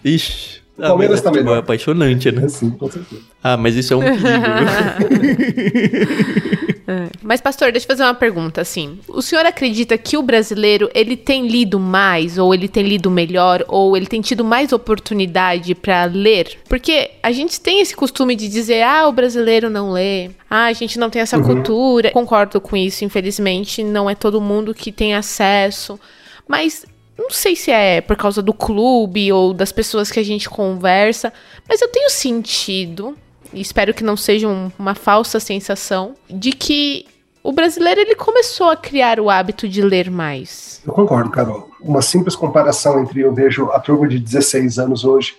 Ixi. 0.03 0.63
O 0.77 0.81
Palmeiras 0.81 1.19
ah, 1.19 1.23
tá 1.23 1.31
melhor. 1.31 1.57
É 1.57 1.59
apaixonante, 1.59 2.31
né? 2.31 2.49
Sim, 2.49 2.71
com 2.71 2.89
certeza. 2.89 3.21
Ah, 3.43 3.55
mas 3.55 3.75
isso 3.75 3.93
é 3.93 3.97
um 3.97 3.99
perigo, 3.99 4.23
é. 6.87 7.09
Mas, 7.21 7.39
pastor, 7.39 7.71
deixa 7.71 7.85
eu 7.85 7.87
fazer 7.87 8.03
uma 8.03 8.13
pergunta, 8.13 8.61
assim. 8.61 8.99
O 9.07 9.21
senhor 9.21 9.45
acredita 9.45 9.97
que 9.97 10.17
o 10.17 10.21
brasileiro, 10.21 10.89
ele 10.93 11.15
tem 11.15 11.47
lido 11.47 11.79
mais, 11.79 12.37
ou 12.37 12.53
ele 12.53 12.67
tem 12.67 12.83
lido 12.83 13.09
melhor, 13.09 13.63
ou 13.67 13.95
ele 13.95 14.05
tem 14.05 14.21
tido 14.21 14.43
mais 14.43 14.73
oportunidade 14.73 15.73
para 15.75 16.05
ler? 16.05 16.59
Porque 16.67 17.11
a 17.21 17.31
gente 17.31 17.59
tem 17.59 17.79
esse 17.79 17.95
costume 17.95 18.35
de 18.35 18.49
dizer, 18.49 18.83
ah, 18.83 19.07
o 19.07 19.13
brasileiro 19.13 19.69
não 19.69 19.91
lê, 19.91 20.31
ah, 20.49 20.65
a 20.65 20.73
gente 20.73 20.99
não 20.99 21.09
tem 21.09 21.21
essa 21.21 21.37
uhum. 21.37 21.43
cultura. 21.43 22.11
Concordo 22.11 22.59
com 22.59 22.75
isso, 22.75 23.05
infelizmente, 23.05 23.83
não 23.83 24.09
é 24.09 24.15
todo 24.15 24.41
mundo 24.41 24.73
que 24.73 24.91
tem 24.91 25.15
acesso. 25.15 25.99
Mas 26.47 26.85
não 27.17 27.29
sei 27.29 27.55
se 27.55 27.71
é 27.71 28.01
por 28.01 28.17
causa 28.17 28.41
do 28.41 28.53
clube 28.53 29.31
ou 29.31 29.53
das 29.53 29.71
pessoas 29.71 30.11
que 30.11 30.19
a 30.19 30.23
gente 30.23 30.49
conversa, 30.49 31.31
mas 31.67 31.81
eu 31.81 31.87
tenho 31.87 32.09
sentido, 32.09 33.15
espero 33.53 33.93
que 33.93 34.03
não 34.03 34.17
seja 34.17 34.47
um, 34.47 34.71
uma 34.77 34.95
falsa 34.95 35.39
sensação, 35.39 36.15
de 36.29 36.51
que 36.51 37.05
o 37.43 37.51
brasileiro 37.51 37.99
ele 37.99 38.15
começou 38.15 38.69
a 38.69 38.77
criar 38.77 39.19
o 39.19 39.29
hábito 39.29 39.67
de 39.67 39.81
ler 39.81 40.09
mais. 40.09 40.81
Eu 40.85 40.93
concordo, 40.93 41.29
Carol. 41.29 41.69
Uma 41.81 42.01
simples 42.01 42.35
comparação 42.35 43.01
entre 43.01 43.21
eu 43.21 43.33
vejo 43.33 43.69
a 43.71 43.79
turma 43.79 44.07
de 44.07 44.17
16 44.17 44.79
anos 44.79 45.03
hoje 45.03 45.35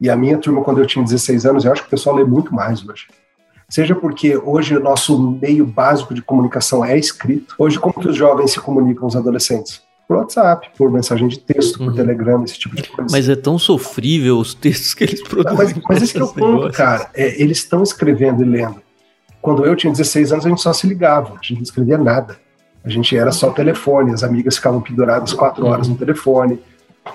e 0.00 0.10
a 0.10 0.16
minha 0.16 0.38
turma 0.38 0.62
quando 0.62 0.80
eu 0.80 0.86
tinha 0.86 1.04
16 1.04 1.46
anos, 1.46 1.64
eu 1.64 1.72
acho 1.72 1.82
que 1.82 1.88
o 1.88 1.90
pessoal 1.90 2.16
lê 2.16 2.24
muito 2.24 2.54
mais 2.54 2.86
hoje. 2.86 3.06
Seja 3.68 3.94
porque 3.94 4.36
hoje 4.36 4.76
o 4.76 4.80
nosso 4.80 5.18
meio 5.40 5.66
básico 5.66 6.14
de 6.14 6.22
comunicação 6.22 6.84
é 6.84 6.96
escrito. 6.96 7.54
Hoje, 7.58 7.78
como 7.78 7.94
que 7.94 8.08
os 8.08 8.16
jovens 8.16 8.52
se 8.52 8.60
comunicam, 8.60 9.06
os 9.06 9.16
adolescentes? 9.16 9.82
Por 10.06 10.18
WhatsApp, 10.18 10.70
por 10.76 10.90
mensagem 10.90 11.26
de 11.26 11.38
texto, 11.38 11.78
por 11.78 11.88
uhum. 11.88 11.94
Telegram, 11.94 12.44
esse 12.44 12.58
tipo 12.58 12.76
de 12.76 12.88
coisa. 12.88 13.10
Mas 13.10 13.28
é 13.28 13.34
tão 13.34 13.58
sofrível 13.58 14.38
os 14.38 14.54
textos 14.54 14.94
que 14.94 15.04
eles 15.04 15.22
produzem. 15.22 15.56
Mas, 15.56 15.80
mas 15.88 16.02
esse 16.02 16.12
que 16.12 16.20
é 16.20 16.24
o 16.24 16.28
ponto, 16.28 16.70
cara. 16.72 17.10
É, 17.14 17.40
eles 17.40 17.58
estão 17.58 17.82
escrevendo 17.82 18.42
e 18.42 18.46
lendo. 18.46 18.80
Quando 19.42 19.64
eu 19.64 19.74
tinha 19.74 19.92
16 19.92 20.32
anos, 20.32 20.46
a 20.46 20.48
gente 20.48 20.60
só 20.60 20.72
se 20.72 20.86
ligava, 20.86 21.34
a 21.34 21.42
gente 21.42 21.54
não 21.54 21.62
escrevia 21.62 21.98
nada. 21.98 22.36
A 22.84 22.88
gente 22.88 23.16
era 23.16 23.32
só 23.32 23.50
telefone, 23.50 24.12
as 24.12 24.22
amigas 24.22 24.56
ficavam 24.56 24.80
penduradas 24.80 25.32
quatro 25.32 25.66
horas 25.66 25.88
no 25.88 25.96
telefone, 25.96 26.60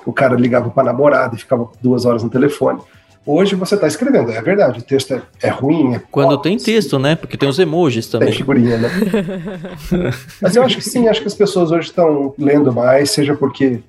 o 0.05 0.11
cara 0.11 0.35
ligava 0.35 0.69
para 0.69 0.83
namorada 0.83 1.35
e 1.35 1.39
ficava 1.39 1.69
duas 1.81 2.05
horas 2.05 2.23
no 2.23 2.29
telefone. 2.29 2.81
Hoje 3.25 3.55
você 3.55 3.75
está 3.75 3.87
escrevendo, 3.87 4.31
é 4.31 4.41
verdade, 4.41 4.79
o 4.79 4.81
texto 4.81 5.13
é, 5.13 5.21
é 5.43 5.49
ruim. 5.49 5.93
É 5.95 6.01
Quando 6.11 6.37
tem 6.39 6.57
texto, 6.57 6.97
né? 6.97 7.15
Porque 7.15 7.37
tem 7.37 7.47
os 7.47 7.59
emojis 7.59 8.07
também. 8.07 8.29
Tem 8.29 8.37
figurinha, 8.37 8.77
né? 8.77 8.89
Mas 10.41 10.55
eu 10.55 10.63
acho 10.63 10.77
que 10.77 10.83
sim, 10.83 11.07
acho 11.07 11.21
que 11.21 11.27
as 11.27 11.35
pessoas 11.35 11.71
hoje 11.71 11.89
estão 11.89 12.33
lendo 12.37 12.73
mais, 12.73 13.11
seja 13.11 13.35
porque 13.35 13.79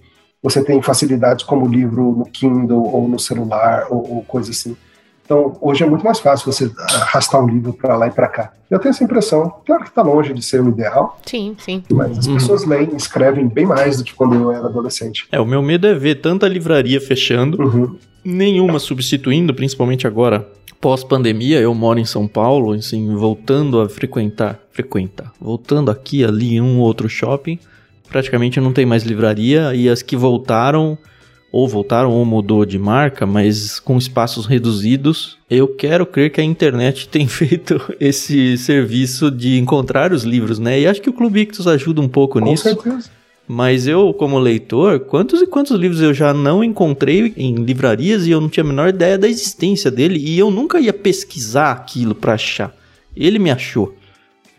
você 0.43 0.63
tem 0.63 0.83
facilidades 0.83 1.45
como 1.45 1.67
livro 1.67 2.13
no 2.13 2.27
Kindle 2.27 2.85
ou 2.93 3.09
no 3.09 3.19
celular 3.19 3.87
ou, 3.89 4.17
ou 4.17 4.23
coisa 4.23 4.51
assim. 4.51 4.77
Então, 5.25 5.57
hoje 5.63 5.83
é 5.83 5.87
muito 5.87 6.05
mais 6.05 6.19
fácil 6.19 6.53
você 6.53 6.71
arrastar 6.79 7.43
um 7.43 7.49
livro 7.49 7.73
para 7.73 7.97
lá 7.97 8.09
e 8.09 8.11
para 8.11 8.29
cá. 8.29 8.53
Eu 8.69 8.79
tenho 8.79 8.91
essa 8.91 9.05
impressão. 9.05 9.55
Claro 9.65 9.85
que 9.85 9.89
está 9.89 10.03
longe 10.03 10.35
de 10.35 10.43
ser 10.43 10.61
o 10.61 10.69
ideal. 10.69 11.19
Sim, 11.25 11.57
sim. 11.59 11.83
Mas 11.91 12.19
as 12.19 12.27
uhum. 12.27 12.35
pessoas 12.35 12.67
leem, 12.67 12.95
escrevem 12.97 13.49
bem 13.49 13.65
mais 13.65 13.97
do 13.97 14.05
que 14.05 14.13
quando 14.13 14.35
eu 14.35 14.53
era 14.53 14.67
adolescente. 14.67 15.27
É, 15.33 15.41
o 15.41 15.47
meu 15.47 15.63
medo 15.63 15.87
é 15.87 15.95
ver 15.95 16.17
tanta 16.17 16.47
livraria 16.47 17.01
fechando. 17.01 17.63
Uhum 17.63 17.97
nenhuma 18.25 18.79
substituindo, 18.79 19.55
principalmente 19.55 20.07
agora 20.07 20.49
pós-pandemia. 20.81 21.61
Eu 21.61 21.75
moro 21.75 21.99
em 21.99 22.05
São 22.05 22.27
Paulo, 22.27 22.73
assim, 22.73 23.15
voltando 23.15 23.81
a 23.81 23.89
frequentar, 23.89 24.59
frequentar, 24.71 25.33
voltando 25.41 25.91
aqui 25.91 26.25
ali 26.25 26.61
um 26.61 26.81
outro 26.81 27.09
shopping, 27.09 27.59
praticamente 28.09 28.61
não 28.61 28.73
tem 28.73 28.85
mais 28.85 29.05
livraria 29.05 29.75
e 29.75 29.89
as 29.89 30.03
que 30.03 30.17
voltaram 30.17 30.99
ou 31.53 31.69
voltaram 31.69 32.11
ou 32.11 32.25
mudou 32.25 32.65
de 32.65 32.79
marca, 32.79 33.27
mas 33.27 33.79
com 33.79 33.99
espaços 33.99 34.47
reduzidos. 34.47 35.39
Eu 35.51 35.69
quero 35.69 36.07
crer 36.07 36.31
que 36.31 36.41
a 36.41 36.45
internet 36.45 37.07
tem 37.11 37.29
feito 37.29 37.79
esse 38.01 38.57
serviço 38.57 39.31
de 39.31 39.59
encontrar 39.59 40.13
os 40.13 40.25
livros, 40.25 40.59
né? 40.59 40.81
E 40.81 40.87
acho 40.87 41.03
que 41.03 41.11
o 41.11 41.13
Clube 41.13 41.43
Ictus 41.43 41.67
ajuda 41.67 42.01
um 42.01 42.09
pouco 42.09 42.41
com 42.41 42.45
nisso. 42.47 42.65
Certeza. 42.65 43.11
Mas 43.47 43.87
eu, 43.87 44.15
como 44.15 44.39
leitor, 44.39 45.01
quantos 45.01 45.43
e 45.43 45.47
quantos 45.47 45.79
livros 45.79 46.01
eu 46.01 46.15
já 46.15 46.33
não 46.33 46.63
encontrei 46.63 47.35
em 47.37 47.57
livrarias 47.57 48.27
e 48.27 48.31
eu 48.31 48.41
não 48.41 48.49
tinha 48.49 48.65
a 48.65 48.67
menor 48.67 48.89
ideia 48.89 49.19
da 49.19 49.29
existência 49.29 49.91
dele 49.91 50.19
e 50.19 50.39
eu 50.39 50.51
nunca 50.51 50.81
ia 50.81 50.93
pesquisar 50.93 51.73
aquilo 51.73 52.15
para 52.15 52.35
achar. 52.35 52.75
Ele 53.17 53.39
me 53.39 53.51
achou. 53.51 53.95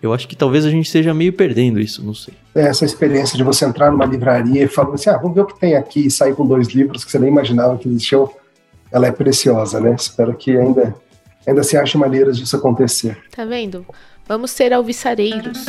Eu 0.01 0.13
acho 0.13 0.27
que 0.27 0.35
talvez 0.35 0.65
a 0.65 0.69
gente 0.69 0.85
esteja 0.85 1.13
meio 1.13 1.31
perdendo 1.31 1.79
isso, 1.79 2.03
não 2.05 2.13
sei. 2.13 2.33
É 2.53 2.67
essa 2.67 2.83
experiência 2.83 3.37
de 3.37 3.43
você 3.43 3.63
entrar 3.63 3.89
numa 3.89 4.05
livraria 4.05 4.63
e 4.63 4.67
falar 4.67 4.93
assim: 4.95 5.09
ah, 5.09 5.17
vamos 5.17 5.33
ver 5.33 5.41
o 5.41 5.45
que 5.45 5.57
tem 5.57 5.75
aqui 5.75 6.07
e 6.07 6.11
sair 6.11 6.35
com 6.35 6.45
dois 6.45 6.67
livros 6.67 7.05
que 7.05 7.11
você 7.11 7.17
nem 7.17 7.29
imaginava 7.29 7.77
que 7.77 7.87
existiam, 7.87 8.29
ela 8.91 9.07
é 9.07 9.11
preciosa, 9.11 9.79
né? 9.79 9.95
Espero 9.97 10.35
que 10.35 10.57
ainda, 10.57 10.93
ainda 11.47 11.63
se 11.63 11.77
ache 11.77 11.97
maneiras 11.97 12.37
disso 12.37 12.57
acontecer. 12.57 13.17
Tá 13.33 13.45
vendo? 13.45 13.85
Vamos 14.27 14.51
ser 14.51 14.73
alvissareiros. 14.73 15.65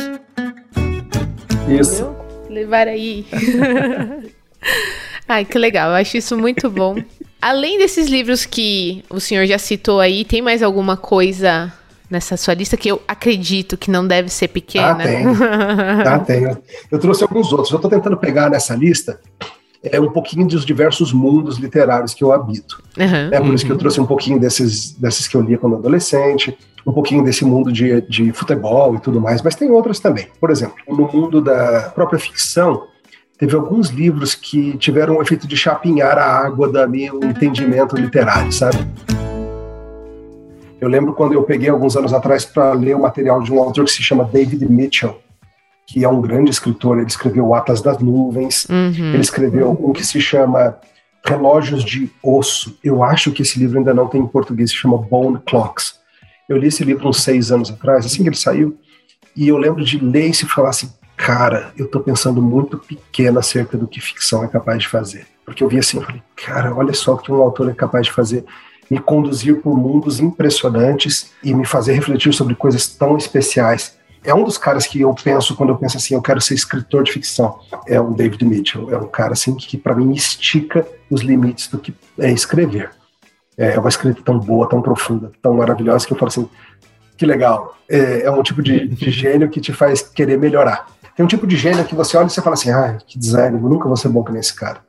Isso. 1.69 2.03
Entendeu? 2.03 2.24
Levar 2.55 2.87
aí. 2.87 3.25
Ai, 5.27 5.43
que 5.43 5.57
legal, 5.57 5.89
eu 5.89 5.95
acho 5.95 6.17
isso 6.17 6.37
muito 6.37 6.69
bom. 6.69 6.95
Além 7.41 7.77
desses 7.77 8.07
livros 8.07 8.45
que 8.45 9.03
o 9.09 9.19
senhor 9.19 9.45
já 9.45 9.57
citou 9.57 9.99
aí, 9.99 10.23
tem 10.23 10.41
mais 10.41 10.63
alguma 10.63 10.95
coisa 10.97 11.71
nessa 12.09 12.37
sua 12.37 12.53
lista 12.53 12.77
que 12.77 12.89
eu 12.89 13.01
acredito 13.07 13.77
que 13.77 13.91
não 13.91 14.07
deve 14.07 14.29
ser 14.29 14.47
pequena? 14.47 14.91
Ah, 14.91 15.03
tenho. 15.03 15.29
ah, 16.07 16.19
tenho. 16.19 16.57
Eu 16.91 16.99
trouxe 16.99 17.23
alguns 17.23 17.51
outros. 17.51 17.71
Eu 17.71 17.75
estou 17.75 17.91
tentando 17.91 18.17
pegar 18.17 18.49
nessa 18.49 18.75
lista 18.75 19.19
é 19.91 19.99
um 19.99 20.09
pouquinho 20.09 20.47
dos 20.47 20.65
diversos 20.65 21.13
mundos 21.13 21.57
literários 21.57 22.13
que 22.13 22.23
eu 22.23 22.31
habito. 22.31 22.81
Uhum, 22.97 23.29
é 23.31 23.39
por 23.39 23.47
uhum. 23.47 23.53
isso 23.53 23.65
que 23.65 23.71
eu 23.71 23.77
trouxe 23.77 23.99
um 23.99 24.05
pouquinho 24.05 24.39
desses, 24.39 24.91
desses 24.93 25.27
que 25.27 25.35
eu 25.35 25.41
lia 25.41 25.57
quando 25.57 25.75
adolescente, 25.75 26.57
um 26.85 26.91
pouquinho 26.91 27.23
desse 27.23 27.43
mundo 27.43 27.71
de, 27.71 28.01
de 28.01 28.31
futebol 28.31 28.95
e 28.95 28.99
tudo 28.99 29.19
mais, 29.19 29.41
mas 29.41 29.55
tem 29.55 29.69
outras 29.71 29.99
também. 29.99 30.27
Por 30.39 30.51
exemplo, 30.51 30.75
no 30.87 31.11
mundo 31.11 31.41
da 31.41 31.91
própria 31.95 32.19
ficção, 32.19 32.83
teve 33.37 33.55
alguns 33.55 33.89
livros 33.89 34.35
que 34.35 34.77
tiveram 34.77 35.17
o 35.17 35.21
efeito 35.21 35.47
de 35.47 35.57
chapinhar 35.57 36.17
a 36.17 36.25
água 36.25 36.71
da 36.71 36.87
meu 36.87 37.19
entendimento 37.23 37.95
literário, 37.95 38.51
sabe? 38.51 38.77
Eu 40.79 40.89
lembro 40.89 41.13
quando 41.13 41.33
eu 41.33 41.41
peguei 41.43 41.69
alguns 41.69 41.95
anos 41.97 42.13
atrás 42.13 42.45
para 42.45 42.73
ler 42.73 42.95
o 42.95 43.01
material 43.01 43.41
de 43.41 43.51
um 43.51 43.59
autor 43.59 43.85
que 43.85 43.91
se 43.91 44.03
chama 44.03 44.23
David 44.23 44.63
Mitchell, 44.69 45.17
que 45.85 46.03
é 46.03 46.09
um 46.09 46.21
grande 46.21 46.51
escritor. 46.51 46.97
Ele 46.97 47.07
escreveu 47.07 47.47
O 47.47 47.55
Atlas 47.55 47.81
das 47.81 47.99
Nuvens, 47.99 48.65
uhum. 48.69 49.13
ele 49.13 49.21
escreveu 49.21 49.71
um 49.71 49.93
que 49.93 50.05
se 50.05 50.19
chama 50.19 50.77
Relógios 51.25 51.83
de 51.83 52.09
Osso. 52.23 52.77
Eu 52.83 53.03
acho 53.03 53.31
que 53.31 53.41
esse 53.41 53.59
livro 53.59 53.77
ainda 53.77 53.93
não 53.93 54.07
tem 54.07 54.21
em 54.21 54.27
português, 54.27 54.69
se 54.69 54.77
chama 54.77 54.97
Bone 54.97 55.39
Clocks. 55.45 55.95
Eu 56.47 56.57
li 56.57 56.67
esse 56.67 56.83
livro 56.83 57.07
uns 57.07 57.23
seis 57.23 57.51
anos 57.51 57.71
atrás, 57.71 58.05
assim 58.05 58.21
que 58.21 58.29
ele 58.29 58.35
saiu, 58.35 58.77
e 59.35 59.47
eu 59.47 59.57
lembro 59.57 59.83
de 59.83 59.97
ler 59.97 60.29
e 60.29 60.33
falar 60.45 60.69
assim, 60.69 60.89
cara, 61.17 61.73
eu 61.77 61.87
tô 61.87 61.99
pensando 61.99 62.41
muito 62.41 62.77
pequeno 62.77 63.39
acerca 63.39 63.77
do 63.77 63.87
que 63.87 63.99
ficção 63.99 64.43
é 64.43 64.47
capaz 64.47 64.79
de 64.79 64.87
fazer. 64.87 65.25
Porque 65.43 65.63
eu 65.63 65.67
vi 65.67 65.79
assim, 65.79 65.97
eu 65.97 66.03
falei, 66.03 66.21
cara, 66.35 66.73
olha 66.73 66.93
só 66.93 67.15
o 67.15 67.17
que 67.17 67.31
um 67.31 67.41
autor 67.41 67.69
é 67.69 67.73
capaz 67.73 68.05
de 68.05 68.11
fazer 68.11 68.45
me 68.89 68.99
conduzir 68.99 69.61
por 69.61 69.77
mundos 69.77 70.19
impressionantes 70.19 71.31
e 71.43 71.53
me 71.53 71.65
fazer 71.65 71.93
refletir 71.93 72.33
sobre 72.33 72.55
coisas 72.55 72.87
tão 72.87 73.17
especiais. 73.17 73.97
É 74.25 74.33
um 74.33 74.43
dos 74.43 74.57
caras 74.57 74.87
que 74.87 75.01
eu 75.01 75.13
penso 75.13 75.55
quando 75.55 75.69
eu 75.69 75.77
penso 75.77 75.97
assim, 75.97 76.15
eu 76.15 76.21
quero 76.21 76.41
ser 76.41 76.53
escritor 76.53 77.03
de 77.03 77.11
ficção. 77.11 77.59
É 77.87 77.99
o 77.99 78.11
David 78.11 78.43
Mitchell. 78.45 78.93
É 78.93 78.97
um 78.97 79.07
cara 79.07 79.33
assim 79.33 79.55
que 79.55 79.77
para 79.77 79.95
mim 79.95 80.11
estica 80.13 80.85
os 81.09 81.21
limites 81.21 81.67
do 81.67 81.77
que 81.77 81.93
é 82.19 82.31
escrever. 82.31 82.89
É 83.57 83.79
uma 83.79 83.89
escrita 83.89 84.21
tão 84.23 84.37
boa, 84.37 84.67
tão 84.67 84.81
profunda, 84.81 85.31
tão 85.41 85.53
maravilhosa 85.53 86.05
que 86.05 86.13
eu 86.13 86.17
falo 86.17 86.27
assim, 86.27 86.49
que 87.17 87.25
legal. 87.25 87.77
É, 87.87 88.23
é 88.23 88.31
um 88.31 88.43
tipo 88.43 88.61
de, 88.61 88.87
de 88.87 89.11
gênio 89.11 89.49
que 89.49 89.61
te 89.61 89.71
faz 89.71 90.01
querer 90.01 90.37
melhorar. 90.37 90.87
Tem 91.15 91.23
um 91.23 91.29
tipo 91.29 91.47
de 91.47 91.55
gênio 91.55 91.85
que 91.85 91.95
você 91.95 92.17
olha 92.17 92.27
e 92.27 92.29
você 92.29 92.41
fala 92.41 92.55
assim, 92.55 92.71
ah, 92.71 92.97
que 93.07 93.17
design, 93.17 93.57
eu 93.57 93.69
nunca 93.69 93.87
vou 93.87 93.95
ser 93.95 94.09
bom 94.09 94.23
que 94.23 94.33
nesse 94.33 94.53
cara 94.53 94.83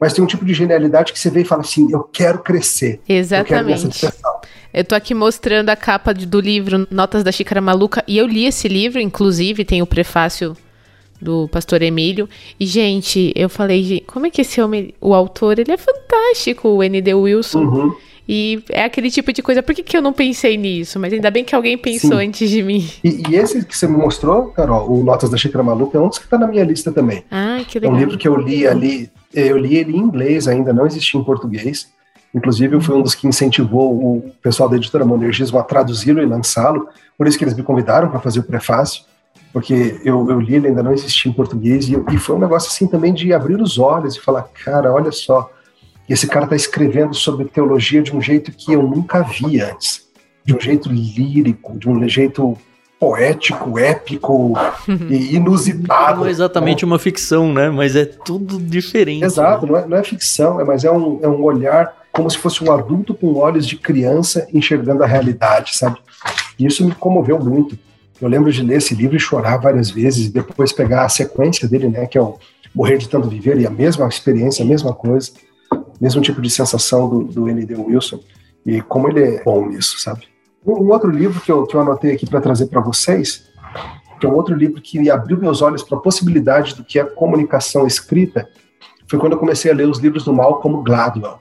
mas 0.00 0.12
tem 0.12 0.22
um 0.22 0.26
tipo 0.26 0.44
de 0.44 0.54
genialidade 0.54 1.12
que 1.12 1.18
você 1.18 1.30
vê 1.30 1.40
e 1.40 1.44
fala 1.44 1.62
assim: 1.62 1.90
eu 1.90 2.02
quero 2.04 2.38
crescer. 2.38 3.00
Exatamente. 3.08 4.04
Eu, 4.04 4.10
quero 4.12 4.37
eu 4.72 4.84
tô 4.84 4.94
aqui 4.94 5.14
mostrando 5.14 5.70
a 5.70 5.76
capa 5.76 6.12
do 6.12 6.40
livro 6.40 6.86
Notas 6.90 7.22
da 7.22 7.32
Xícara 7.32 7.60
Maluca, 7.60 8.02
e 8.06 8.18
eu 8.18 8.26
li 8.26 8.46
esse 8.46 8.68
livro, 8.68 9.00
inclusive, 9.00 9.64
tem 9.64 9.82
o 9.82 9.86
prefácio 9.86 10.56
do 11.20 11.48
pastor 11.48 11.82
Emílio. 11.82 12.28
E, 12.58 12.66
gente, 12.66 13.32
eu 13.34 13.48
falei, 13.48 14.02
como 14.06 14.26
é 14.26 14.30
que 14.30 14.42
esse 14.42 14.60
homem, 14.60 14.94
o 15.00 15.14
autor, 15.14 15.58
ele 15.58 15.72
é 15.72 15.76
fantástico, 15.76 16.68
o 16.68 16.82
N.D. 16.82 17.14
Wilson. 17.14 17.64
Uhum. 17.64 17.94
E 18.30 18.62
é 18.68 18.84
aquele 18.84 19.10
tipo 19.10 19.32
de 19.32 19.42
coisa, 19.42 19.62
por 19.62 19.74
que, 19.74 19.82
que 19.82 19.96
eu 19.96 20.02
não 20.02 20.12
pensei 20.12 20.58
nisso? 20.58 21.00
Mas 21.00 21.14
ainda 21.14 21.30
bem 21.30 21.44
que 21.44 21.54
alguém 21.54 21.78
pensou 21.78 22.18
Sim. 22.18 22.26
antes 22.26 22.50
de 22.50 22.62
mim. 22.62 22.86
E, 23.02 23.22
e, 23.30 23.36
esse 23.36 23.64
que 23.64 23.74
você 23.74 23.88
me 23.88 23.96
mostrou, 23.96 24.48
Carol, 24.48 24.92
o 24.92 25.02
Notas 25.02 25.30
da 25.30 25.38
Xícara 25.38 25.64
Maluca, 25.64 25.96
é 25.96 26.00
um 26.00 26.08
dos 26.08 26.18
que 26.18 26.28
tá 26.28 26.36
na 26.36 26.46
minha 26.46 26.62
lista 26.62 26.92
também. 26.92 27.24
Ah, 27.30 27.62
que 27.66 27.78
legal. 27.78 27.94
É 27.94 27.96
um 27.96 27.98
livro 27.98 28.18
que 28.18 28.28
eu 28.28 28.36
li 28.36 28.66
ali 28.66 29.10
eu 29.32 29.58
li 29.58 29.76
ele 29.76 29.96
em 29.96 30.00
inglês 30.00 30.48
ainda, 30.48 30.72
não 30.72 30.86
existia 30.86 31.20
em 31.20 31.24
português. 31.24 31.88
Inclusive, 32.34 32.76
eu 32.76 32.80
fui 32.80 32.94
um 32.94 33.02
dos 33.02 33.14
que 33.14 33.26
incentivou 33.26 33.92
o 33.92 34.32
pessoal 34.42 34.68
da 34.68 34.76
editora 34.76 35.04
Monergismo 35.04 35.58
a 35.58 35.62
traduzi-lo 35.62 36.20
e 36.20 36.26
lançá-lo. 36.26 36.88
Por 37.16 37.26
isso 37.26 37.38
que 37.38 37.44
eles 37.44 37.54
me 37.54 37.62
convidaram 37.62 38.08
para 38.10 38.20
fazer 38.20 38.40
o 38.40 38.42
prefácio, 38.42 39.04
porque 39.52 40.00
eu, 40.04 40.28
eu 40.30 40.38
li 40.38 40.56
ele 40.56 40.68
ainda 40.68 40.82
não 40.82 40.92
existia 40.92 41.30
em 41.30 41.34
português. 41.34 41.88
E, 41.88 41.96
e, 42.12 42.18
foi 42.18 42.36
um 42.36 42.40
negócio 42.40 42.68
assim 42.68 42.86
também 42.86 43.14
de 43.14 43.32
abrir 43.32 43.60
os 43.60 43.78
olhos 43.78 44.16
e 44.16 44.20
falar: 44.20 44.42
cara, 44.64 44.92
olha 44.92 45.10
só, 45.10 45.50
esse 46.08 46.26
cara 46.26 46.44
está 46.44 46.56
escrevendo 46.56 47.14
sobre 47.14 47.46
teologia 47.46 48.02
de 48.02 48.14
um 48.14 48.20
jeito 48.20 48.52
que 48.52 48.72
eu 48.72 48.82
nunca 48.82 49.22
vi 49.22 49.60
antes. 49.60 50.06
De 50.44 50.54
um 50.54 50.60
jeito 50.60 50.88
lírico, 50.90 51.78
de 51.78 51.88
um 51.88 52.08
jeito 52.08 52.56
poético, 52.98 53.78
épico 53.78 54.54
e 55.08 55.36
inusitado. 55.36 56.20
Não 56.20 56.26
é 56.26 56.30
exatamente 56.30 56.84
uma 56.84 56.98
ficção, 56.98 57.52
né? 57.52 57.70
Mas 57.70 57.94
é 57.94 58.04
tudo 58.04 58.58
diferente. 58.58 59.24
Exato, 59.24 59.66
né? 59.66 59.72
não, 59.72 59.78
é, 59.78 59.86
não 59.86 59.96
é 59.96 60.02
ficção, 60.02 60.60
é, 60.60 60.64
mas 60.64 60.84
é 60.84 60.90
um, 60.90 61.20
é 61.22 61.28
um 61.28 61.42
olhar 61.42 61.96
como 62.12 62.30
se 62.30 62.38
fosse 62.38 62.62
um 62.64 62.72
adulto 62.72 63.14
com 63.14 63.34
olhos 63.34 63.66
de 63.66 63.76
criança 63.76 64.48
enxergando 64.52 65.02
a 65.02 65.06
realidade, 65.06 65.76
sabe? 65.76 65.98
E 66.58 66.66
isso 66.66 66.84
me 66.84 66.94
comoveu 66.94 67.38
muito. 67.38 67.78
Eu 68.20 68.28
lembro 68.28 68.50
de 68.50 68.62
ler 68.62 68.78
esse 68.78 68.94
livro 68.94 69.16
e 69.16 69.20
chorar 69.20 69.58
várias 69.58 69.90
vezes 69.90 70.26
e 70.26 70.32
depois 70.32 70.72
pegar 70.72 71.04
a 71.04 71.08
sequência 71.08 71.68
dele, 71.68 71.88
né? 71.88 72.06
Que 72.06 72.18
é 72.18 72.22
o 72.22 72.36
Morrer 72.74 72.98
de 72.98 73.08
Tanto 73.08 73.28
Viver 73.28 73.58
e 73.58 73.66
a 73.66 73.70
mesma 73.70 74.08
experiência, 74.08 74.64
a 74.64 74.68
mesma 74.68 74.92
coisa, 74.92 75.30
mesmo 76.00 76.20
tipo 76.20 76.40
de 76.40 76.50
sensação 76.50 77.08
do, 77.08 77.24
do 77.24 77.48
N.D. 77.48 77.76
Wilson. 77.76 78.20
E 78.66 78.80
como 78.82 79.08
ele 79.08 79.22
é 79.22 79.44
bom 79.44 79.68
nisso, 79.68 79.98
sabe? 80.00 80.24
Um 80.66 80.90
outro 80.90 81.10
livro 81.10 81.40
que 81.40 81.50
eu, 81.50 81.66
que 81.66 81.74
eu 81.74 81.80
anotei 81.80 82.12
aqui 82.12 82.26
para 82.26 82.40
trazer 82.40 82.66
para 82.66 82.80
vocês, 82.80 83.48
que 84.18 84.26
é 84.26 84.28
um 84.28 84.34
outro 84.34 84.54
livro 84.54 84.80
que 84.80 85.08
abriu 85.08 85.38
meus 85.38 85.62
olhos 85.62 85.82
para 85.82 85.96
a 85.96 86.00
possibilidade 86.00 86.74
do 86.74 86.84
que 86.84 86.98
é 86.98 87.04
comunicação 87.04 87.86
escrita, 87.86 88.48
foi 89.06 89.18
quando 89.18 89.32
eu 89.32 89.38
comecei 89.38 89.70
a 89.70 89.74
ler 89.74 89.88
os 89.88 89.98
livros 89.98 90.24
do 90.24 90.32
Malcolm 90.34 90.82
Gladwell, 90.82 91.38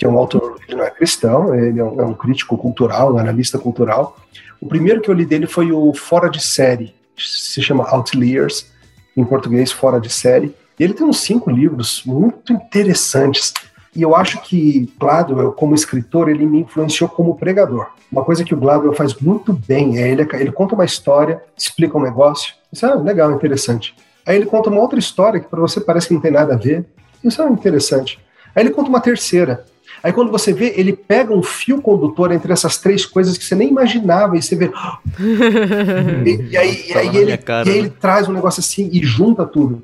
que 0.00 0.06
é 0.06 0.08
um 0.08 0.16
autor, 0.16 0.58
ele 0.66 0.78
não 0.78 0.84
é 0.84 0.90
cristão, 0.90 1.54
ele 1.54 1.78
é 1.78 1.84
um, 1.84 2.00
é 2.00 2.04
um 2.06 2.14
crítico 2.14 2.56
cultural, 2.56 3.12
um 3.12 3.18
analista 3.18 3.58
cultural. 3.58 4.16
O 4.58 4.66
primeiro 4.66 5.02
que 5.02 5.10
eu 5.10 5.14
li 5.14 5.26
dele 5.26 5.46
foi 5.46 5.70
o 5.72 5.92
Fora 5.92 6.30
de 6.30 6.42
Série, 6.42 6.94
se 7.18 7.60
chama 7.60 7.86
Outliers, 7.86 8.72
em 9.14 9.22
português, 9.22 9.70
Fora 9.70 10.00
de 10.00 10.08
Série. 10.08 10.54
E 10.78 10.82
ele 10.82 10.94
tem 10.94 11.06
uns 11.06 11.20
cinco 11.20 11.50
livros 11.50 12.02
muito 12.06 12.50
interessantes 12.50 13.52
e 13.94 14.00
eu 14.00 14.16
acho 14.16 14.40
que 14.40 14.90
Gladwell, 14.98 15.52
como 15.52 15.74
escritor, 15.74 16.30
ele 16.30 16.46
me 16.46 16.60
influenciou 16.60 17.10
como 17.10 17.36
pregador. 17.36 17.88
Uma 18.10 18.24
coisa 18.24 18.42
que 18.42 18.54
o 18.54 18.56
Gladwell 18.56 18.94
faz 18.94 19.14
muito 19.16 19.52
bem 19.52 19.98
é 19.98 20.08
ele, 20.08 20.26
ele 20.32 20.50
conta 20.50 20.74
uma 20.74 20.86
história, 20.86 21.42
explica 21.54 21.98
um 21.98 22.02
negócio, 22.02 22.54
isso 22.72 22.86
é 22.86 22.94
legal, 22.94 23.30
interessante. 23.32 23.94
Aí 24.24 24.36
ele 24.36 24.46
conta 24.46 24.70
uma 24.70 24.80
outra 24.80 24.98
história 24.98 25.40
que 25.40 25.48
para 25.48 25.60
você 25.60 25.78
parece 25.78 26.08
que 26.08 26.14
não 26.14 26.22
tem 26.22 26.30
nada 26.30 26.54
a 26.54 26.56
ver, 26.56 26.86
isso 27.22 27.42
é 27.42 27.48
interessante. 27.50 28.18
Aí 28.54 28.62
ele 28.62 28.70
conta 28.70 28.88
uma 28.88 29.00
terceira. 29.00 29.66
Aí 30.02 30.12
quando 30.12 30.30
você 30.30 30.52
vê, 30.52 30.72
ele 30.76 30.92
pega 30.92 31.32
um 31.32 31.42
fio 31.42 31.80
condutor 31.80 32.32
entre 32.32 32.52
essas 32.52 32.78
três 32.78 33.04
coisas 33.04 33.36
que 33.36 33.44
você 33.44 33.54
nem 33.54 33.68
imaginava 33.68 34.36
e 34.36 34.42
você 34.42 34.56
vê. 34.56 34.70
e, 36.26 36.50
e, 36.50 36.56
aí, 36.56 36.84
e 36.88 36.92
aí 36.94 37.16
ele, 37.16 37.36
cara, 37.36 37.68
e 37.68 37.72
aí 37.72 37.78
né? 37.78 37.86
ele 37.86 37.90
traz 37.90 38.28
um 38.28 38.32
negócio 38.32 38.60
assim 38.60 38.88
e 38.92 39.02
junta 39.04 39.44
tudo. 39.44 39.82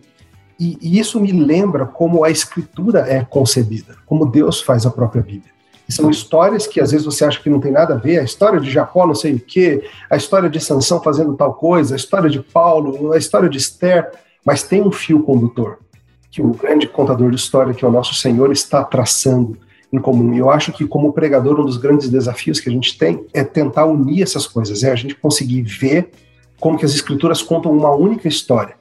E, 0.58 0.78
e, 0.80 0.98
isso 0.98 1.20
me 1.20 1.32
lembra 1.32 1.84
como 1.84 2.24
a 2.24 2.30
escritura 2.30 3.00
é 3.00 3.22
concebida, 3.22 3.96
como 4.06 4.24
Deus 4.24 4.62
faz 4.62 4.86
a 4.86 4.90
própria 4.90 5.22
Bíblia. 5.22 5.54
E 5.86 5.92
são 5.92 6.10
histórias 6.10 6.66
que 6.66 6.80
às 6.80 6.90
vezes 6.90 7.04
você 7.04 7.24
acha 7.24 7.40
que 7.40 7.50
não 7.50 7.60
tem 7.60 7.70
nada 7.70 7.94
a 7.94 7.98
ver, 7.98 8.18
a 8.18 8.24
história 8.24 8.58
de 8.58 8.70
Jacó 8.70 9.06
não 9.06 9.14
sei 9.14 9.34
o 9.34 9.40
quê, 9.40 9.86
a 10.10 10.16
história 10.16 10.48
de 10.48 10.58
Sansão 10.58 11.00
fazendo 11.00 11.34
tal 11.34 11.54
coisa, 11.54 11.94
a 11.94 11.96
história 11.96 12.28
de 12.28 12.40
Paulo, 12.40 13.12
a 13.12 13.18
história 13.18 13.48
de 13.48 13.58
Esther, 13.58 14.10
mas 14.44 14.62
tem 14.62 14.82
um 14.82 14.90
fio 14.90 15.22
condutor 15.22 15.78
que 16.36 16.42
o 16.42 16.52
grande 16.52 16.86
contador 16.86 17.30
de 17.30 17.36
história, 17.36 17.72
que 17.72 17.82
é 17.82 17.88
o 17.88 17.90
nosso 17.90 18.14
Senhor, 18.14 18.52
está 18.52 18.84
traçando 18.84 19.56
em 19.92 19.98
comum. 19.98 20.34
E 20.34 20.38
eu 20.38 20.50
acho 20.50 20.72
que 20.72 20.86
como 20.86 21.12
pregador, 21.12 21.60
um 21.60 21.64
dos 21.64 21.76
grandes 21.76 22.08
desafios 22.08 22.60
que 22.60 22.68
a 22.68 22.72
gente 22.72 22.98
tem 22.98 23.24
é 23.32 23.44
tentar 23.44 23.86
unir 23.86 24.22
essas 24.22 24.46
coisas, 24.46 24.82
é 24.82 24.90
a 24.90 24.96
gente 24.96 25.14
conseguir 25.14 25.62
ver 25.62 26.10
como 26.60 26.78
que 26.78 26.84
as 26.84 26.94
escrituras 26.94 27.42
contam 27.42 27.72
uma 27.72 27.94
única 27.94 28.26
história 28.26 28.76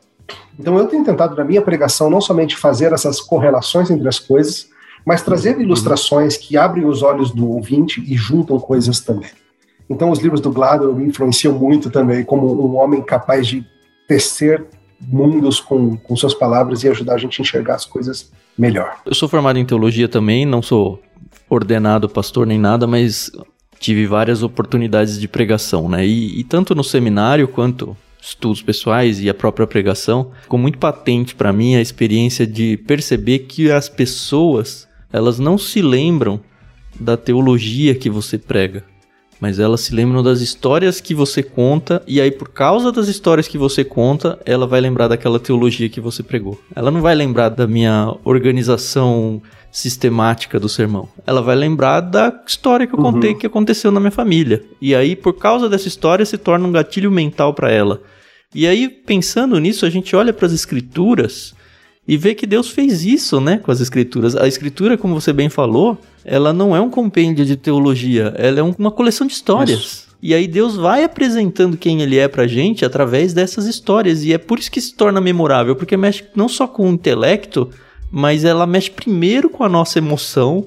então 0.58 0.78
eu 0.78 0.88
tenho 0.88 1.04
tentado 1.04 1.36
na 1.36 1.44
minha 1.44 1.62
pregação 1.62 2.10
não 2.10 2.22
somente 2.22 2.56
fazer 2.56 2.94
essas 2.94 3.20
correlações 3.20 3.90
entre 3.92 4.08
as 4.08 4.20
coisas, 4.20 4.70
mas 5.06 5.22
trazer 5.22 5.60
ilustrações 5.60 6.38
que 6.38 6.58
abrem 6.58 6.86
os 6.86 7.04
olhos 7.04 7.32
do 7.32 7.50
ouvinte 7.50 8.02
e 8.02 8.16
juntam 8.16 8.60
coisas 8.60 9.02
também. 9.02 9.30
Então 9.90 10.10
os 10.10 10.20
livros 10.20 10.42
do 10.42 10.52
Gladwell 10.52 10.96
me 10.96 11.06
influenciam 11.06 11.54
muito 11.54 11.92
também 11.92 12.24
como 12.24 12.48
um 12.66 12.78
homem 12.78 13.02
capaz 13.02 13.48
de 13.48 13.66
tecer 14.08 14.66
mundos 15.00 15.60
com, 15.60 15.98
com 15.98 16.16
suas 16.16 16.34
palavras 16.34 16.84
e 16.84 16.90
ajudar 16.90 17.16
a 17.16 17.18
gente 17.18 17.40
a 17.40 17.44
enxergar 17.44 17.76
as 17.76 17.86
coisas 17.86 18.32
melhor. 18.58 18.98
Eu 19.06 19.14
sou 19.14 19.28
formado 19.28 19.60
em 19.60 19.66
teologia 19.66 20.08
também, 20.08 20.46
não 20.46 20.62
sou 20.62 21.02
ordenado 21.50 22.10
pastor 22.10 22.48
nem 22.48 22.58
nada, 22.58 22.88
mas 22.88 23.32
tive 23.80 24.08
várias 24.08 24.42
oportunidades 24.42 25.20
de 25.20 25.28
pregação, 25.28 25.88
né? 25.90 26.06
E, 26.06 26.40
e 26.40 26.44
tanto 26.44 26.74
no 26.74 26.84
seminário 26.84 27.48
quanto 27.48 27.96
estudos 28.22 28.62
pessoais 28.62 29.22
e 29.22 29.30
a 29.30 29.34
própria 29.34 29.68
pregação, 29.68 30.32
ficou 30.42 30.58
muito 30.58 30.80
patente 30.80 31.36
para 31.36 31.54
mim 31.54 31.76
a 31.76 31.82
experiência 31.82 32.48
de 32.48 32.78
perceber 32.78 33.40
que 33.40 33.70
as 33.70 33.88
pessoas, 33.88 34.88
elas 35.14 35.38
não 35.38 35.58
se 35.58 35.82
lembram 35.82 36.42
da 37.00 37.16
teologia 37.16 37.94
que 37.94 38.10
você 38.10 38.38
prega, 38.38 38.84
mas 39.40 39.60
elas 39.60 39.82
se 39.82 39.94
lembram 39.94 40.24
das 40.24 40.42
histórias 40.42 41.02
que 41.02 41.14
você 41.14 41.44
conta 41.44 42.02
e 42.08 42.22
aí 42.22 42.32
por 42.32 42.50
causa 42.50 42.92
das 42.92 43.08
histórias 43.08 43.48
que 43.48 43.58
você 43.58 43.84
conta, 43.84 44.40
ela 44.46 44.66
vai 44.66 44.80
lembrar 44.82 45.08
daquela 45.08 45.40
teologia 45.40 45.90
que 45.90 46.02
você 46.02 46.24
pregou. 46.24 46.60
Ela 46.76 46.92
não 46.92 47.02
vai 47.02 47.16
lembrar 47.16 47.50
da 47.50 47.68
minha 47.68 48.16
organização 48.24 49.42
sistemática 49.72 50.58
do 50.58 50.70
sermão. 50.70 51.10
Ela 51.28 51.42
vai 51.42 51.56
lembrar 51.56 52.00
da 52.00 52.34
história 52.48 52.88
que 52.88 52.94
eu 52.94 53.00
contei 53.00 53.34
uhum. 53.34 53.38
que 53.38 53.46
aconteceu 53.46 53.92
na 53.92 54.00
minha 54.00 54.12
família. 54.12 54.64
E 54.82 54.96
aí, 54.96 55.18
por 55.18 55.34
causa 55.34 55.68
dessa 55.68 55.90
história, 55.90 56.26
se 56.26 56.38
torna 56.38 56.66
um 56.66 56.72
gatilho 56.72 57.12
mental 57.12 57.54
para 57.54 57.70
ela. 57.70 58.02
E 58.54 58.66
aí, 58.66 58.88
pensando 58.88 59.60
nisso, 59.60 59.86
a 59.86 59.90
gente 59.90 60.16
olha 60.16 60.32
para 60.32 60.46
as 60.46 60.54
escrituras 60.54 61.54
e 62.08 62.18
vê 62.18 62.36
que 62.36 62.46
Deus 62.46 62.70
fez 62.70 63.04
isso, 63.04 63.42
né, 63.42 63.58
com 63.58 63.72
as 63.72 63.82
escrituras. 63.82 64.36
A 64.36 64.48
escritura, 64.48 64.98
como 64.98 65.20
você 65.20 65.34
bem 65.34 65.50
falou, 65.50 65.98
ela 66.24 66.54
não 66.54 66.76
é 66.76 66.80
um 66.80 66.90
compêndio 66.90 67.46
de 67.46 67.56
teologia, 67.56 68.34
ela 68.38 68.60
é 68.60 68.64
uma 68.64 68.92
coleção 68.92 69.26
de 69.26 69.34
histórias. 69.34 69.80
Isso. 69.80 70.06
E 70.22 70.34
aí 70.34 70.48
Deus 70.48 70.76
vai 70.76 71.04
apresentando 71.04 71.78
quem 71.78 72.02
ele 72.02 72.18
é 72.18 72.28
pra 72.28 72.48
gente 72.48 72.84
através 72.84 73.32
dessas 73.34 73.68
histórias. 73.68 74.24
E 74.24 74.34
é 74.34 74.40
por 74.40 74.58
isso 74.58 74.72
que 74.72 74.82
se 74.82 74.96
torna 74.96 75.22
memorável, 75.22 75.76
porque 75.76 75.96
mexe 75.96 76.24
não 76.36 76.50
só 76.50 76.68
com 76.68 76.90
o 76.90 76.94
intelecto, 76.94 77.70
mas 78.10 78.44
ela 78.44 78.66
mexe 78.66 78.90
primeiro 78.90 79.50
com 79.50 79.64
a 79.64 79.70
nossa 79.70 80.00
emoção, 80.00 80.66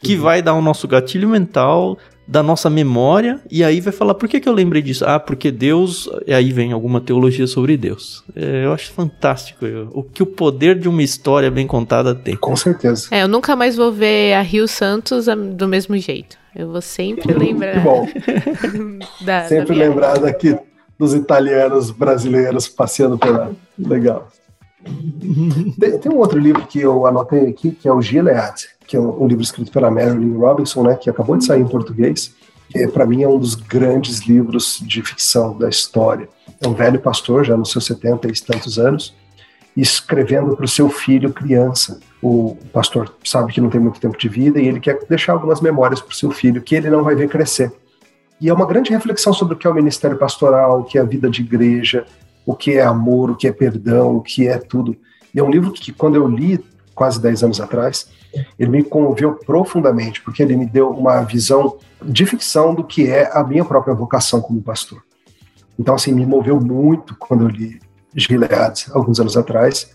que 0.00 0.14
uhum. 0.14 0.22
vai 0.22 0.42
dar 0.42 0.54
o 0.54 0.62
nosso 0.62 0.86
gatilho 0.86 1.28
mental, 1.28 1.98
da 2.26 2.42
nossa 2.42 2.70
memória 2.70 3.40
e 3.50 3.62
aí 3.62 3.80
vai 3.80 3.92
falar 3.92 4.14
por 4.14 4.28
que, 4.28 4.40
que 4.40 4.48
eu 4.48 4.52
lembrei 4.52 4.82
disso? 4.82 5.04
Ah, 5.04 5.20
porque 5.20 5.50
Deus. 5.50 6.08
E 6.26 6.32
aí 6.32 6.52
vem 6.52 6.72
alguma 6.72 7.00
teologia 7.00 7.46
sobre 7.46 7.76
Deus. 7.76 8.24
É, 8.34 8.64
eu 8.64 8.72
acho 8.72 8.92
fantástico 8.92 9.66
eu, 9.66 9.88
o 9.92 10.02
que 10.02 10.22
o 10.22 10.26
poder 10.26 10.78
de 10.78 10.88
uma 10.88 11.02
história 11.02 11.50
bem 11.50 11.66
contada 11.66 12.14
tem. 12.14 12.36
Com 12.36 12.56
certeza. 12.56 13.08
É, 13.10 13.22
eu 13.22 13.28
nunca 13.28 13.54
mais 13.54 13.76
vou 13.76 13.92
ver 13.92 14.34
a 14.34 14.42
Rio 14.42 14.66
Santos 14.66 15.26
do 15.54 15.68
mesmo 15.68 15.96
jeito. 15.98 16.36
Eu 16.54 16.70
vou 16.70 16.80
sempre 16.80 17.32
lembrar. 17.32 17.82
bom. 17.82 18.08
da, 19.24 19.44
sempre 19.44 19.76
da 19.78 19.84
lembrar 19.84 20.18
daqui 20.18 20.56
dos 20.98 21.12
italianos 21.12 21.90
brasileiros 21.90 22.68
passeando 22.68 23.18
pela. 23.18 23.52
Legal. 23.78 24.28
Tem, 25.78 25.98
tem, 25.98 26.12
um 26.12 26.18
outro 26.18 26.38
livro 26.38 26.66
que 26.66 26.80
eu 26.80 27.06
anotei 27.06 27.48
aqui, 27.48 27.70
que 27.70 27.88
é 27.88 27.92
o 27.92 28.02
Gilead, 28.02 28.68
que 28.86 28.96
é 28.96 29.00
um, 29.00 29.22
um 29.22 29.26
livro 29.26 29.42
escrito 29.42 29.72
pela 29.72 29.90
Marilyn 29.90 30.36
Robinson, 30.36 30.82
né, 30.82 30.96
que 30.96 31.08
acabou 31.08 31.36
de 31.36 31.44
sair 31.44 31.60
em 31.60 31.68
português. 31.68 32.34
Que 32.68 32.86
para 32.88 33.06
mim 33.06 33.22
é 33.22 33.28
um 33.28 33.38
dos 33.38 33.54
grandes 33.54 34.20
livros 34.20 34.82
de 34.82 35.02
ficção 35.02 35.56
da 35.56 35.68
história. 35.68 36.28
É 36.60 36.66
um 36.66 36.74
velho 36.74 37.00
pastor, 37.00 37.44
já 37.44 37.56
nos 37.56 37.70
seus 37.70 37.84
70 37.86 38.28
e 38.28 38.32
tantos 38.32 38.78
anos, 38.78 39.14
escrevendo 39.76 40.56
para 40.56 40.64
o 40.64 40.68
seu 40.68 40.88
filho 40.88 41.32
criança. 41.32 42.00
O 42.22 42.56
pastor 42.72 43.14
sabe 43.24 43.52
que 43.52 43.60
não 43.60 43.68
tem 43.68 43.80
muito 43.80 44.00
tempo 44.00 44.16
de 44.16 44.28
vida 44.28 44.60
e 44.60 44.66
ele 44.66 44.80
quer 44.80 44.98
deixar 45.08 45.32
algumas 45.32 45.60
memórias 45.60 46.00
para 46.00 46.12
o 46.12 46.14
seu 46.14 46.30
filho 46.30 46.62
que 46.62 46.74
ele 46.74 46.88
não 46.88 47.02
vai 47.02 47.14
ver 47.14 47.28
crescer. 47.28 47.72
E 48.40 48.48
é 48.48 48.54
uma 48.54 48.66
grande 48.66 48.90
reflexão 48.90 49.32
sobre 49.32 49.54
o 49.54 49.56
que 49.56 49.66
é 49.66 49.70
o 49.70 49.74
ministério 49.74 50.16
pastoral, 50.16 50.80
o 50.80 50.84
que 50.84 50.98
é 50.98 51.00
a 51.00 51.04
vida 51.04 51.30
de 51.30 51.42
igreja, 51.42 52.06
o 52.46 52.54
que 52.54 52.72
é 52.72 52.82
amor, 52.82 53.30
o 53.30 53.36
que 53.36 53.48
é 53.48 53.52
perdão, 53.52 54.16
o 54.16 54.20
que 54.20 54.46
é 54.48 54.58
tudo. 54.58 54.96
E 55.34 55.40
é 55.40 55.42
um 55.42 55.50
livro 55.50 55.72
que, 55.72 55.92
quando 55.92 56.16
eu 56.16 56.26
li 56.28 56.62
quase 56.94 57.20
10 57.20 57.44
anos 57.44 57.60
atrás, 57.60 58.08
ele 58.58 58.70
me 58.70 58.82
comoveu 58.82 59.34
profundamente, 59.34 60.20
porque 60.20 60.42
ele 60.42 60.56
me 60.56 60.66
deu 60.66 60.90
uma 60.90 61.22
visão 61.22 61.78
de 62.02 62.26
ficção 62.26 62.74
do 62.74 62.84
que 62.84 63.08
é 63.08 63.30
a 63.32 63.42
minha 63.42 63.64
própria 63.64 63.94
vocação 63.94 64.40
como 64.40 64.62
pastor. 64.62 65.02
Então, 65.78 65.94
assim, 65.94 66.12
me 66.12 66.24
moveu 66.24 66.60
muito 66.60 67.16
quando 67.16 67.44
eu 67.44 67.48
li 67.48 67.80
Gilead, 68.14 68.86
alguns 68.92 69.18
anos 69.18 69.36
atrás. 69.36 69.90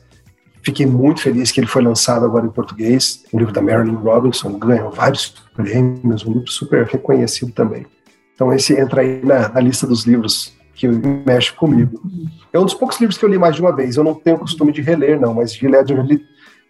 Fiquei 0.62 0.86
muito 0.86 1.22
feliz 1.22 1.52
que 1.52 1.60
ele 1.60 1.68
foi 1.68 1.82
lançado 1.82 2.26
agora 2.26 2.46
em 2.46 2.50
português. 2.50 3.24
O 3.32 3.40
livro 3.40 3.54
da 3.54 3.62
Marilyn 3.62 3.96
Robinson 3.96 4.60
ganhou 4.60 4.92
vários 4.92 5.30
prêmios, 5.56 6.26
um 6.26 6.34
livro 6.34 6.50
super 6.50 6.86
reconhecido 6.86 7.52
também. 7.54 7.86
Então, 8.36 8.54
esse 8.54 8.78
entra 8.78 9.02
aí 9.02 9.24
na, 9.24 9.50
na 9.50 9.62
lista 9.62 9.88
dos 9.88 10.06
livros 10.06 10.54
que 10.80 10.88
mexe 10.88 11.52
comigo. 11.52 12.02
É 12.54 12.60
um 12.60 12.64
dos 12.64 12.74
poucos 12.74 13.00
livros 13.00 13.18
que 13.18 13.26
eu 13.26 13.30
li 13.30 13.38
mais 13.38 13.56
de 13.56 13.62
uma 13.62 13.76
vez. 13.76 13.98
Eu 13.98 14.04
não 14.04 14.14
tenho 14.14 14.38
o 14.38 14.40
costume 14.40 14.72
de 14.72 14.82
reler, 14.82 15.20
não, 15.20 15.34
mas 15.34 15.54
Gilead 15.54 15.92
eu 15.92 16.02
li 16.02 16.24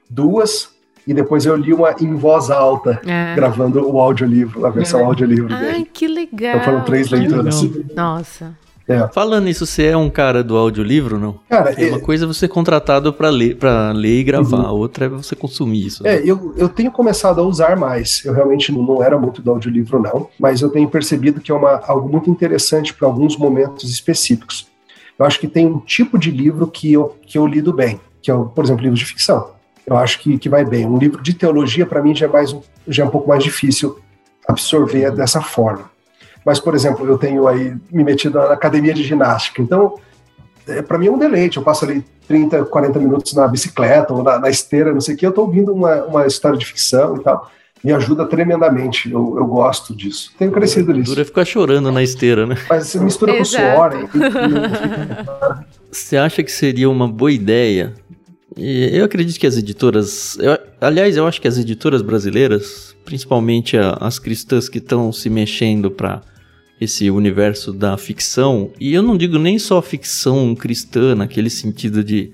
duas 0.09 0.71
e 1.05 1.13
depois 1.13 1.45
eu 1.45 1.55
li 1.55 1.71
uma 1.71 1.95
em 2.01 2.15
voz 2.15 2.49
alta, 2.49 2.99
ah. 3.05 3.35
gravando 3.35 3.87
o 3.87 3.99
audiolivro, 3.99 4.65
a 4.65 4.71
versão 4.71 5.01
ah. 5.01 5.05
audiolivro 5.05 5.47
dele. 5.47 5.67
Ai, 5.75 5.87
que 5.91 6.07
legal! 6.07 6.55
Então 6.55 6.63
foram 6.63 6.83
três 6.83 7.11
leituras. 7.11 7.61
Nossa. 7.95 8.57
É. 8.89 9.07
Falando 9.13 9.43
nisso, 9.45 9.67
você 9.67 9.85
é 9.85 9.95
um 9.95 10.09
cara 10.09 10.43
do 10.43 10.57
audiolivro, 10.57 11.19
não? 11.19 11.39
Cara, 11.47 11.71
é, 11.79 11.89
uma 11.89 11.99
coisa 11.99 12.25
é 12.25 12.27
você 12.27 12.47
contratado 12.47 13.13
para 13.13 13.29
ler, 13.29 13.55
para 13.55 13.91
ler 13.91 14.21
e 14.21 14.23
gravar, 14.23 14.71
uhum. 14.71 14.79
outra 14.79 15.05
é 15.05 15.09
você 15.09 15.35
consumir 15.35 15.85
isso. 15.85 16.05
É, 16.07 16.15
né? 16.15 16.23
eu, 16.25 16.55
eu 16.57 16.67
tenho 16.67 16.91
começado 16.91 17.39
a 17.39 17.43
usar 17.43 17.77
mais. 17.77 18.25
Eu 18.25 18.33
realmente 18.33 18.71
não, 18.71 18.81
não 18.81 19.03
era 19.03 19.15
muito 19.19 19.43
do 19.43 19.51
audiolivro, 19.51 20.01
não, 20.01 20.27
mas 20.39 20.61
eu 20.61 20.69
tenho 20.69 20.89
percebido 20.89 21.39
que 21.39 21.51
é 21.51 21.55
uma, 21.55 21.79
algo 21.85 22.09
muito 22.09 22.31
interessante 22.31 22.91
para 22.91 23.07
alguns 23.07 23.37
momentos 23.37 23.91
específicos. 23.91 24.67
Eu 25.19 25.25
acho 25.25 25.39
que 25.39 25.47
tem 25.47 25.67
um 25.67 25.79
tipo 25.79 26.17
de 26.17 26.31
livro 26.31 26.65
que 26.65 26.91
eu, 26.91 27.15
que 27.27 27.37
eu 27.37 27.45
lido 27.45 27.71
bem, 27.71 27.99
que 28.23 28.31
é, 28.31 28.33
por 28.33 28.63
exemplo, 28.63 28.81
livros 28.81 28.99
de 28.99 29.05
ficção. 29.05 29.51
Eu 29.85 29.97
acho 29.97 30.19
que, 30.19 30.37
que 30.39 30.49
vai 30.49 30.65
bem. 30.65 30.87
Um 30.87 30.97
livro 30.97 31.21
de 31.21 31.35
teologia, 31.35 31.85
para 31.85 32.01
mim, 32.01 32.15
já 32.15 32.25
é, 32.25 32.29
mais, 32.29 32.55
já 32.87 33.03
é 33.03 33.05
um 33.05 33.09
pouco 33.09 33.29
mais 33.29 33.43
difícil 33.43 33.99
absorver 34.47 35.11
dessa 35.11 35.41
forma. 35.41 35.91
Mas, 36.49 36.59
por 36.59 36.73
exemplo, 36.73 37.05
eu 37.05 37.15
tenho 37.15 37.47
aí 37.47 37.75
me 37.91 38.03
metido 38.03 38.39
na 38.39 38.53
academia 38.53 38.91
de 38.91 39.03
ginástica. 39.03 39.61
Então, 39.61 39.99
é, 40.67 40.81
para 40.81 40.97
mim 40.97 41.05
é 41.05 41.11
um 41.11 41.17
deleite. 41.19 41.57
Eu 41.57 41.63
passo 41.63 41.85
ali 41.85 42.03
30, 42.27 42.65
40 42.65 42.97
minutos 42.97 43.33
na 43.35 43.47
bicicleta 43.47 44.11
ou 44.15 44.23
na, 44.23 44.39
na 44.39 44.49
esteira, 44.49 44.91
não 44.91 44.99
sei 44.99 45.13
o 45.13 45.17
que. 45.19 45.27
Eu 45.27 45.29
estou 45.29 45.45
ouvindo 45.45 45.71
uma, 45.71 46.05
uma 46.05 46.25
história 46.25 46.57
de 46.57 46.65
ficção 46.65 47.17
e 47.17 47.19
tal. 47.19 47.51
Me 47.83 47.91
ajuda 47.91 48.25
tremendamente. 48.25 49.11
Eu, 49.11 49.35
eu 49.37 49.45
gosto 49.45 49.95
disso. 49.95 50.31
Tenho 50.39 50.51
crescido 50.51 50.91
nisso. 50.91 51.13
Dura 51.13 51.23
ficar 51.23 51.45
chorando 51.45 51.91
na 51.91 52.01
esteira, 52.01 52.47
né? 52.47 52.55
Mas 52.67 52.87
você 52.87 52.99
mistura 52.99 53.37
com 53.37 53.45
suor. 53.45 54.09
Você 55.91 56.17
acha 56.17 56.43
que 56.43 56.51
seria 56.51 56.87
uma 56.87 57.07
boa 57.07 57.31
ideia 57.31 57.95
eu 58.57 59.05
acredito 59.05 59.39
que 59.39 59.47
as 59.47 59.57
editoras. 59.57 60.37
Eu, 60.39 60.57
aliás, 60.81 61.15
eu 61.15 61.25
acho 61.25 61.39
que 61.39 61.47
as 61.47 61.57
editoras 61.57 62.01
brasileiras, 62.01 62.95
principalmente 63.05 63.77
a, 63.77 63.97
as 64.01 64.19
cristãs 64.19 64.67
que 64.67 64.79
estão 64.79 65.11
se 65.11 65.29
mexendo 65.29 65.89
para 65.89 66.21
esse 66.79 67.09
universo 67.11 67.73
da 67.73 67.97
ficção, 67.97 68.71
e 68.79 68.93
eu 68.93 69.01
não 69.01 69.17
digo 69.17 69.37
nem 69.37 69.59
só 69.59 69.81
ficção 69.81 70.55
cristã, 70.55 71.13
naquele 71.13 71.49
sentido 71.49 72.03
de 72.03 72.31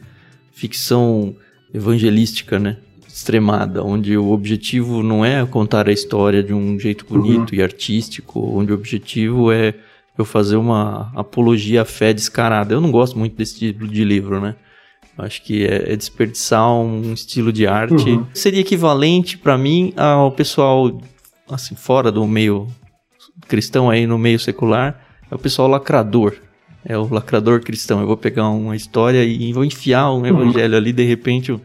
ficção 0.51 1.35
evangelística, 1.73 2.59
né? 2.59 2.77
Extremada, 3.07 3.83
onde 3.83 4.17
o 4.17 4.31
objetivo 4.31 5.01
não 5.01 5.25
é 5.25 5.45
contar 5.45 5.87
a 5.87 5.91
história 5.91 6.43
de 6.43 6.53
um 6.53 6.79
jeito 6.79 7.05
bonito 7.05 7.51
uhum. 7.51 7.59
e 7.59 7.63
artístico, 7.63 8.39
onde 8.39 8.71
o 8.71 8.75
objetivo 8.75 9.51
é 9.51 9.73
eu 10.17 10.25
fazer 10.25 10.57
uma 10.57 11.11
apologia 11.15 11.81
à 11.81 11.85
fé 11.85 12.13
descarada. 12.13 12.73
Eu 12.73 12.81
não 12.81 12.91
gosto 12.91 13.17
muito 13.17 13.35
desse 13.35 13.57
tipo 13.57 13.87
de 13.87 14.03
livro, 14.03 14.39
né? 14.39 14.55
Acho 15.17 15.41
que 15.43 15.65
é, 15.65 15.93
é 15.93 15.95
desperdiçar 15.95 16.69
um 16.73 17.13
estilo 17.13 17.51
de 17.51 17.65
arte. 17.65 18.09
Uhum. 18.09 18.25
Seria 18.33 18.59
equivalente 18.59 19.37
para 19.37 19.57
mim 19.57 19.93
ao 19.95 20.31
pessoal 20.31 21.01
assim 21.49 21.75
fora 21.75 22.11
do 22.11 22.25
meio 22.27 22.67
cristão 23.47 23.89
aí 23.89 24.05
no 24.05 24.17
meio 24.17 24.39
secular, 24.39 25.01
é 25.29 25.35
o 25.35 25.39
pessoal 25.39 25.67
lacrador. 25.67 26.35
É 26.83 26.97
o 26.97 27.11
lacrador 27.11 27.61
cristão. 27.61 27.99
Eu 27.99 28.07
vou 28.07 28.17
pegar 28.17 28.47
uma 28.49 28.75
história 28.75 29.23
e 29.23 29.51
vou 29.51 29.65
enfiar 29.65 30.11
um 30.11 30.25
evangelho 30.25 30.77
ali, 30.77 30.93
de 30.93 31.03
repente, 31.03 31.59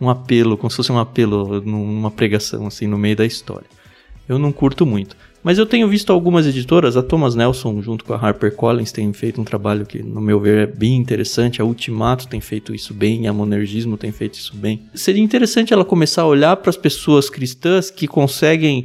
um 0.00 0.10
apelo, 0.10 0.56
como 0.56 0.70
se 0.70 0.76
fosse 0.76 0.92
um 0.92 0.98
apelo 0.98 1.60
numa 1.62 2.10
pregação, 2.10 2.66
assim, 2.66 2.86
no 2.86 2.98
meio 2.98 3.16
da 3.16 3.24
história. 3.24 3.66
Eu 4.28 4.38
não 4.38 4.52
curto 4.52 4.84
muito. 4.84 5.16
Mas 5.42 5.56
eu 5.56 5.64
tenho 5.64 5.88
visto 5.88 6.12
algumas 6.12 6.46
editoras, 6.46 6.96
a 6.96 7.02
Thomas 7.02 7.34
Nelson 7.34 7.80
junto 7.80 8.04
com 8.04 8.12
a 8.12 8.18
HarperCollins 8.18 8.92
tem 8.92 9.10
feito 9.12 9.40
um 9.40 9.44
trabalho 9.44 9.86
que, 9.86 10.02
no 10.02 10.20
meu 10.20 10.38
ver, 10.40 10.58
é 10.58 10.66
bem 10.66 10.96
interessante. 10.96 11.62
A 11.62 11.64
Ultimato 11.64 12.26
tem 12.26 12.40
feito 12.40 12.74
isso 12.74 12.92
bem, 12.92 13.26
a 13.26 13.32
Monergismo 13.32 13.96
tem 13.96 14.10
feito 14.12 14.34
isso 14.34 14.54
bem. 14.56 14.82
Seria 14.94 15.22
interessante 15.22 15.72
ela 15.72 15.84
começar 15.84 16.22
a 16.22 16.26
olhar 16.26 16.56
para 16.56 16.70
as 16.70 16.76
pessoas 16.76 17.30
cristãs 17.30 17.90
que 17.90 18.06
conseguem 18.06 18.84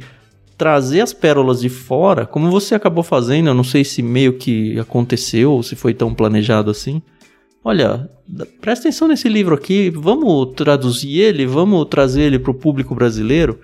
trazer 0.56 1.00
as 1.00 1.12
pérolas 1.12 1.60
de 1.60 1.68
fora, 1.68 2.26
como 2.26 2.50
você 2.50 2.74
acabou 2.74 3.02
fazendo, 3.02 3.48
eu 3.48 3.54
não 3.54 3.64
sei 3.64 3.84
se 3.84 4.02
meio 4.02 4.34
que 4.34 4.78
aconteceu 4.78 5.52
ou 5.52 5.62
se 5.62 5.74
foi 5.74 5.92
tão 5.92 6.14
planejado 6.14 6.70
assim. 6.70 7.02
Olha, 7.62 8.08
presta 8.60 8.88
atenção 8.88 9.08
nesse 9.08 9.28
livro 9.28 9.54
aqui, 9.54 9.90
vamos 9.90 10.54
traduzir 10.54 11.18
ele, 11.18 11.46
vamos 11.46 11.86
trazer 11.86 12.22
ele 12.22 12.38
para 12.38 12.50
o 12.50 12.54
público 12.54 12.94
brasileiro. 12.94 13.58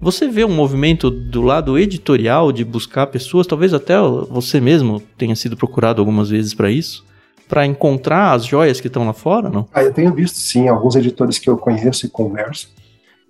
Você 0.00 0.28
vê 0.28 0.44
um 0.44 0.54
movimento 0.54 1.10
do 1.10 1.42
lado 1.42 1.78
editorial 1.78 2.52
de 2.52 2.64
buscar 2.64 3.06
pessoas, 3.08 3.46
talvez 3.46 3.74
até 3.74 3.94
você 4.30 4.60
mesmo 4.60 5.00
tenha 5.18 5.34
sido 5.34 5.56
procurado 5.56 6.00
algumas 6.00 6.30
vezes 6.30 6.54
para 6.54 6.70
isso, 6.70 7.04
para 7.48 7.66
encontrar 7.66 8.32
as 8.32 8.46
joias 8.46 8.80
que 8.80 8.86
estão 8.86 9.06
lá 9.06 9.12
fora, 9.12 9.50
não? 9.50 9.66
Ah, 9.74 9.82
eu 9.82 9.92
tenho 9.92 10.14
visto 10.14 10.36
sim, 10.36 10.68
alguns 10.68 10.94
editores 10.94 11.38
que 11.38 11.50
eu 11.50 11.56
conheço 11.56 12.06
e 12.06 12.08
converso 12.08 12.70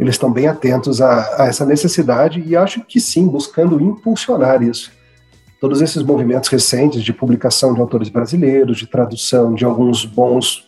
eles 0.00 0.14
estão 0.14 0.32
bem 0.32 0.48
atentos 0.48 1.02
a, 1.02 1.42
a, 1.42 1.46
essa 1.46 1.66
necessidade 1.66 2.42
e 2.46 2.56
acho 2.56 2.80
que 2.80 2.98
sim, 2.98 3.28
buscando 3.28 3.78
impulsionar 3.78 4.62
isso. 4.62 4.90
Todos 5.60 5.82
esses 5.82 6.02
movimentos 6.02 6.48
recentes 6.48 7.04
de 7.04 7.12
publicação 7.12 7.74
de 7.74 7.82
autores 7.82 8.08
brasileiros, 8.08 8.78
de 8.78 8.86
tradução 8.86 9.52
de 9.52 9.62
alguns 9.62 10.06
bons 10.06 10.66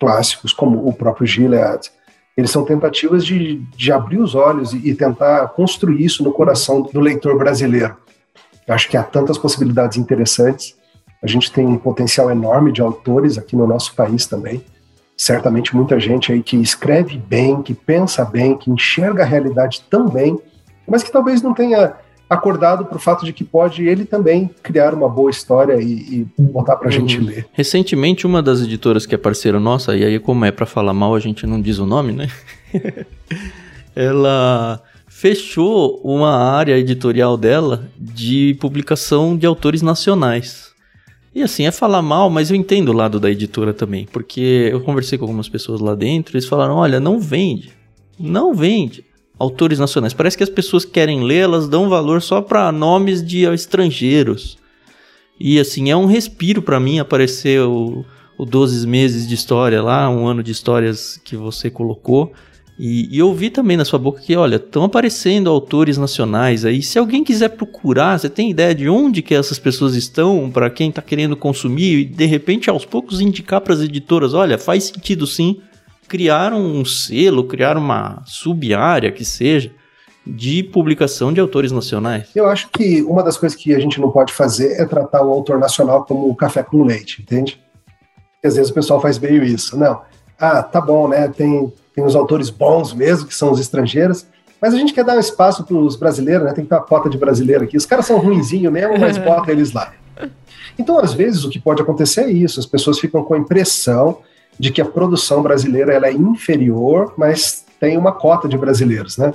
clássicos, 0.00 0.54
como 0.54 0.88
o 0.88 0.94
próprio 0.94 1.26
Gilead, 1.26 1.90
eles 2.34 2.50
são 2.50 2.64
tentativas 2.64 3.22
de, 3.22 3.56
de 3.76 3.92
abrir 3.92 4.18
os 4.18 4.34
olhos 4.34 4.72
e, 4.72 4.78
e 4.88 4.94
tentar 4.94 5.48
construir 5.48 6.02
isso 6.02 6.24
no 6.24 6.32
coração 6.32 6.80
do 6.80 7.00
leitor 7.00 7.36
brasileiro. 7.36 7.94
Acho 8.66 8.88
que 8.88 8.96
há 8.96 9.02
tantas 9.02 9.36
possibilidades 9.36 9.98
interessantes. 9.98 10.74
A 11.22 11.26
gente 11.26 11.52
tem 11.52 11.66
um 11.66 11.76
potencial 11.76 12.30
enorme 12.30 12.72
de 12.72 12.80
autores 12.80 13.36
aqui 13.36 13.54
no 13.54 13.66
nosso 13.66 13.94
país 13.94 14.24
também 14.24 14.64
certamente 15.20 15.76
muita 15.76 16.00
gente 16.00 16.32
aí 16.32 16.42
que 16.42 16.56
escreve 16.56 17.18
bem, 17.18 17.60
que 17.60 17.74
pensa 17.74 18.24
bem, 18.24 18.56
que 18.56 18.70
enxerga 18.70 19.22
a 19.22 19.26
realidade 19.26 19.82
tão 19.90 20.08
bem, 20.08 20.38
mas 20.88 21.02
que 21.02 21.12
talvez 21.12 21.42
não 21.42 21.52
tenha 21.52 21.92
acordado 22.28 22.86
para 22.86 22.96
o 22.96 22.98
fato 22.98 23.26
de 23.26 23.30
que 23.30 23.44
pode 23.44 23.86
ele 23.86 24.06
também 24.06 24.48
criar 24.62 24.94
uma 24.94 25.10
boa 25.10 25.30
história 25.30 25.74
e, 25.74 26.26
e 26.38 26.42
botar 26.42 26.76
para 26.76 26.88
a 26.88 26.92
uhum. 26.92 27.06
gente 27.06 27.20
ler. 27.20 27.46
Recentemente, 27.52 28.26
uma 28.26 28.42
das 28.42 28.62
editoras 28.62 29.04
que 29.04 29.14
é 29.14 29.18
parceira 29.18 29.60
nossa, 29.60 29.94
e 29.94 30.02
aí 30.02 30.18
como 30.18 30.46
é 30.46 30.50
para 30.50 30.64
falar 30.64 30.94
mal, 30.94 31.14
a 31.14 31.20
gente 31.20 31.46
não 31.46 31.60
diz 31.60 31.76
o 31.76 31.84
nome, 31.84 32.12
né? 32.12 32.26
Ela 33.94 34.82
fechou 35.06 36.00
uma 36.02 36.34
área 36.34 36.78
editorial 36.78 37.36
dela 37.36 37.90
de 37.94 38.56
publicação 38.58 39.36
de 39.36 39.44
autores 39.44 39.82
nacionais. 39.82 40.69
E 41.34 41.42
assim, 41.42 41.64
é 41.64 41.70
falar 41.70 42.02
mal, 42.02 42.28
mas 42.28 42.50
eu 42.50 42.56
entendo 42.56 42.88
o 42.88 42.92
lado 42.92 43.20
da 43.20 43.30
editora 43.30 43.72
também, 43.72 44.06
porque 44.12 44.68
eu 44.72 44.80
conversei 44.80 45.16
com 45.16 45.24
algumas 45.24 45.48
pessoas 45.48 45.80
lá 45.80 45.94
dentro, 45.94 46.36
eles 46.36 46.48
falaram: 46.48 46.74
olha, 46.74 46.98
não 46.98 47.20
vende, 47.20 47.72
não 48.18 48.52
vende. 48.52 49.04
autores 49.38 49.78
nacionais. 49.78 50.12
Parece 50.12 50.36
que 50.36 50.42
as 50.42 50.50
pessoas 50.50 50.84
querem 50.84 51.22
ler, 51.22 51.44
elas 51.44 51.68
dão 51.68 51.88
valor 51.88 52.20
só 52.20 52.42
para 52.42 52.70
nomes 52.70 53.24
de 53.24 53.44
estrangeiros. 53.44 54.58
E 55.38 55.58
assim, 55.58 55.90
é 55.90 55.96
um 55.96 56.04
respiro 56.04 56.60
para 56.60 56.78
mim 56.78 56.98
aparecer 56.98 57.62
o, 57.62 58.04
o 58.36 58.44
12 58.44 58.86
meses 58.86 59.26
de 59.26 59.34
história 59.34 59.82
lá, 59.82 60.10
um 60.10 60.26
ano 60.26 60.42
de 60.42 60.52
histórias 60.52 61.18
que 61.24 61.36
você 61.36 61.70
colocou. 61.70 62.34
E, 62.82 63.14
e 63.14 63.18
eu 63.18 63.34
vi 63.34 63.50
também 63.50 63.76
na 63.76 63.84
sua 63.84 63.98
boca 63.98 64.22
que, 64.22 64.34
olha, 64.34 64.56
estão 64.56 64.84
aparecendo 64.84 65.50
autores 65.50 65.98
nacionais 65.98 66.64
aí. 66.64 66.82
Se 66.82 66.98
alguém 66.98 67.22
quiser 67.22 67.50
procurar, 67.50 68.18
você 68.18 68.30
tem 68.30 68.50
ideia 68.50 68.74
de 68.74 68.88
onde 68.88 69.20
que 69.20 69.34
essas 69.34 69.58
pessoas 69.58 69.94
estão, 69.94 70.50
para 70.50 70.70
quem 70.70 70.88
está 70.88 71.02
querendo 71.02 71.36
consumir, 71.36 71.98
e 71.98 72.04
de 72.06 72.24
repente 72.24 72.70
aos 72.70 72.86
poucos 72.86 73.20
indicar 73.20 73.60
para 73.60 73.74
as 73.74 73.80
editoras, 73.80 74.32
olha, 74.32 74.56
faz 74.56 74.84
sentido 74.84 75.26
sim 75.26 75.60
criar 76.08 76.54
um 76.54 76.82
selo, 76.82 77.44
criar 77.44 77.76
uma 77.76 78.22
sub-área 78.24 79.12
que 79.12 79.26
seja 79.26 79.70
de 80.26 80.62
publicação 80.62 81.34
de 81.34 81.40
autores 81.40 81.72
nacionais. 81.72 82.30
Eu 82.34 82.48
acho 82.48 82.70
que 82.70 83.02
uma 83.02 83.22
das 83.22 83.36
coisas 83.36 83.58
que 83.58 83.74
a 83.74 83.78
gente 83.78 84.00
não 84.00 84.10
pode 84.10 84.32
fazer 84.32 84.80
é 84.80 84.86
tratar 84.86 85.22
o 85.22 85.30
autor 85.30 85.58
nacional 85.58 86.06
como 86.06 86.30
o 86.30 86.34
café 86.34 86.62
com 86.62 86.82
leite, 86.82 87.20
entende? 87.20 87.60
Às 88.42 88.56
vezes 88.56 88.70
o 88.70 88.74
pessoal 88.74 89.02
faz 89.02 89.18
meio 89.18 89.44
isso. 89.44 89.76
Não, 89.76 90.00
ah, 90.38 90.62
tá 90.62 90.80
bom, 90.80 91.08
né? 91.08 91.28
Tem, 91.28 91.70
tem 92.00 92.06
os 92.06 92.16
autores 92.16 92.48
bons 92.48 92.94
mesmo, 92.94 93.28
que 93.28 93.34
são 93.34 93.52
os 93.52 93.60
estrangeiros, 93.60 94.26
mas 94.60 94.72
a 94.72 94.78
gente 94.78 94.94
quer 94.94 95.04
dar 95.04 95.16
um 95.16 95.20
espaço 95.20 95.64
para 95.64 95.76
os 95.76 95.96
brasileiros, 95.96 96.44
né? 96.44 96.52
Tem 96.52 96.64
que 96.64 96.70
ter 96.70 96.74
uma 96.74 96.82
cota 96.82 97.10
de 97.10 97.18
brasileiro 97.18 97.64
aqui. 97.64 97.76
Os 97.76 97.86
caras 97.86 98.06
são 98.06 98.18
ruinzinhos 98.18 98.72
mesmo, 98.72 98.98
mas 98.98 99.16
bota 99.18 99.52
eles 99.52 99.72
lá. 99.72 99.92
Então, 100.78 100.98
às 100.98 101.12
vezes, 101.12 101.44
o 101.44 101.50
que 101.50 101.58
pode 101.58 101.82
acontecer 101.82 102.22
é 102.22 102.30
isso: 102.30 102.58
as 102.58 102.66
pessoas 102.66 102.98
ficam 102.98 103.22
com 103.22 103.34
a 103.34 103.38
impressão 103.38 104.18
de 104.58 104.70
que 104.70 104.80
a 104.80 104.84
produção 104.84 105.42
brasileira 105.42 105.92
ela 105.92 106.06
é 106.06 106.12
inferior, 106.12 107.14
mas 107.16 107.64
tem 107.78 107.96
uma 107.96 108.12
cota 108.12 108.48
de 108.48 108.56
brasileiros, 108.56 109.16
né? 109.16 109.32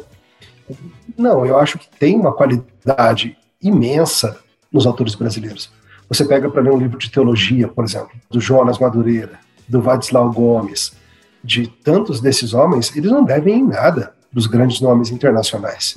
Não, 1.17 1.45
eu 1.45 1.57
acho 1.59 1.77
que 1.77 1.87
tem 1.99 2.15
uma 2.15 2.33
qualidade 2.33 3.37
imensa 3.61 4.37
nos 4.71 4.85
autores 4.85 5.15
brasileiros. 5.15 5.71
Você 6.09 6.25
pega 6.25 6.49
para 6.49 6.61
ler 6.61 6.71
um 6.71 6.77
livro 6.77 6.99
de 6.99 7.09
teologia, 7.09 7.67
por 7.67 7.83
exemplo, 7.83 8.11
do 8.29 8.39
Jonas 8.39 8.77
Madureira, 8.77 9.39
do 9.67 9.81
Vadislau 9.81 10.31
Gomes, 10.31 10.93
de 11.45 11.67
tantos 11.67 12.19
desses 12.19 12.53
homens, 12.53 12.95
eles 12.95 13.11
não 13.11 13.23
devem 13.23 13.59
em 13.59 13.67
nada 13.67 14.13
dos 14.33 14.47
grandes 14.47 14.81
nomes 14.81 15.11
internacionais. 15.11 15.95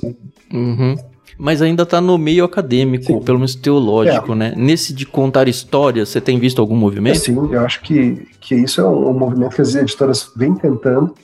Uhum 0.53 0.95
mas 1.39 1.61
ainda 1.61 1.83
está 1.83 2.01
no 2.01 2.17
meio 2.17 2.43
acadêmico, 2.43 3.05
sim. 3.05 3.19
pelo 3.21 3.37
menos 3.37 3.55
teológico, 3.55 4.33
é. 4.33 4.35
né? 4.35 4.53
Nesse 4.57 4.93
de 4.93 5.05
contar 5.05 5.47
histórias, 5.47 6.09
você 6.09 6.19
tem 6.19 6.37
visto 6.37 6.59
algum 6.59 6.75
movimento? 6.75 7.17
sim, 7.17 7.33
eu 7.33 7.61
acho 7.61 7.81
que, 7.81 8.27
que 8.41 8.53
isso 8.55 8.81
é 8.81 8.83
um, 8.83 9.09
um 9.09 9.13
movimento 9.13 9.55
que 9.55 9.61
as 9.61 9.73
editoras 9.73 10.29
vêm 10.35 10.53
tentando, 10.53 11.15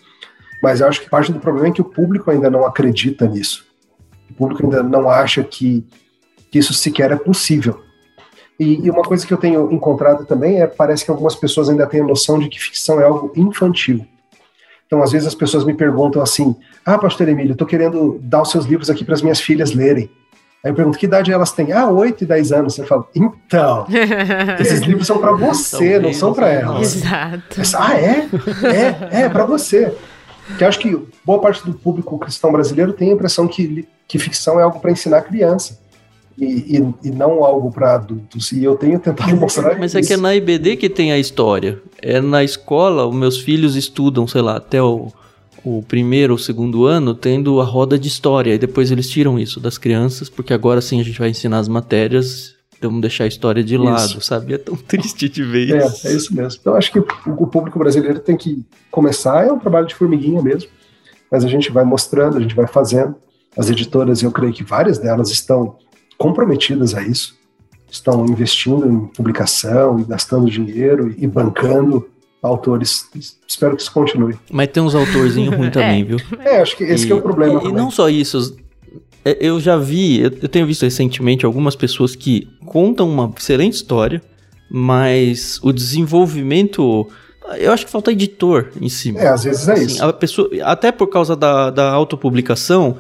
mas 0.64 0.80
eu 0.80 0.88
acho 0.88 1.02
que 1.02 1.10
parte 1.10 1.34
do 1.34 1.40
problema 1.42 1.68
é 1.68 1.72
que 1.72 1.82
o 1.82 1.86
público 1.86 2.32
ainda 2.32 2.50
não 2.50 2.66
acredita 2.66 3.28
nisso. 3.28 3.66
O 4.32 4.34
público 4.36 4.64
ainda 4.64 4.82
não 4.82 5.10
acha 5.10 5.44
que, 5.44 5.86
que 6.50 6.60
isso 6.60 6.74
sequer 6.74 7.12
é 7.12 7.18
possível. 7.18 7.82
E, 8.58 8.86
e, 8.86 8.90
uma 8.90 9.04
coisa 9.04 9.28
que 9.28 9.34
eu 9.34 9.38
tenho 9.38 9.70
encontrado 9.70 10.26
também 10.26 10.62
é 10.62 10.66
parece 10.66 11.04
que 11.04 11.12
algumas 11.12 11.36
pessoas 11.36 11.68
ainda 11.68 11.86
têm 11.86 12.00
a 12.00 12.06
noção 12.06 12.40
de 12.40 12.48
que 12.48 12.58
ficção 12.58 13.02
é 13.02 13.04
algo 13.04 13.34
infantil. 13.36 14.06
Então, 14.88 15.02
às 15.02 15.12
vezes 15.12 15.28
as 15.28 15.36
pessoas 15.36 15.64
me 15.64 15.74
perguntam 15.74 16.22
assim: 16.22 16.56
Ah, 16.86 16.98
Pastor 16.98 17.28
Emílio, 17.28 17.54
estou 17.54 17.68
querendo 17.68 18.20
dar 18.22 18.42
os 18.42 18.52
seus 18.52 18.66
livros 18.66 18.90
aqui 18.90 19.04
para 19.04 19.16
as 19.16 19.22
minhas 19.22 19.40
filhas 19.40 19.74
lerem. 19.74 20.10
Aí 20.64 20.72
eu 20.72 20.76
pergunto: 20.76 20.98
Que 20.98 21.06
idade 21.06 21.32
elas 21.32 21.52
têm? 21.52 21.72
Ah, 21.72 21.90
8 21.90 22.24
e 22.24 22.28
10 22.28 22.52
anos. 22.52 22.76
Você 22.76 22.86
fala: 22.86 23.08
Então, 23.16 23.86
esses 24.60 24.82
livros 24.82 25.08
são 25.08 25.18
para 25.18 25.32
você, 25.32 26.00
não 26.00 26.14
são 26.14 26.34
para 26.34 26.50
elas. 26.50 26.96
Exato. 26.96 27.62
ah, 27.78 28.00
é? 28.00 28.30
É, 29.12 29.22
é, 29.24 29.30
para 29.30 29.46
você. 29.46 29.96
Que 30.58 30.64
acho 30.64 30.78
que 30.80 30.96
boa 31.26 31.42
parte 31.42 31.66
do 31.66 31.74
público 31.74 32.20
cristão 32.20 32.52
brasileiro 32.52 32.94
tem 32.94 33.10
a 33.10 33.14
impressão 33.14 33.48
que, 33.48 33.88
que 34.08 34.20
ficção 34.20 34.60
é 34.60 34.64
algo 34.64 34.80
para 34.80 34.92
ensinar 34.92 35.24
criança 35.24 35.80
e, 36.38 36.78
e, 36.78 37.08
e, 37.08 37.12
não 37.12 37.44
algo 37.44 37.72
para 37.72 37.96
adultos. 37.96 38.52
E 38.52 38.64
eu 38.64 38.76
tenho 38.76 39.00
tentado 39.00 39.36
mostrar 39.38 39.78
Mas 39.78 39.92
isso. 39.92 39.98
é 40.00 40.02
que 40.02 40.14
é 40.14 40.18
na 40.18 40.36
IBD 40.36 40.76
que 40.76 40.90
tem 40.90 41.12
a 41.12 41.18
história. 41.18 41.82
É 42.02 42.20
na 42.20 42.44
escola, 42.44 43.06
os 43.06 43.16
meus 43.16 43.40
filhos 43.40 43.76
estudam, 43.76 44.28
sei 44.28 44.42
lá, 44.42 44.58
até 44.58 44.82
o, 44.82 45.12
o 45.64 45.82
primeiro 45.84 46.34
ou 46.34 46.38
segundo 46.38 46.86
ano, 46.86 47.16
tendo 47.16 47.62
a 47.62 47.64
roda 47.64 47.98
de 47.98 48.08
história. 48.08 48.54
E 48.54 48.58
depois 48.58 48.92
eles 48.92 49.10
tiram 49.10 49.40
isso 49.40 49.60
das 49.60 49.78
crianças, 49.78 50.30
porque 50.30 50.54
agora 50.54 50.82
sim 50.82 51.00
a 51.00 51.04
gente 51.04 51.20
vai 51.20 51.30
ensinar 51.30 51.60
as 51.60 51.70
matérias. 51.70 52.54
Vamos 52.82 53.02
deixar 53.02 53.24
a 53.24 53.28
história 53.28 53.64
de 53.64 53.78
lado, 53.78 54.22
sabe? 54.22 54.54
É 54.54 54.58
tão 54.58 54.76
triste 54.88 55.30
de 55.30 55.42
ver 55.42 55.72
é, 55.72 55.86
isso. 55.86 56.08
É, 56.08 56.12
é 56.12 56.16
isso 56.16 56.36
mesmo. 56.36 56.60
Então 56.60 56.76
acho 56.76 56.92
que 56.92 57.00
o 57.00 57.48
público 57.48 57.80
brasileiro 57.80 58.20
tem 58.20 58.36
que 58.36 58.66
começar, 58.92 59.48
é 59.48 59.52
um 59.52 59.58
trabalho 59.58 59.88
de 59.88 59.96
formiguinha 59.96 60.42
mesmo, 60.42 60.70
mas 61.32 61.46
a 61.46 61.48
gente 61.48 61.72
vai 61.72 61.86
mostrando, 61.86 62.38
a 62.38 62.42
gente 62.42 62.56
vai 62.56 62.68
fazendo. 62.68 63.16
As 63.58 63.70
editoras, 63.70 64.22
eu 64.22 64.32
creio 64.32 64.52
que 64.52 64.66
várias 64.66 65.00
delas 65.00 65.32
estão 65.32 65.78
comprometidas 66.18 66.94
a 66.94 67.04
isso, 67.04 67.36
estão 67.90 68.26
investindo 68.26 68.88
em 68.88 69.00
publicação, 69.08 70.04
gastando 70.04 70.50
dinheiro 70.50 71.14
e 71.18 71.28
bancando 71.28 72.08
autores. 72.42 73.10
Espero 73.48 73.76
que 73.76 73.82
isso 73.82 73.92
continue. 73.92 74.36
Mas 74.52 74.68
tem 74.68 74.82
uns 74.82 74.96
autorzinhos 74.96 75.56
ruins 75.56 75.72
também, 75.74 76.04
viu? 76.04 76.18
É, 76.40 76.62
acho 76.62 76.76
que 76.76 76.84
esse 76.84 77.06
e, 77.06 77.08
que 77.08 77.14
é 77.14 77.16
o 77.16 77.22
problema. 77.22 77.62
E, 77.64 77.68
e 77.68 77.72
não 77.72 77.90
só 77.90 78.10
isso, 78.10 78.56
é, 79.24 79.38
eu 79.40 79.60
já 79.60 79.78
vi, 79.78 80.22
eu 80.22 80.50
tenho 80.50 80.68
visto 80.68 80.84
recentemente 80.84 81.46
algumas 81.46 81.76
pessoas 81.76 82.16
que 82.16 82.48
contam 82.66 83.10
uma 83.10 83.34
excelente 83.36 83.74
história, 83.74 84.22
mas 84.70 85.60
o 85.64 85.72
desenvolvimento. 85.72 87.08
Eu 87.60 87.72
acho 87.72 87.86
que 87.86 87.92
falta 87.92 88.12
editor 88.12 88.72
em 88.82 88.90
cima. 88.90 89.20
É, 89.20 89.28
às 89.28 89.44
vezes 89.44 89.68
é 89.68 89.74
assim, 89.74 89.86
isso. 89.86 90.04
A 90.04 90.12
pessoa, 90.12 90.50
até 90.64 90.92
por 90.92 91.08
causa 91.08 91.36
da, 91.36 91.70
da 91.70 91.92
autopublicação, 91.92 92.98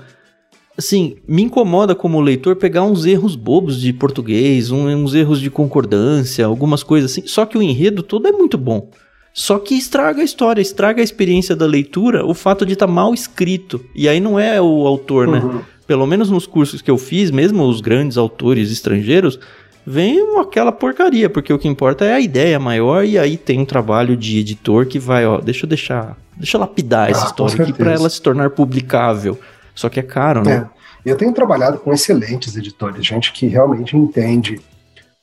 assim, 0.77 1.15
me 1.27 1.43
incomoda 1.43 1.95
como 1.95 2.19
leitor 2.19 2.55
pegar 2.55 2.83
uns 2.83 3.05
erros 3.05 3.35
bobos 3.35 3.79
de 3.79 3.93
português, 3.93 4.71
um, 4.71 4.87
uns 4.87 5.13
erros 5.13 5.39
de 5.39 5.49
concordância, 5.49 6.45
algumas 6.45 6.83
coisas 6.83 7.11
assim. 7.11 7.25
Só 7.25 7.45
que 7.45 7.57
o 7.57 7.61
enredo 7.61 8.03
todo 8.03 8.27
é 8.27 8.31
muito 8.31 8.57
bom. 8.57 8.89
Só 9.33 9.59
que 9.59 9.75
estraga 9.75 10.21
a 10.21 10.23
história, 10.23 10.61
estraga 10.61 11.01
a 11.01 11.03
experiência 11.03 11.55
da 11.55 11.65
leitura 11.65 12.25
o 12.25 12.33
fato 12.33 12.65
de 12.65 12.73
estar 12.73 12.87
tá 12.87 12.91
mal 12.91 13.13
escrito. 13.13 13.83
E 13.93 14.07
aí 14.07 14.19
não 14.19 14.39
é 14.39 14.61
o 14.61 14.87
autor, 14.87 15.27
né? 15.27 15.39
uhum. 15.39 15.53
né? 15.55 15.61
Pelo 15.85 16.07
menos 16.07 16.29
nos 16.29 16.47
cursos 16.47 16.81
que 16.81 16.89
eu 16.89 16.97
fiz, 16.97 17.29
mesmo 17.29 17.63
os 17.63 17.79
grandes 17.79 18.17
autores 18.17 18.71
estrangeiros, 18.71 19.37
vem 19.85 20.39
aquela 20.39 20.71
porcaria, 20.71 21.29
porque 21.29 21.53
o 21.53 21.59
que 21.59 21.67
importa 21.67 22.05
é 22.05 22.13
a 22.13 22.19
ideia 22.19 22.59
maior 22.59 23.05
e 23.05 23.19
aí 23.19 23.37
tem 23.37 23.59
um 23.59 23.65
trabalho 23.65 24.17
de 24.17 24.39
editor 24.39 24.87
que 24.87 24.97
vai, 24.97 25.27
ó, 25.27 25.39
deixa 25.39 25.65
eu 25.65 25.69
deixar, 25.69 26.17
deixa 26.35 26.57
eu 26.57 26.61
lapidar 26.61 27.07
ah, 27.07 27.11
essa 27.11 27.25
história 27.27 27.61
aqui 27.61 27.73
para 27.73 27.91
ela 27.91 28.09
se 28.09 28.19
tornar 28.21 28.49
publicável. 28.49 29.37
Só 29.75 29.89
que 29.89 29.99
é 29.99 30.03
caro, 30.03 30.41
né? 30.41 30.69
É. 30.71 31.11
Eu 31.11 31.17
tenho 31.17 31.31
trabalhado 31.33 31.77
com 31.77 31.93
excelentes 31.93 32.55
editores, 32.57 33.05
gente 33.05 33.31
que 33.31 33.45
realmente 33.45 33.95
entende 33.95 34.59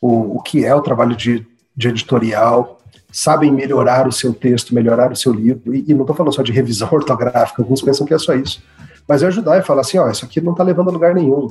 o, 0.00 0.36
o 0.36 0.42
que 0.42 0.64
é 0.64 0.72
o 0.74 0.80
trabalho 0.80 1.16
de, 1.16 1.44
de 1.76 1.88
editorial, 1.88 2.78
sabem 3.10 3.52
melhorar 3.52 4.06
o 4.06 4.12
seu 4.12 4.32
texto, 4.32 4.74
melhorar 4.74 5.10
o 5.10 5.16
seu 5.16 5.32
livro, 5.32 5.74
e, 5.74 5.84
e 5.88 5.94
não 5.94 6.02
estou 6.02 6.14
falando 6.14 6.34
só 6.34 6.42
de 6.42 6.52
revisão 6.52 6.88
ortográfica, 6.92 7.62
alguns 7.62 7.82
pensam 7.82 8.06
que 8.06 8.14
é 8.14 8.18
só 8.18 8.34
isso, 8.34 8.62
mas 9.08 9.22
é 9.22 9.26
ajudar 9.26 9.58
e 9.58 9.62
falar 9.62 9.80
assim, 9.80 9.98
ó, 9.98 10.08
isso 10.08 10.24
aqui 10.24 10.40
não 10.40 10.52
está 10.52 10.62
levando 10.62 10.88
a 10.88 10.92
lugar 10.92 11.14
nenhum, 11.14 11.50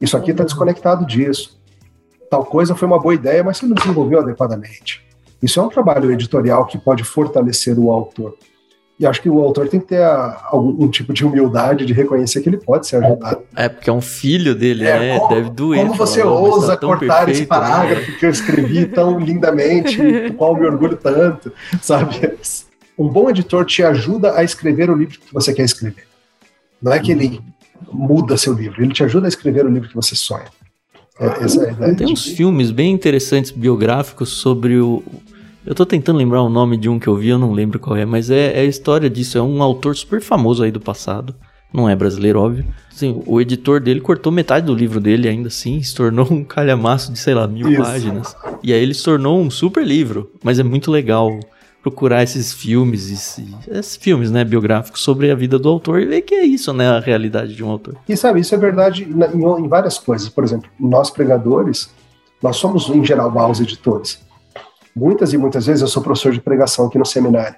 isso 0.00 0.16
aqui 0.16 0.30
está 0.30 0.44
desconectado 0.44 1.04
disso, 1.04 1.60
tal 2.30 2.44
coisa 2.44 2.74
foi 2.74 2.86
uma 2.86 3.00
boa 3.00 3.14
ideia, 3.14 3.42
mas 3.42 3.56
você 3.56 3.66
não 3.66 3.74
desenvolveu 3.74 4.20
adequadamente. 4.20 5.04
Isso 5.42 5.60
é 5.60 5.62
um 5.62 5.68
trabalho 5.68 6.10
editorial 6.10 6.64
que 6.66 6.78
pode 6.78 7.04
fortalecer 7.04 7.78
o 7.78 7.90
autor. 7.90 8.34
E 8.98 9.04
acho 9.04 9.20
que 9.20 9.28
o 9.28 9.40
autor 9.40 9.68
tem 9.68 9.80
que 9.80 9.86
ter 9.86 10.02
a, 10.02 10.40
algum 10.44 10.84
um 10.84 10.88
tipo 10.88 11.12
de 11.12 11.24
humildade 11.24 11.84
de 11.84 11.92
reconhecer 11.92 12.40
que 12.40 12.48
ele 12.48 12.58
pode 12.58 12.86
ser 12.86 13.04
ajudado. 13.04 13.42
É, 13.56 13.68
porque 13.68 13.90
é 13.90 13.92
um 13.92 14.00
filho 14.00 14.54
dele, 14.54 14.84
é, 14.84 14.98
né? 14.98 15.18
Como, 15.18 15.34
Deve 15.34 15.50
doer. 15.50 15.80
Como 15.80 15.94
você 15.94 16.22
ousa 16.22 16.76
tá 16.76 16.86
cortar 16.86 17.24
perfeito, 17.24 17.30
esse 17.30 17.46
parágrafo 17.46 18.10
né? 18.12 18.16
que 18.18 18.26
eu 18.26 18.30
escrevi 18.30 18.86
tão 18.94 19.18
lindamente, 19.18 19.96
do 20.28 20.34
qual 20.34 20.54
me 20.54 20.64
orgulho 20.64 20.96
tanto, 20.96 21.52
sabe? 21.82 22.38
Um 22.96 23.08
bom 23.08 23.28
editor 23.28 23.64
te 23.64 23.82
ajuda 23.82 24.38
a 24.38 24.44
escrever 24.44 24.88
o 24.88 24.94
livro 24.94 25.18
que 25.18 25.34
você 25.34 25.52
quer 25.52 25.64
escrever. 25.64 26.06
Não 26.80 26.92
é 26.92 27.00
que 27.00 27.10
ele 27.10 27.40
muda 27.92 28.36
seu 28.36 28.52
livro, 28.52 28.80
ele 28.80 28.92
te 28.92 29.02
ajuda 29.02 29.26
a 29.26 29.28
escrever 29.28 29.66
o 29.66 29.68
livro 29.68 29.88
que 29.88 29.94
você 29.94 30.14
sonha. 30.14 30.46
É, 31.18 31.44
essa 31.44 31.64
é 31.64 31.68
a 31.68 31.72
ideia. 31.72 31.96
Tem 31.96 32.12
uns 32.12 32.26
filmes 32.26 32.70
bem 32.70 32.92
interessantes 32.92 33.50
biográficos 33.50 34.30
sobre 34.30 34.78
o, 34.78 35.02
eu 35.66 35.74
tô 35.74 35.86
tentando 35.86 36.18
lembrar 36.18 36.42
o 36.42 36.48
nome 36.48 36.76
de 36.76 36.88
um 36.88 36.98
que 36.98 37.08
eu 37.08 37.16
vi, 37.16 37.28
eu 37.28 37.38
não 37.38 37.52
lembro 37.52 37.78
qual 37.78 37.96
é, 37.96 38.04
mas 38.04 38.30
é, 38.30 38.58
é 38.58 38.60
a 38.60 38.64
história 38.64 39.08
disso. 39.08 39.38
É 39.38 39.42
um 39.42 39.62
autor 39.62 39.96
super 39.96 40.20
famoso 40.20 40.62
aí 40.62 40.70
do 40.70 40.80
passado. 40.80 41.34
Não 41.72 41.88
é 41.88 41.96
brasileiro, 41.96 42.40
óbvio. 42.40 42.64
Assim, 42.92 43.20
o 43.26 43.40
editor 43.40 43.80
dele 43.80 44.00
cortou 44.00 44.30
metade 44.30 44.66
do 44.66 44.74
livro 44.74 45.00
dele 45.00 45.28
ainda 45.28 45.48
assim, 45.48 45.82
se 45.82 45.92
tornou 45.92 46.26
um 46.30 46.44
calhamaço 46.44 47.12
de, 47.12 47.18
sei 47.18 47.34
lá, 47.34 47.48
mil 47.48 47.68
Isso. 47.68 47.82
páginas. 47.82 48.36
E 48.62 48.72
aí 48.72 48.80
ele 48.80 48.94
se 48.94 49.02
tornou 49.02 49.40
um 49.40 49.50
super 49.50 49.84
livro. 49.84 50.30
Mas 50.44 50.60
é 50.60 50.62
muito 50.62 50.90
legal 50.90 51.40
procurar 51.82 52.22
esses 52.22 52.52
filmes, 52.52 53.10
esses, 53.10 53.54
esses 53.68 53.96
filmes, 53.96 54.30
né, 54.30 54.42
biográficos 54.44 55.02
sobre 55.02 55.30
a 55.30 55.34
vida 55.34 55.58
do 55.58 55.68
autor 55.68 56.00
e 56.00 56.06
ver 56.06 56.22
que 56.22 56.34
é 56.34 56.44
isso, 56.44 56.72
né, 56.72 56.88
a 56.88 57.00
realidade 57.00 57.54
de 57.54 57.62
um 57.62 57.68
autor. 57.68 57.96
E 58.08 58.16
sabe, 58.16 58.40
isso 58.40 58.54
é 58.54 58.58
verdade 58.58 59.02
em, 59.04 59.64
em 59.64 59.68
várias 59.68 59.98
coisas. 59.98 60.28
Por 60.28 60.44
exemplo, 60.44 60.70
nós 60.80 61.10
pregadores, 61.10 61.90
nós 62.42 62.56
somos 62.56 62.88
em 62.88 63.04
geral 63.04 63.30
maus 63.30 63.60
editores. 63.60 64.24
Muitas 64.94 65.32
e 65.32 65.38
muitas 65.38 65.66
vezes 65.66 65.82
eu 65.82 65.88
sou 65.88 66.02
professor 66.02 66.32
de 66.32 66.40
pregação 66.40 66.86
aqui 66.86 66.98
no 66.98 67.04
seminário. 67.04 67.56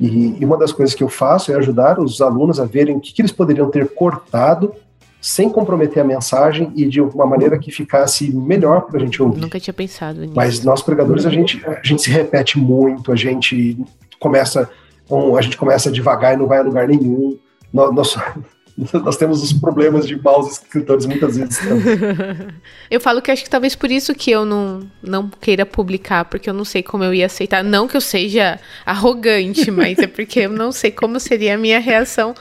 E, 0.00 0.36
e, 0.40 0.44
uma 0.44 0.58
das 0.58 0.72
coisas 0.72 0.94
que 0.94 1.04
eu 1.04 1.08
faço 1.08 1.52
é 1.52 1.54
ajudar 1.54 2.00
os 2.00 2.20
alunos 2.20 2.58
a 2.58 2.64
verem 2.64 2.96
o 2.96 3.00
que, 3.00 3.12
que 3.12 3.22
eles 3.22 3.30
poderiam 3.30 3.70
ter 3.70 3.94
cortado 3.94 4.74
sem 5.20 5.48
comprometer 5.48 6.02
a 6.02 6.04
mensagem 6.04 6.72
e 6.76 6.86
de 6.86 7.00
uma 7.00 7.24
maneira 7.24 7.58
que 7.58 7.70
ficasse 7.70 8.30
melhor 8.34 8.82
para 8.82 8.98
a 8.98 9.00
gente 9.00 9.22
ouvir. 9.22 9.40
Nunca 9.40 9.58
tinha 9.58 9.72
pensado 9.72 10.20
nisso. 10.20 10.34
Mas 10.34 10.62
nós 10.62 10.82
pregadores 10.82 11.24
a 11.24 11.30
gente, 11.30 11.64
a 11.64 11.80
gente 11.82 12.02
se 12.02 12.10
repete 12.10 12.58
muito, 12.58 13.10
a 13.10 13.16
gente 13.16 13.78
começa 14.20 14.68
a 15.36 15.42
gente 15.42 15.56
começa 15.56 15.90
devagar 15.90 16.34
e 16.34 16.36
não 16.36 16.46
vai 16.46 16.58
a 16.58 16.62
lugar 16.62 16.88
nenhum. 16.88 17.38
Nós, 17.72 17.94
nós, 17.94 18.16
nós 19.04 19.16
temos 19.16 19.42
os 19.42 19.52
problemas 19.52 20.06
de 20.06 20.20
maus 20.20 20.52
escritores 20.52 21.06
muitas 21.06 21.36
vezes. 21.36 21.58
eu 22.90 23.00
falo 23.00 23.22
que 23.22 23.30
acho 23.30 23.44
que 23.44 23.50
talvez 23.50 23.74
por 23.74 23.90
isso 23.90 24.14
que 24.14 24.30
eu 24.30 24.44
não, 24.44 24.80
não 25.02 25.28
queira 25.28 25.64
publicar, 25.64 26.24
porque 26.24 26.50
eu 26.50 26.54
não 26.54 26.64
sei 26.64 26.82
como 26.82 27.04
eu 27.04 27.14
ia 27.14 27.26
aceitar. 27.26 27.62
Não 27.62 27.86
que 27.86 27.96
eu 27.96 28.00
seja 28.00 28.58
arrogante, 28.84 29.70
mas 29.72 29.98
é 29.98 30.06
porque 30.06 30.40
eu 30.40 30.50
não 30.50 30.72
sei 30.72 30.90
como 30.90 31.20
seria 31.20 31.54
a 31.54 31.58
minha 31.58 31.78
reação 31.78 32.34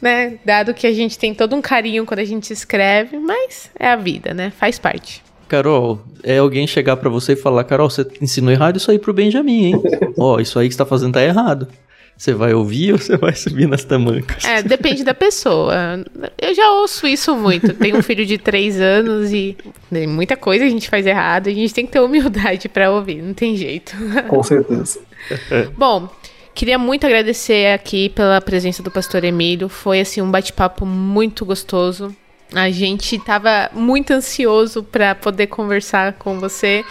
né? 0.00 0.40
Dado 0.44 0.74
que 0.74 0.84
a 0.84 0.92
gente 0.92 1.16
tem 1.16 1.32
todo 1.32 1.54
um 1.54 1.62
carinho 1.62 2.04
quando 2.04 2.18
a 2.18 2.24
gente 2.24 2.52
escreve, 2.52 3.20
mas 3.20 3.70
é 3.78 3.86
a 3.86 3.94
vida, 3.94 4.34
né? 4.34 4.50
Faz 4.50 4.76
parte. 4.76 5.22
Carol, 5.48 6.00
é 6.24 6.38
alguém 6.38 6.66
chegar 6.66 6.96
para 6.96 7.08
você 7.08 7.34
e 7.34 7.36
falar: 7.36 7.62
Carol, 7.62 7.88
você 7.88 8.04
ensinou 8.20 8.50
errado 8.50 8.78
isso 8.78 8.90
aí 8.90 8.98
pro 8.98 9.12
Benjamin, 9.12 9.66
hein? 9.66 9.82
Ó, 10.18 10.34
oh, 10.34 10.40
isso 10.40 10.58
aí 10.58 10.66
que 10.66 10.74
você 10.74 10.78
tá 10.78 10.86
fazendo 10.86 11.12
tá 11.12 11.22
errado. 11.22 11.68
Você 12.16 12.34
vai 12.34 12.54
ouvir 12.54 12.92
ou 12.92 12.98
você 12.98 13.16
vai 13.16 13.34
subir 13.34 13.66
nas 13.66 13.84
tamancas? 13.84 14.44
É, 14.44 14.62
depende 14.62 15.02
da 15.02 15.14
pessoa. 15.14 16.04
Eu 16.40 16.54
já 16.54 16.70
ouço 16.72 17.06
isso 17.06 17.34
muito. 17.34 17.74
Tenho 17.74 17.96
um 17.96 18.02
filho 18.02 18.24
de 18.24 18.38
três 18.38 18.80
anos 18.80 19.32
e 19.32 19.56
tem 19.90 20.06
muita 20.06 20.36
coisa 20.36 20.64
a 20.64 20.68
gente 20.68 20.88
faz 20.88 21.06
errado. 21.06 21.48
A 21.48 21.52
gente 21.52 21.74
tem 21.74 21.84
que 21.84 21.92
ter 21.92 22.00
humildade 22.00 22.68
para 22.68 22.90
ouvir, 22.92 23.20
não 23.22 23.34
tem 23.34 23.56
jeito. 23.56 23.96
Com 24.28 24.42
certeza. 24.42 25.00
Bom, 25.76 26.08
Queria 26.54 26.78
muito 26.78 27.06
agradecer 27.06 27.72
aqui 27.72 28.10
pela 28.10 28.40
presença 28.40 28.82
do 28.82 28.90
pastor 28.90 29.24
Emílio. 29.24 29.68
Foi 29.68 30.00
assim 30.00 30.20
um 30.20 30.30
bate-papo 30.30 30.84
muito 30.84 31.46
gostoso. 31.46 32.14
A 32.54 32.70
gente 32.70 33.16
estava 33.16 33.70
muito 33.72 34.12
ansioso 34.12 34.82
para 34.82 35.14
poder 35.14 35.46
conversar 35.46 36.12
com 36.14 36.38
você 36.38 36.84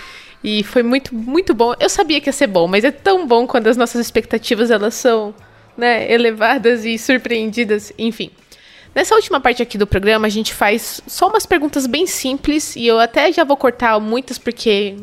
e 0.44 0.64
foi 0.64 0.84
muito 0.84 1.14
muito 1.14 1.54
bom. 1.54 1.74
Eu 1.80 1.90
sabia 1.90 2.20
que 2.20 2.30
ia 2.30 2.34
ser 2.34 2.48
bom, 2.48 2.68
mas 2.68 2.84
é 2.84 2.92
tão 2.92 3.28
bom 3.28 3.46
quando 3.46 3.68
as 3.68 3.78
nossas 3.78 4.02
expectativas 4.02 4.72
elas 4.72 4.94
são, 4.94 5.34
né, 5.78 6.12
elevadas 6.12 6.86
e 6.86 6.98
surpreendidas, 6.98 7.94
enfim. 7.98 8.32
Nessa 8.94 9.16
última 9.16 9.40
parte 9.40 9.64
aqui 9.64 9.78
do 9.78 9.88
programa, 9.88 10.28
a 10.28 10.30
gente 10.30 10.54
faz 10.54 11.02
só 11.08 11.30
umas 11.30 11.46
perguntas 11.46 11.88
bem 11.88 12.06
simples 12.06 12.76
e 12.76 12.86
eu 12.86 13.00
até 13.00 13.32
já 13.32 13.44
vou 13.44 13.56
cortar 13.56 13.98
muitas 14.00 14.38
porque 14.38 14.98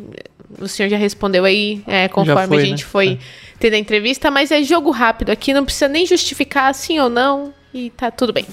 o 0.60 0.68
senhor 0.68 0.88
já 0.88 0.96
respondeu 0.96 1.44
aí 1.44 1.82
é, 1.86 2.06
conforme 2.08 2.48
foi, 2.48 2.56
a 2.56 2.64
gente 2.64 2.84
né? 2.84 2.90
foi 2.90 3.08
é. 3.12 3.18
tendo 3.58 3.74
a 3.74 3.78
entrevista, 3.78 4.30
mas 4.30 4.50
é 4.50 4.62
jogo 4.62 4.90
rápido 4.90 5.30
aqui, 5.30 5.54
não 5.54 5.64
precisa 5.64 5.88
nem 5.88 6.04
justificar 6.04 6.74
sim 6.74 6.98
ou 6.98 7.08
não 7.08 7.54
e 7.72 7.90
tá 7.90 8.10
tudo 8.10 8.32
bem. 8.32 8.46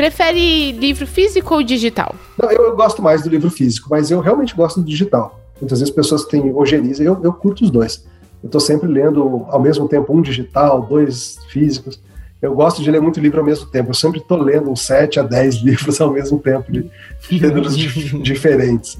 Prefere 0.00 0.72
livro 0.72 1.06
físico 1.06 1.54
ou 1.54 1.62
digital? 1.62 2.14
Não, 2.40 2.50
eu, 2.50 2.64
eu, 2.64 2.74
gosto 2.74 3.02
mais 3.02 3.22
do 3.22 3.28
livro 3.28 3.50
físico, 3.50 3.88
mas 3.90 4.10
eu 4.10 4.20
realmente 4.20 4.54
gosto 4.54 4.80
do 4.80 4.86
digital. 4.86 5.38
Muitas 5.60 5.80
vezes 5.80 5.94
pessoas 5.94 6.24
têm 6.24 6.54
ojeriza, 6.54 7.02
eu, 7.02 7.20
eu 7.22 7.32
curto 7.34 7.64
os 7.64 7.70
dois. 7.70 8.04
Eu 8.42 8.46
estou 8.46 8.60
sempre 8.60 8.88
lendo 8.88 9.44
ao 9.48 9.60
mesmo 9.60 9.86
tempo 9.86 10.16
um 10.16 10.22
digital, 10.22 10.80
dois 10.80 11.38
físicos 11.50 12.00
eu 12.40 12.54
gosto 12.54 12.82
de 12.82 12.90
ler 12.90 13.02
muito 13.02 13.20
livro 13.20 13.40
ao 13.40 13.44
mesmo 13.44 13.66
tempo. 13.66 13.90
Eu 13.90 13.94
sempre 13.94 14.18
estou 14.18 14.38
lendo 14.38 14.70
uns 14.70 14.80
7 14.86 15.20
a 15.20 15.22
10 15.22 15.56
livros 15.62 16.00
ao 16.00 16.10
mesmo 16.10 16.38
tempo, 16.38 16.72
de 16.72 16.90
gêneros 17.28 17.76
diferentes. 17.76 18.98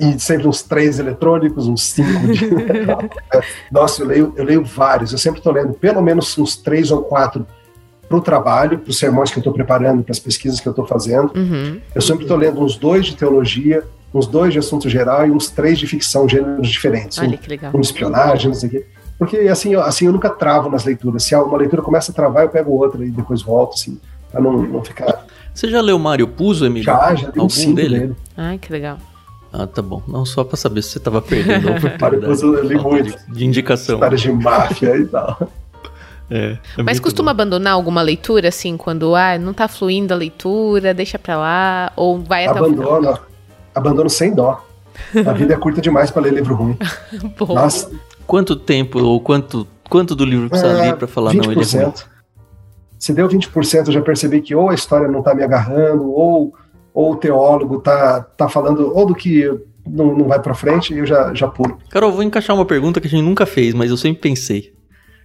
E 0.00 0.18
sempre 0.18 0.46
uns 0.46 0.62
três 0.62 0.98
eletrônicos, 0.98 1.66
uns 1.66 1.82
cinco 1.82 2.32
de. 2.32 2.48
Nossa, 3.70 4.02
eu 4.02 4.06
leio, 4.06 4.34
eu 4.36 4.44
leio 4.44 4.64
vários. 4.64 5.12
Eu 5.12 5.18
sempre 5.18 5.40
estou 5.40 5.52
lendo 5.52 5.74
pelo 5.74 6.00
menos 6.00 6.38
uns 6.38 6.56
três 6.56 6.90
ou 6.90 7.02
quatro 7.02 7.46
para 8.08 8.18
o 8.18 8.20
trabalho, 8.20 8.78
para 8.78 8.90
os 8.90 8.98
sermões 8.98 9.30
que 9.30 9.38
eu 9.38 9.40
estou 9.40 9.52
preparando, 9.52 10.02
para 10.02 10.12
as 10.12 10.18
pesquisas 10.18 10.60
que 10.60 10.66
eu 10.66 10.70
estou 10.70 10.86
fazendo. 10.86 11.30
Uhum. 11.36 11.78
Eu 11.94 12.00
sempre 12.00 12.22
estou 12.22 12.36
lendo 12.36 12.60
uns 12.60 12.76
dois 12.76 13.06
de 13.06 13.14
teologia, 13.14 13.84
uns 14.14 14.26
dois 14.26 14.52
de 14.52 14.58
assunto 14.58 14.88
geral 14.88 15.26
e 15.26 15.30
uns 15.30 15.50
três 15.50 15.78
de 15.78 15.86
ficção, 15.86 16.28
gêneros 16.28 16.68
diferentes. 16.68 17.18
Olha 17.18 17.28
um, 17.28 17.36
que 17.36 17.48
legal. 17.48 17.72
Um 17.74 17.80
espionagem, 17.80 18.48
não 18.48 18.54
sei 18.54 18.68
o 18.68 18.72
quê. 18.72 18.86
Porque 19.18 19.36
assim, 19.36 19.74
assim 19.74 20.06
eu 20.06 20.12
nunca 20.12 20.30
travo 20.30 20.70
nas 20.70 20.84
leituras. 20.84 21.24
Se 21.24 21.34
uma 21.34 21.58
leitura 21.58 21.82
começa 21.82 22.12
a 22.12 22.14
travar, 22.14 22.44
eu 22.44 22.48
pego 22.48 22.72
outra 22.72 23.04
e 23.04 23.10
depois 23.10 23.42
volto, 23.42 23.74
assim, 23.74 24.00
pra 24.30 24.40
não, 24.40 24.62
não 24.62 24.82
ficar. 24.82 25.26
Você 25.52 25.68
já 25.68 25.80
leu 25.80 25.98
Mário 25.98 26.28
Puzo, 26.28 26.64
Emílio? 26.64 26.84
Já, 26.84 27.14
já 27.14 27.28
li 27.28 27.40
Algum 27.40 27.74
dele? 27.74 27.98
dele? 27.98 28.16
Ai, 28.36 28.58
que 28.58 28.72
legal. 28.72 28.98
Ah, 29.52 29.66
tá 29.66 29.82
bom. 29.82 30.02
Não, 30.06 30.24
só 30.24 30.44
pra 30.44 30.56
saber 30.56 30.82
se 30.82 30.90
você 30.90 31.00
tava 31.00 31.20
perdendo 31.20 31.68
a 31.68 31.72
oportunidade. 31.76 32.26
Puzo 32.26 32.54
eu 32.54 32.64
li 32.64 32.78
muito. 32.78 33.18
De, 33.26 33.34
de 33.34 33.44
indicação. 33.44 33.96
Histórias 33.96 34.20
de 34.20 34.32
máfia 34.32 34.96
e 34.96 35.06
tal. 35.06 35.50
É, 36.30 36.58
é 36.76 36.82
Mas 36.82 37.00
costuma 37.00 37.32
bom. 37.32 37.42
abandonar 37.42 37.72
alguma 37.72 38.02
leitura, 38.02 38.48
assim, 38.48 38.76
quando 38.76 39.14
ah, 39.14 39.38
não 39.38 39.54
tá 39.54 39.66
fluindo 39.66 40.12
a 40.12 40.16
leitura, 40.16 40.92
deixa 40.92 41.18
pra 41.18 41.36
lá, 41.38 41.92
ou 41.96 42.18
vai 42.20 42.46
até 42.46 42.58
Abandono, 42.58 42.82
o 42.82 42.96
final? 42.96 43.20
Abandono 43.74 44.10
sem 44.10 44.34
dó. 44.34 44.64
A 45.26 45.32
vida 45.32 45.54
é 45.54 45.56
curta 45.56 45.80
demais 45.80 46.10
para 46.10 46.22
ler 46.22 46.34
livro 46.34 46.54
ruim. 46.54 46.76
Nossa. 47.48 47.90
Quanto 48.26 48.56
tempo 48.56 48.98
ou 48.98 49.20
quanto 49.20 49.66
Quanto 49.88 50.14
do 50.14 50.24
livro 50.24 50.48
precisa 50.48 50.72
é, 50.72 50.82
ler 50.82 50.96
para 50.96 51.08
falar 51.08 51.32
20%. 51.32 51.36
não, 51.36 51.52
ele 51.52 51.60
é 51.62 51.84
ruim? 51.84 51.94
Se 52.98 53.12
deu 53.12 53.28
20%, 53.28 53.86
eu 53.86 53.92
já 53.92 54.02
percebi 54.02 54.40
que 54.40 54.54
ou 54.54 54.70
a 54.70 54.74
história 54.74 55.08
não 55.08 55.20
está 55.20 55.34
me 55.34 55.42
agarrando, 55.42 56.10
ou, 56.10 56.52
ou 56.92 57.12
o 57.12 57.16
teólogo 57.16 57.78
está 57.78 58.20
tá 58.20 58.48
falando, 58.48 58.92
ou 58.94 59.06
do 59.06 59.14
que 59.14 59.48
não, 59.86 60.16
não 60.16 60.26
vai 60.26 60.40
para 60.40 60.52
frente, 60.52 60.92
eu 60.94 61.06
já, 61.06 61.32
já 61.32 61.46
pulo. 61.46 61.78
Carol, 61.88 62.12
vou 62.12 62.22
encaixar 62.22 62.56
uma 62.56 62.66
pergunta 62.66 63.00
que 63.00 63.06
a 63.06 63.10
gente 63.10 63.22
nunca 63.22 63.46
fez, 63.46 63.72
mas 63.72 63.90
eu 63.90 63.96
sempre 63.96 64.20
pensei. 64.20 64.74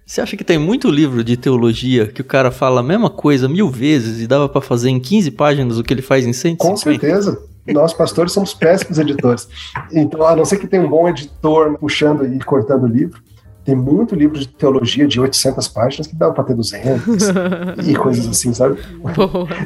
Você 0.06 0.20
acha 0.20 0.36
que 0.36 0.44
tem 0.44 0.58
muito 0.58 0.90
livro 0.90 1.24
de 1.24 1.36
teologia 1.36 2.06
que 2.06 2.20
o 2.20 2.24
cara 2.24 2.50
fala 2.50 2.80
a 2.80 2.82
mesma 2.82 3.08
coisa 3.08 3.48
mil 3.48 3.70
vezes 3.70 4.20
e 4.20 4.26
dava 4.26 4.48
para 4.48 4.60
fazer 4.60 4.90
em 4.90 5.00
15 5.00 5.30
páginas 5.30 5.78
o 5.78 5.82
que 5.82 5.94
ele 5.94 6.02
faz 6.02 6.26
em 6.26 6.32
150? 6.32 6.58
Com 6.58 6.76
certeza. 6.76 7.42
Nós, 7.66 7.94
pastores, 7.94 8.32
somos 8.32 8.52
péssimos 8.52 8.98
editores. 8.98 9.48
Então, 9.90 10.26
a 10.26 10.36
não 10.36 10.44
ser 10.44 10.58
que 10.58 10.66
tenha 10.66 10.82
um 10.82 10.90
bom 10.90 11.08
editor 11.08 11.78
puxando 11.78 12.26
e 12.26 12.38
cortando 12.40 12.82
o 12.82 12.86
livro, 12.86 13.18
tem 13.64 13.74
muito 13.74 14.14
livro 14.14 14.38
de 14.38 14.46
teologia 14.46 15.06
de 15.06 15.18
800 15.18 15.66
páginas 15.68 16.06
que 16.06 16.14
dá 16.14 16.30
para 16.30 16.44
ter 16.44 16.54
200 16.54 17.28
e 17.88 17.94
coisas 17.94 18.28
assim, 18.28 18.52
sabe? 18.52 18.78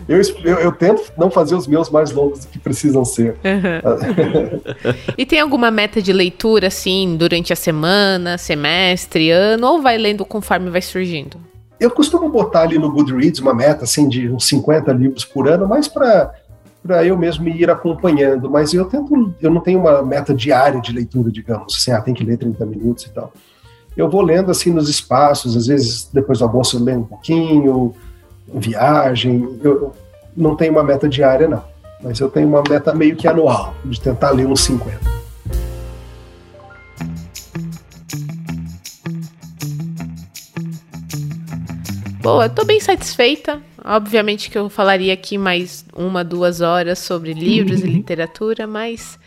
Eu, 0.08 0.20
eu, 0.44 0.58
eu, 0.60 0.72
tento 0.72 1.12
não 1.18 1.30
fazer 1.30 1.56
os 1.56 1.66
meus 1.66 1.90
mais 1.90 2.12
longos 2.12 2.44
do 2.44 2.48
que 2.48 2.58
precisam 2.58 3.04
ser. 3.04 3.36
Uhum. 3.44 4.60
e 5.18 5.26
tem 5.26 5.40
alguma 5.40 5.70
meta 5.70 6.00
de 6.00 6.12
leitura, 6.12 6.68
assim, 6.68 7.16
durante 7.16 7.52
a 7.52 7.56
semana, 7.56 8.38
semestre, 8.38 9.30
ano, 9.30 9.66
ou 9.66 9.82
vai 9.82 9.98
lendo 9.98 10.24
conforme 10.24 10.70
vai 10.70 10.82
surgindo? 10.82 11.36
Eu 11.80 11.90
costumo 11.90 12.28
botar 12.28 12.62
ali 12.62 12.78
no 12.78 12.90
Goodreads 12.90 13.40
uma 13.40 13.54
meta, 13.54 13.84
assim, 13.84 14.08
de 14.08 14.28
uns 14.30 14.46
50 14.46 14.92
livros 14.92 15.24
por 15.24 15.48
ano, 15.48 15.66
mas 15.66 15.88
para 15.88 16.32
para 16.80 17.04
eu 17.04 17.18
mesmo 17.18 17.46
ir 17.48 17.68
acompanhando, 17.68 18.48
mas 18.48 18.72
eu 18.72 18.84
tento, 18.84 19.34
eu 19.42 19.50
não 19.50 19.60
tenho 19.60 19.80
uma 19.80 20.00
meta 20.00 20.32
diária 20.32 20.80
de 20.80 20.92
leitura, 20.92 21.30
digamos, 21.30 21.74
assim, 21.74 21.90
ah, 21.90 22.00
tem 22.00 22.14
que 22.14 22.24
ler 22.24 22.38
30 22.38 22.64
minutos 22.64 23.04
e 23.04 23.10
tal 23.10 23.32
eu 23.98 24.08
vou 24.08 24.22
lendo 24.22 24.52
assim 24.52 24.72
nos 24.72 24.88
espaços, 24.88 25.56
às 25.56 25.66
vezes 25.66 26.08
depois 26.12 26.38
do 26.38 26.44
almoço 26.44 26.76
eu 26.76 26.84
leio 26.84 27.00
um 27.00 27.04
pouquinho, 27.04 27.92
viagem, 28.46 29.58
eu 29.60 29.92
não 30.36 30.54
tenho 30.54 30.70
uma 30.70 30.84
meta 30.84 31.08
diária 31.08 31.48
não, 31.48 31.64
mas 32.00 32.20
eu 32.20 32.30
tenho 32.30 32.46
uma 32.46 32.62
meta 32.62 32.94
meio 32.94 33.16
que 33.16 33.26
anual, 33.26 33.74
de 33.84 34.00
tentar 34.00 34.30
ler 34.30 34.46
uns 34.46 34.60
50. 34.60 35.00
Boa, 42.22 42.48
tô 42.48 42.64
bem 42.64 42.78
satisfeita. 42.78 43.60
Obviamente 43.84 44.48
que 44.48 44.58
eu 44.58 44.68
falaria 44.68 45.12
aqui 45.12 45.36
mais 45.36 45.84
uma, 45.92 46.22
duas 46.22 46.60
horas 46.60 47.00
sobre 47.00 47.32
livros 47.32 47.80
e 47.80 47.86
literatura, 47.88 48.64
mas 48.64 49.18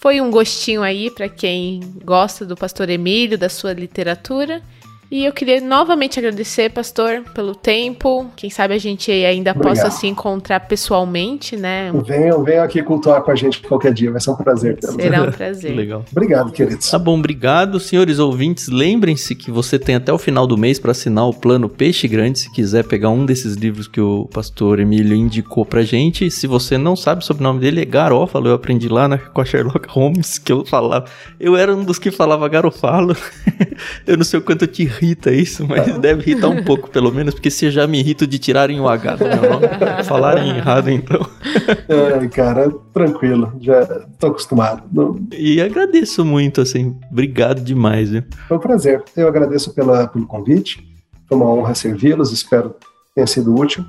foi 0.00 0.18
um 0.18 0.30
gostinho 0.30 0.82
aí 0.82 1.10
para 1.10 1.28
quem 1.28 1.80
gosta 2.02 2.46
do 2.46 2.56
Pastor 2.56 2.88
Emílio, 2.88 3.36
da 3.36 3.50
sua 3.50 3.74
literatura. 3.74 4.62
E 5.10 5.24
eu 5.24 5.32
queria 5.32 5.60
novamente 5.60 6.20
agradecer, 6.20 6.70
pastor, 6.70 7.24
pelo 7.34 7.52
tempo. 7.52 8.30
Quem 8.36 8.48
sabe 8.48 8.74
a 8.74 8.78
gente 8.78 9.10
ainda 9.10 9.50
Obrigado. 9.50 9.74
possa 9.74 9.90
se 9.90 10.06
encontrar 10.06 10.60
pessoalmente, 10.60 11.56
né? 11.56 11.90
Venham, 12.06 12.44
venham 12.44 12.62
aqui 12.62 12.80
cultuar 12.80 13.20
com 13.22 13.32
a 13.32 13.34
gente 13.34 13.60
qualquer 13.60 13.92
dia, 13.92 14.12
vai 14.12 14.20
ser 14.20 14.30
um 14.30 14.36
prazer. 14.36 14.78
Será 14.80 15.24
um 15.24 15.32
prazer. 15.32 15.74
Legal. 15.74 16.04
Obrigado, 16.12 16.52
queridos. 16.52 16.88
Tá 16.88 16.96
bom, 16.96 17.18
obrigado, 17.18 17.80
senhores 17.80 18.20
ouvintes. 18.20 18.68
Lembrem-se 18.68 19.34
que 19.34 19.50
você 19.50 19.80
tem 19.80 19.96
até 19.96 20.12
o 20.12 20.18
final 20.18 20.46
do 20.46 20.56
mês 20.56 20.78
para 20.78 20.92
assinar 20.92 21.26
o 21.26 21.34
plano 21.34 21.68
Peixe 21.68 22.06
Grande, 22.06 22.38
se 22.38 22.52
quiser 22.52 22.84
pegar 22.84 23.08
um 23.08 23.26
desses 23.26 23.56
livros 23.56 23.88
que 23.88 24.00
o 24.00 24.26
pastor 24.32 24.78
Emílio 24.78 25.16
indicou 25.16 25.66
pra 25.66 25.82
gente. 25.82 26.30
Se 26.30 26.46
você 26.46 26.78
não 26.78 26.94
sabe 26.94 27.24
sobre 27.24 27.42
o 27.42 27.44
nome 27.44 27.58
dele, 27.58 27.80
é 27.80 27.84
Garófalo. 27.84 28.46
Eu 28.46 28.54
aprendi 28.54 28.88
lá 28.88 29.08
na, 29.08 29.18
com 29.18 29.40
a 29.40 29.44
Sherlock 29.44 29.88
Holmes 29.88 30.38
que 30.38 30.52
eu 30.52 30.64
falava. 30.64 31.06
Eu 31.40 31.56
era 31.56 31.74
um 31.74 31.82
dos 31.82 31.98
que 31.98 32.12
falava 32.12 32.48
Garofalo. 32.48 33.16
eu 34.06 34.16
não 34.16 34.24
sei 34.24 34.38
o 34.38 34.42
quanto 34.42 34.62
eu 34.62 34.68
te 34.68 34.99
irrita 35.04 35.32
isso, 35.32 35.66
mas 35.66 35.98
deve 35.98 36.22
irritar 36.30 36.48
um 36.48 36.62
pouco, 36.62 36.88
pelo 36.90 37.12
menos, 37.12 37.34
porque 37.34 37.50
se 37.50 37.70
já 37.70 37.86
me 37.86 37.98
irrito 38.00 38.26
de 38.26 38.38
tirarem 38.38 38.80
o 38.80 38.88
H 38.88 39.16
do 39.16 39.24
meu 39.24 39.50
nome, 39.50 39.66
falarem 40.04 40.50
errado, 40.56 40.88
então. 40.90 41.20
Ai, 42.20 42.28
cara, 42.28 42.70
tranquilo, 42.92 43.52
já 43.60 43.84
tô 44.18 44.28
acostumado. 44.28 44.82
Não- 44.92 45.20
E 45.32 45.60
agradeço 45.60 46.24
muito, 46.24 46.60
assim, 46.60 46.96
obrigado 47.10 47.60
demais, 47.62 48.10
viu? 48.10 48.22
Foi 48.48 48.56
um 48.56 48.60
prazer. 48.60 49.02
Eu 49.16 49.28
agradeço 49.28 49.74
pela, 49.74 50.06
pelo 50.08 50.26
convite. 50.26 50.86
Foi 51.28 51.36
uma 51.36 51.46
honra 51.52 51.74
servi-los. 51.74 52.32
Espero 52.32 52.70
que 52.70 52.86
tenha 53.14 53.26
sido 53.26 53.54
útil. 53.54 53.84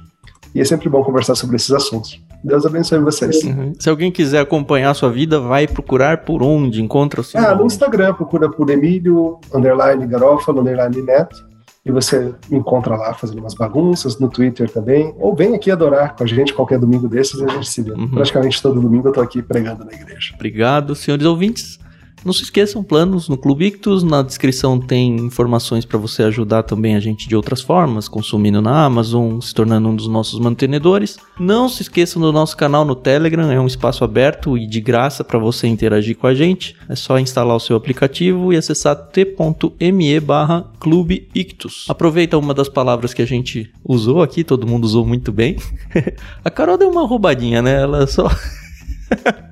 E 0.53 0.59
é 0.62 0.66
sempre 0.66 0.89
bom 0.89 1.03
conversar 1.03 1.36
sobre 1.36 1.55
esses 1.55 1.72
assuntos. 1.72 2.20
Deus 2.44 2.66
abençoe 2.66 3.00
vocês. 3.00 3.44
Uhum. 3.44 3.74
Se 3.80 3.89
alguém 3.89 4.12
quiser 4.12 4.39
acompanhar 4.39 4.92
a 4.92 4.94
sua 4.94 5.10
vida, 5.12 5.39
vai 5.39 5.68
procurar 5.68 6.20
por 6.26 6.42
onde? 6.42 6.82
Encontra 6.82 7.22
o 7.22 7.24
seu 7.24 7.39
Ah, 7.39 7.50
no 7.52 7.56
nome. 7.58 7.66
Instagram, 7.68 8.14
procura 8.14 8.50
por 8.50 8.70
Emílio, 8.70 9.39
underline 9.54 10.06
Garófalo, 10.08 10.62
underline 10.62 11.02
Neto. 11.02 11.52
E 11.84 11.92
você 11.92 12.32
me 12.50 12.60
encontra 12.60 12.96
lá 12.96 13.14
fazendo 13.14 13.39
umas 13.39 13.56
bagunças, 13.56 14.20
no 14.20 14.30
Twitter 14.30 14.70
também. 14.70 15.16
Ou 15.18 15.36
vem 15.36 15.56
aqui 15.56 15.72
adorar 15.72 16.16
com 16.16 16.24
a 16.24 16.28
gente 16.28 16.54
qualquer 16.54 16.78
domingo 16.78 17.08
desses 17.08 17.39
e 17.39 17.44
a 17.44 17.48
gente 17.48 17.68
se 17.70 17.82
vê. 17.82 17.92
Uhum. 17.92 18.08
Praticamente 18.10 18.62
todo 18.62 18.80
domingo 18.80 19.08
eu 19.08 19.12
tô 19.12 19.22
aqui 19.22 19.42
pregando 19.42 19.84
na 19.84 19.92
igreja. 19.92 20.34
Obrigado, 20.36 20.94
senhores 20.96 21.26
ouvintes. 21.26 21.80
Não 22.24 22.34
se 22.34 22.44
esqueçam, 22.44 22.84
planos 22.84 23.28
no 23.28 23.38
Clube 23.38 23.66
Ictus. 23.66 24.04
Na 24.04 24.22
descrição 24.22 24.80
tem 24.80 25.16
informações 25.16 25.86
para 25.86 25.98
você 25.98 26.22
ajudar 26.24 26.64
também 26.64 26.96
a 26.96 27.00
gente 27.00 27.28
de 27.28 27.36
outras 27.36 27.62
formas, 27.62 28.08
consumindo 28.08 28.62
na 28.62 28.86
Amazon, 28.86 29.40
se 29.40 29.54
tornando 29.54 29.90
um 29.90 29.96
dos 29.96 30.08
nossos 30.08 30.40
mantenedores. 30.40 31.18
Não 31.40 31.68
se 31.68 31.82
esqueçam 31.82 32.22
do 32.22 32.32
nosso 32.32 32.56
canal 32.56 32.86
no 32.86 32.96
Telegram, 32.96 33.52
é 33.52 33.60
um 33.60 33.66
espaço 33.66 34.04
aberto 34.04 34.56
e 34.56 34.68
de 34.68 34.80
graça 34.80 35.24
para 35.24 35.40
você 35.40 35.68
interagir 35.68 36.16
com 36.16 36.28
a 36.28 36.34
gente. 36.34 36.76
É 36.88 36.96
só 36.96 37.18
instalar 37.18 37.56
o 37.56 37.60
seu 37.60 37.76
aplicativo 37.76 38.54
e 38.54 38.58
acessar 38.58 38.96
t.me 38.96 40.20
barra 40.20 40.66
Clube 40.80 41.28
Ictus. 41.34 41.88
Aproveita 41.90 42.38
uma 42.38 42.54
das 42.54 42.70
palavras 42.70 43.14
que 43.14 43.22
a 43.22 43.28
gente 43.28 43.72
usou 43.84 44.22
aqui, 44.22 44.44
todo 44.44 44.68
mundo 44.68 44.84
usou 44.84 45.06
muito 45.06 45.32
bem. 45.32 45.58
a 46.46 46.50
Carol 46.52 46.78
deu 46.78 46.90
uma 46.90 47.08
roubadinha, 47.08 47.62
né? 47.62 47.82
Ela 47.82 48.06
só... 48.06 48.30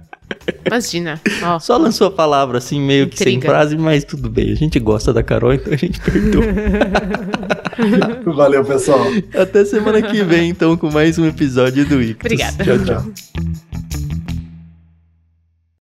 Imagina. 0.66 1.20
Ó, 1.44 1.60
Só 1.60 1.78
lançou 1.78 2.08
a 2.08 2.12
palavra 2.12 2.58
assim, 2.60 2.80
meio 2.80 3.08
que 3.08 3.18
sem 3.18 3.36
Intriga. 3.36 3.54
frase, 3.54 3.78
mas 3.78 4.04
tudo 4.04 4.30
bem. 4.30 4.52
A 4.52 4.56
gente 4.56 4.80
gosta 4.80 5.12
da 5.14 5.24
Carol, 5.24 5.54
então 5.54 5.74
a 5.74 5.76
gente 5.76 6.00
perdoa. 6.02 6.44
Valeu, 8.34 8.64
pessoal. 8.64 9.06
Até 9.34 9.66
semana 9.66 10.02
que 10.02 10.24
vem, 10.24 10.50
então, 10.50 10.76
com 10.78 10.92
mais 10.92 11.18
um 11.18 11.26
episódio 11.26 11.86
do 11.86 12.02
Ictus. 12.02 12.26
Obrigada. 12.26 12.64
Tchau. 12.64 12.86
Tchau. 12.86 13.60